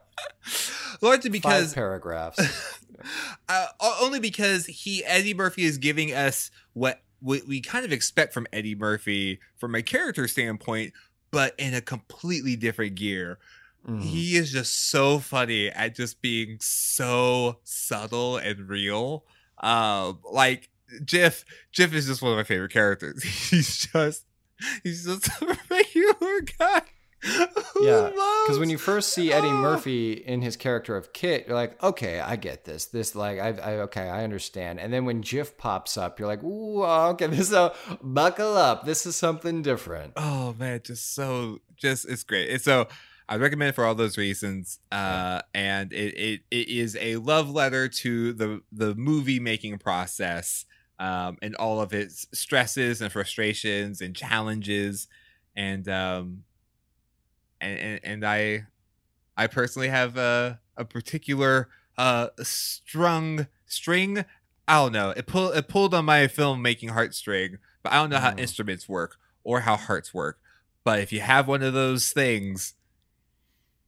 Largely 1.02 1.32
because 1.32 1.70
Five 1.70 1.76
paragraphs. 1.76 2.80
uh, 3.50 3.68
only 4.02 4.20
because 4.20 4.66
he 4.68 5.04
Eddie 5.04 5.34
Murphy 5.34 5.64
is 5.64 5.78
giving 5.78 6.14
us 6.14 6.52
what, 6.74 7.02
what 7.20 7.48
we 7.48 7.60
kind 7.60 7.86
of 7.86 7.92
expect 7.92 8.34
from 8.34 8.48
Eddie 8.54 8.76
Murphy 8.76 9.40
from 9.58 9.74
a 9.76 9.82
character 9.82 10.28
standpoint, 10.28 10.94
but 11.32 11.56
in 11.58 11.74
a 11.74 11.82
completely 11.82 12.56
different 12.56 12.96
gear. 12.96 13.40
Mm. 13.88 14.02
He 14.02 14.36
is 14.36 14.52
just 14.52 14.90
so 14.90 15.20
funny 15.20 15.70
at 15.70 15.96
just 15.96 16.22
being 16.22 16.58
so 16.60 17.60
subtle 17.64 18.38
and 18.38 18.68
real. 18.68 19.26
Um, 19.60 20.20
like 20.30 20.70
Jiff, 21.04 21.46
Jiff 21.72 21.94
is 21.94 22.08
just 22.08 22.22
one 22.22 22.32
of 22.32 22.38
my 22.38 22.44
favorite 22.44 22.72
characters. 22.72 23.24
He's 23.50 23.88
just 23.88 24.26
he's 24.84 25.06
just 25.06 25.28
a 25.42 25.58
regular 25.70 26.42
guy 26.58 26.82
yeah, 27.82 28.10
because 28.46 28.60
when 28.60 28.70
you 28.70 28.78
first 28.78 29.14
see 29.14 29.32
Eddie 29.32 29.52
Murphy 29.52 30.14
in 30.14 30.42
his 30.42 30.56
character 30.56 30.96
of 30.96 31.12
Kit, 31.14 31.46
you're 31.48 31.56
like, 31.56 31.82
okay, 31.82 32.20
I 32.20 32.36
get 32.36 32.66
this. 32.66 32.86
This 32.86 33.16
like, 33.16 33.40
I, 33.40 33.50
I 33.50 33.72
okay, 33.82 34.10
I 34.10 34.24
understand. 34.24 34.80
And 34.80 34.94
then 34.94 35.06
when 35.06 35.24
Jiff 35.24 35.58
pops 35.58 35.98
up, 35.98 36.20
you're 36.20 36.28
like, 36.28 36.44
ooh, 36.44 36.84
okay, 36.84 37.28
this 37.28 37.40
is 37.40 37.54
a 37.54 37.74
buckle 38.02 38.56
up. 38.56 38.86
This 38.86 39.06
is 39.06 39.16
something 39.16 39.62
different. 39.62 40.14
Oh 40.16 40.56
man, 40.60 40.82
just 40.84 41.16
so 41.16 41.62
just 41.76 42.08
it's 42.08 42.24
great. 42.24 42.50
And 42.52 42.62
so 42.62 42.88
I 43.28 43.38
recommend 43.38 43.70
it 43.70 43.74
for 43.74 43.86
all 43.86 43.96
those 43.96 44.18
reasons. 44.18 44.80
Uh, 44.92 45.42
and 45.54 45.92
it, 45.94 46.14
it 46.18 46.42
it 46.52 46.68
is 46.70 46.96
a 47.00 47.18
love 47.18 47.50
letter 47.50 47.88
to 47.88 48.34
the 48.34 48.62
the 48.72 48.94
movie 48.96 49.40
making 49.40 49.80
process, 49.80 50.66
um, 51.00 51.38
and 51.42 51.56
all 51.56 51.82
of 51.82 51.94
its 51.94 52.28
stresses 52.34 53.02
and 53.02 53.12
frustrations 53.12 54.02
and 54.02 54.16
challenges, 54.16 55.08
and 55.56 55.88
um, 55.90 56.44
and 57.62 57.80
and, 57.80 58.00
and 58.04 58.26
I 58.26 58.68
I 59.38 59.48
personally 59.48 59.90
have 59.90 60.18
a 60.18 60.60
a 60.78 60.86
particular 60.86 61.70
uh 61.98 62.30
strung 62.42 63.48
string. 63.66 64.26
I 64.68 64.76
don't 64.84 64.94
know. 64.94 65.12
It 65.12 65.28
pulled 65.28 65.56
it 65.56 65.68
pulled 65.68 65.94
on 65.94 66.06
my 66.06 66.22
filmmaking 66.28 66.92
heartstring, 66.92 67.60
but 67.84 67.94
I 67.94 67.98
don't 67.98 68.10
know 68.10 68.20
how 68.20 68.32
Mm. 68.32 68.40
instruments 68.40 68.90
work 68.90 69.18
or 69.44 69.62
how 69.62 69.76
hearts 69.78 70.14
work. 70.14 70.40
But 70.84 71.00
if 71.00 71.12
you 71.14 71.22
have 71.22 71.48
one 71.48 71.64
of 71.64 71.74
those 71.74 72.12
things, 72.12 72.76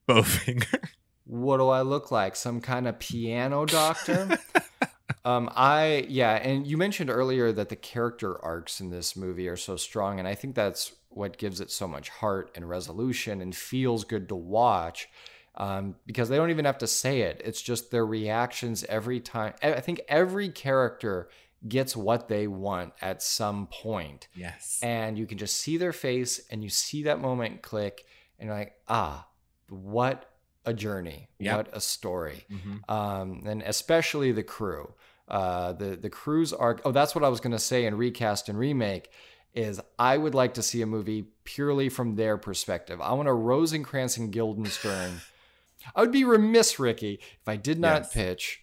Bowfinger. 0.07 0.89
What 1.29 1.57
do 1.57 1.67
I 1.67 1.81
look 1.81 2.09
like? 2.09 2.37
Some 2.37 2.61
kind 2.61 2.87
of 2.87 2.99
piano 2.99 3.65
doctor? 3.65 4.39
um, 5.25 5.49
I 5.53 6.05
yeah, 6.07 6.35
and 6.35 6.65
you 6.65 6.77
mentioned 6.77 7.09
earlier 7.09 7.51
that 7.51 7.67
the 7.67 7.75
character 7.75 8.41
arcs 8.41 8.79
in 8.79 8.91
this 8.91 9.17
movie 9.17 9.49
are 9.49 9.57
so 9.57 9.75
strong, 9.75 10.19
and 10.19 10.27
I 10.27 10.35
think 10.35 10.55
that's 10.55 10.93
what 11.09 11.37
gives 11.37 11.59
it 11.59 11.69
so 11.69 11.85
much 11.85 12.07
heart 12.07 12.51
and 12.55 12.69
resolution 12.69 13.41
and 13.41 13.53
feels 13.53 14.05
good 14.05 14.29
to 14.29 14.35
watch. 14.35 15.09
Um, 15.55 15.95
because 16.05 16.29
they 16.29 16.37
don't 16.37 16.51
even 16.51 16.63
have 16.63 16.77
to 16.77 16.87
say 16.87 17.23
it; 17.23 17.41
it's 17.43 17.61
just 17.61 17.91
their 17.91 18.05
reactions 18.05 18.85
every 18.85 19.19
time. 19.19 19.53
I 19.61 19.73
I 19.73 19.79
think 19.81 19.99
every 20.07 20.47
character 20.47 21.27
gets 21.67 21.97
what 21.97 22.29
they 22.29 22.47
want 22.47 22.93
at 23.01 23.21
some 23.21 23.67
point 23.67 24.27
yes. 24.35 24.79
and 24.83 25.17
you 25.17 25.25
can 25.25 25.39
just 25.39 25.57
see 25.57 25.75
their 25.75 25.91
face 25.91 26.39
and 26.51 26.63
you 26.63 26.69
see 26.69 27.03
that 27.03 27.19
moment 27.19 27.61
click 27.63 28.05
and 28.37 28.47
you're 28.47 28.57
like 28.57 28.75
ah 28.87 29.27
what 29.69 30.29
a 30.65 30.73
journey 30.73 31.29
Yep. 31.39 31.57
what 31.57 31.69
a 31.75 31.79
story 31.81 32.45
Mhm. 32.51 32.89
um, 32.89 33.43
and 33.45 33.61
especially 33.63 34.31
the 34.31 34.43
crew 34.43 34.93
uh, 35.29 35.73
the 35.73 35.95
the 35.97 36.09
crew's 36.09 36.53
arc 36.53 36.81
oh 36.85 36.91
that's 36.91 37.13
what 37.13 37.23
i 37.23 37.29
was 37.29 37.39
going 37.39 37.51
to 37.51 37.59
say 37.59 37.85
in 37.85 37.95
recast 37.95 38.47
and 38.49 38.57
remake 38.57 39.09
is 39.53 39.79
i 39.99 40.17
would 40.17 40.33
like 40.35 40.53
to 40.53 40.61
see 40.61 40.81
a 40.81 40.85
movie 40.85 41.27
purely 41.43 41.89
from 41.89 42.15
their 42.15 42.37
perspective 42.37 42.99
i 43.01 43.11
want 43.13 43.27
a 43.27 43.33
rosencrantz 43.33 44.15
and 44.17 44.31
guildenstern 44.31 45.19
i 45.95 46.01
would 46.01 46.11
be 46.11 46.23
remiss 46.23 46.79
ricky 46.79 47.19
if 47.41 47.47
i 47.47 47.55
did 47.55 47.79
not 47.79 48.03
Yes. 48.03 48.13
pitch 48.13 48.61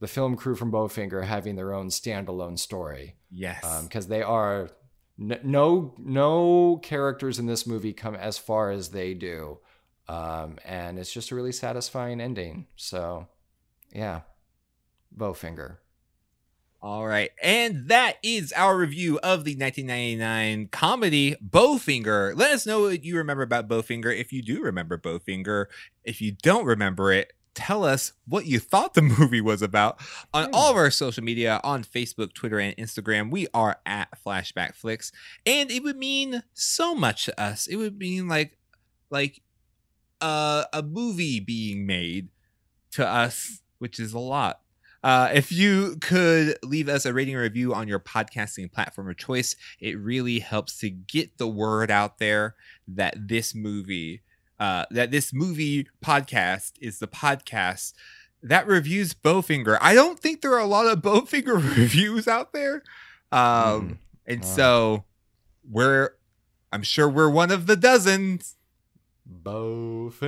the 0.00 0.08
film 0.08 0.36
crew 0.36 0.54
from 0.56 0.70
bowfinger 0.72 1.24
having 1.24 1.54
their 1.56 1.72
own 1.72 1.88
standalone 1.88 2.58
story 2.58 3.16
Yes. 3.30 3.82
because 3.84 4.08
they 4.08 4.22
are 4.22 4.70
no 5.18 5.94
no 5.98 6.78
characters 6.82 7.38
in 7.38 7.46
this 7.46 7.66
movie 7.66 7.92
come 7.92 8.14
as 8.14 8.38
far 8.38 8.70
as 8.70 8.90
they 8.90 9.14
do 9.14 9.58
um, 10.08 10.58
and 10.64 10.98
it's 10.98 11.12
just 11.12 11.30
a 11.30 11.34
really 11.34 11.52
satisfying 11.52 12.20
ending 12.20 12.66
so 12.76 13.26
yeah 13.92 14.20
bowfinger 15.16 15.78
All 16.82 17.06
right. 17.06 17.30
And 17.42 17.88
that 17.88 18.16
is 18.22 18.52
our 18.52 18.76
review 18.76 19.18
of 19.20 19.44
the 19.44 19.56
1999 19.56 20.68
comedy 20.70 21.34
Bowfinger. 21.44 22.36
Let 22.36 22.52
us 22.52 22.66
know 22.66 22.82
what 22.82 23.02
you 23.02 23.16
remember 23.16 23.42
about 23.42 23.66
Bowfinger 23.66 24.14
if 24.16 24.32
you 24.32 24.42
do 24.42 24.60
remember 24.62 24.96
Bowfinger. 24.98 25.66
If 26.04 26.20
you 26.20 26.32
don't 26.32 26.64
remember 26.66 27.10
it, 27.12 27.32
tell 27.54 27.82
us 27.84 28.12
what 28.26 28.46
you 28.46 28.60
thought 28.60 28.94
the 28.94 29.02
movie 29.18 29.40
was 29.40 29.62
about 29.62 29.98
on 30.34 30.44
Hmm. 30.48 30.54
all 30.54 30.70
of 30.70 30.76
our 30.76 30.90
social 30.90 31.24
media 31.24 31.60
on 31.64 31.82
Facebook, 31.82 32.34
Twitter, 32.34 32.60
and 32.60 32.76
Instagram. 32.76 33.30
We 33.30 33.48
are 33.54 33.78
at 33.86 34.08
Flashback 34.24 34.74
Flicks. 34.76 35.10
And 35.44 35.70
it 35.70 35.82
would 35.82 35.96
mean 35.96 36.42
so 36.52 36.94
much 36.94 37.24
to 37.24 37.40
us. 37.40 37.66
It 37.66 37.76
would 37.76 37.98
mean 37.98 38.28
like 38.28 38.58
like 39.10 39.40
uh, 40.20 40.64
a 40.72 40.82
movie 40.82 41.40
being 41.40 41.86
made 41.86 42.28
to 42.92 43.06
us, 43.06 43.62
which 43.78 43.98
is 44.00 44.12
a 44.12 44.18
lot. 44.18 44.60
Uh, 45.04 45.30
if 45.32 45.52
you 45.52 45.96
could 46.00 46.56
leave 46.64 46.88
us 46.88 47.04
a 47.04 47.12
rating 47.12 47.36
or 47.36 47.42
review 47.42 47.72
on 47.72 47.86
your 47.86 48.00
podcasting 48.00 48.72
platform 48.72 49.08
of 49.08 49.16
choice, 49.16 49.54
it 49.78 49.96
really 49.98 50.40
helps 50.40 50.78
to 50.80 50.90
get 50.90 51.38
the 51.38 51.46
word 51.46 51.90
out 51.90 52.18
there 52.18 52.56
that 52.88 53.28
this 53.28 53.54
movie, 53.54 54.22
uh, 54.58 54.84
that 54.90 55.10
this 55.12 55.32
movie 55.32 55.86
podcast 56.04 56.72
is 56.80 56.98
the 56.98 57.06
podcast 57.06 57.92
that 58.42 58.66
reviews 58.66 59.14
Bowfinger. 59.14 59.78
I 59.80 59.94
don't 59.94 60.18
think 60.18 60.40
there 60.40 60.52
are 60.54 60.58
a 60.60 60.66
lot 60.66 60.86
of 60.86 60.98
Bowfinger 61.02 61.54
reviews 61.76 62.26
out 62.26 62.52
there, 62.52 62.82
um, 63.30 63.40
Mm. 63.40 63.96
and 64.26 64.40
Wow. 64.40 64.46
so 64.48 65.04
we're, 65.70 66.10
I'm 66.72 66.82
sure 66.82 67.08
we're 67.08 67.30
one 67.30 67.52
of 67.52 67.66
the 67.66 67.76
dozens. 67.76 68.55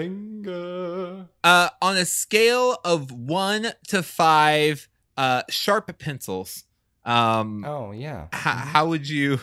Bowfinger 0.02 1.28
Uh, 1.44 1.68
on 1.80 1.96
a 1.96 2.04
scale 2.04 2.78
of 2.84 3.10
one 3.12 3.72
to 3.88 4.02
five, 4.02 4.88
uh, 5.16 5.42
sharp 5.48 5.96
pencils. 5.98 6.64
Um, 7.04 7.64
oh 7.64 7.92
yeah 7.92 8.24
h- 8.34 8.40
how 8.40 8.88
would 8.88 9.08
you? 9.08 9.40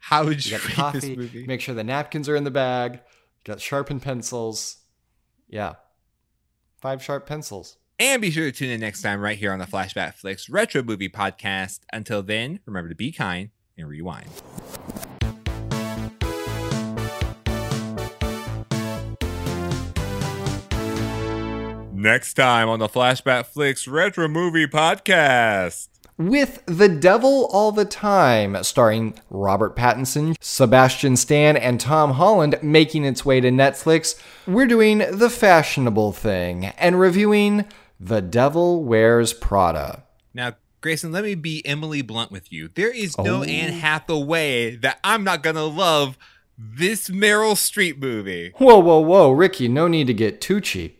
How 0.00 0.24
would 0.24 0.44
you 0.46 0.52
you, 0.56 0.62
rate 0.62 0.74
coffee 0.74 1.00
this 1.00 1.16
movie? 1.16 1.46
make 1.46 1.60
sure 1.60 1.74
the 1.74 1.82
napkins 1.84 2.28
are 2.28 2.36
in 2.36 2.44
the 2.44 2.50
bag 2.50 3.00
got 3.44 3.60
sharpened 3.60 4.02
pencils 4.02 4.76
yeah 5.48 5.74
five 6.80 7.02
sharp 7.02 7.26
pencils 7.26 7.78
And 7.98 8.20
be 8.22 8.30
sure 8.30 8.44
to 8.44 8.52
tune 8.52 8.70
in 8.70 8.80
next 8.80 9.02
time 9.02 9.20
right 9.20 9.38
here 9.38 9.52
on 9.52 9.58
the 9.58 9.64
Flashback 9.66 10.14
Flicks 10.14 10.48
Retro 10.48 10.82
Movie 10.82 11.08
Podcast. 11.08 11.80
Until 11.92 12.22
then, 12.22 12.58
remember 12.66 12.88
to 12.88 12.94
be 12.96 13.10
kind 13.12 13.50
and 13.78 13.88
rewind. 13.88 14.28
Next 22.02 22.34
time 22.34 22.68
on 22.68 22.80
the 22.80 22.88
Flashback 22.88 23.46
Flicks 23.46 23.86
Retro 23.86 24.26
Movie 24.26 24.66
Podcast. 24.66 25.86
with 26.18 26.60
The 26.66 26.88
Devil 26.88 27.48
All 27.52 27.70
the 27.70 27.84
Time, 27.84 28.60
starring 28.64 29.14
Robert 29.30 29.76
Pattinson, 29.76 30.34
Sebastian 30.40 31.14
Stan, 31.16 31.56
and 31.56 31.78
Tom 31.78 32.14
Holland, 32.14 32.58
making 32.60 33.04
its 33.04 33.24
way 33.24 33.40
to 33.40 33.50
Netflix, 33.52 34.20
we're 34.48 34.66
doing 34.66 34.98
the 35.12 35.30
fashionable 35.30 36.10
thing 36.10 36.64
and 36.76 36.98
reviewing 36.98 37.66
The 38.00 38.20
Devil 38.20 38.82
Wears 38.82 39.32
Prada. 39.32 40.02
Now, 40.34 40.54
Grayson, 40.80 41.12
let 41.12 41.22
me 41.22 41.36
be 41.36 41.64
Emily 41.64 42.02
Blunt 42.02 42.32
with 42.32 42.52
you. 42.52 42.68
There 42.74 42.90
is 42.92 43.16
no 43.16 43.42
Oh. 43.42 43.44
Anne 43.44 43.74
Hathaway 43.74 44.74
that 44.74 44.98
I'm 45.04 45.22
not 45.22 45.44
gonna 45.44 45.66
love 45.66 46.18
this 46.58 47.08
Meryl 47.10 47.52
Streep 47.54 47.98
movie. 48.00 48.50
Whoa, 48.56 48.80
whoa, 48.80 48.98
whoa, 48.98 49.30
Ricky, 49.30 49.68
no 49.68 49.86
need 49.86 50.08
to 50.08 50.14
get 50.14 50.40
too 50.40 50.60
cheap. 50.60 50.98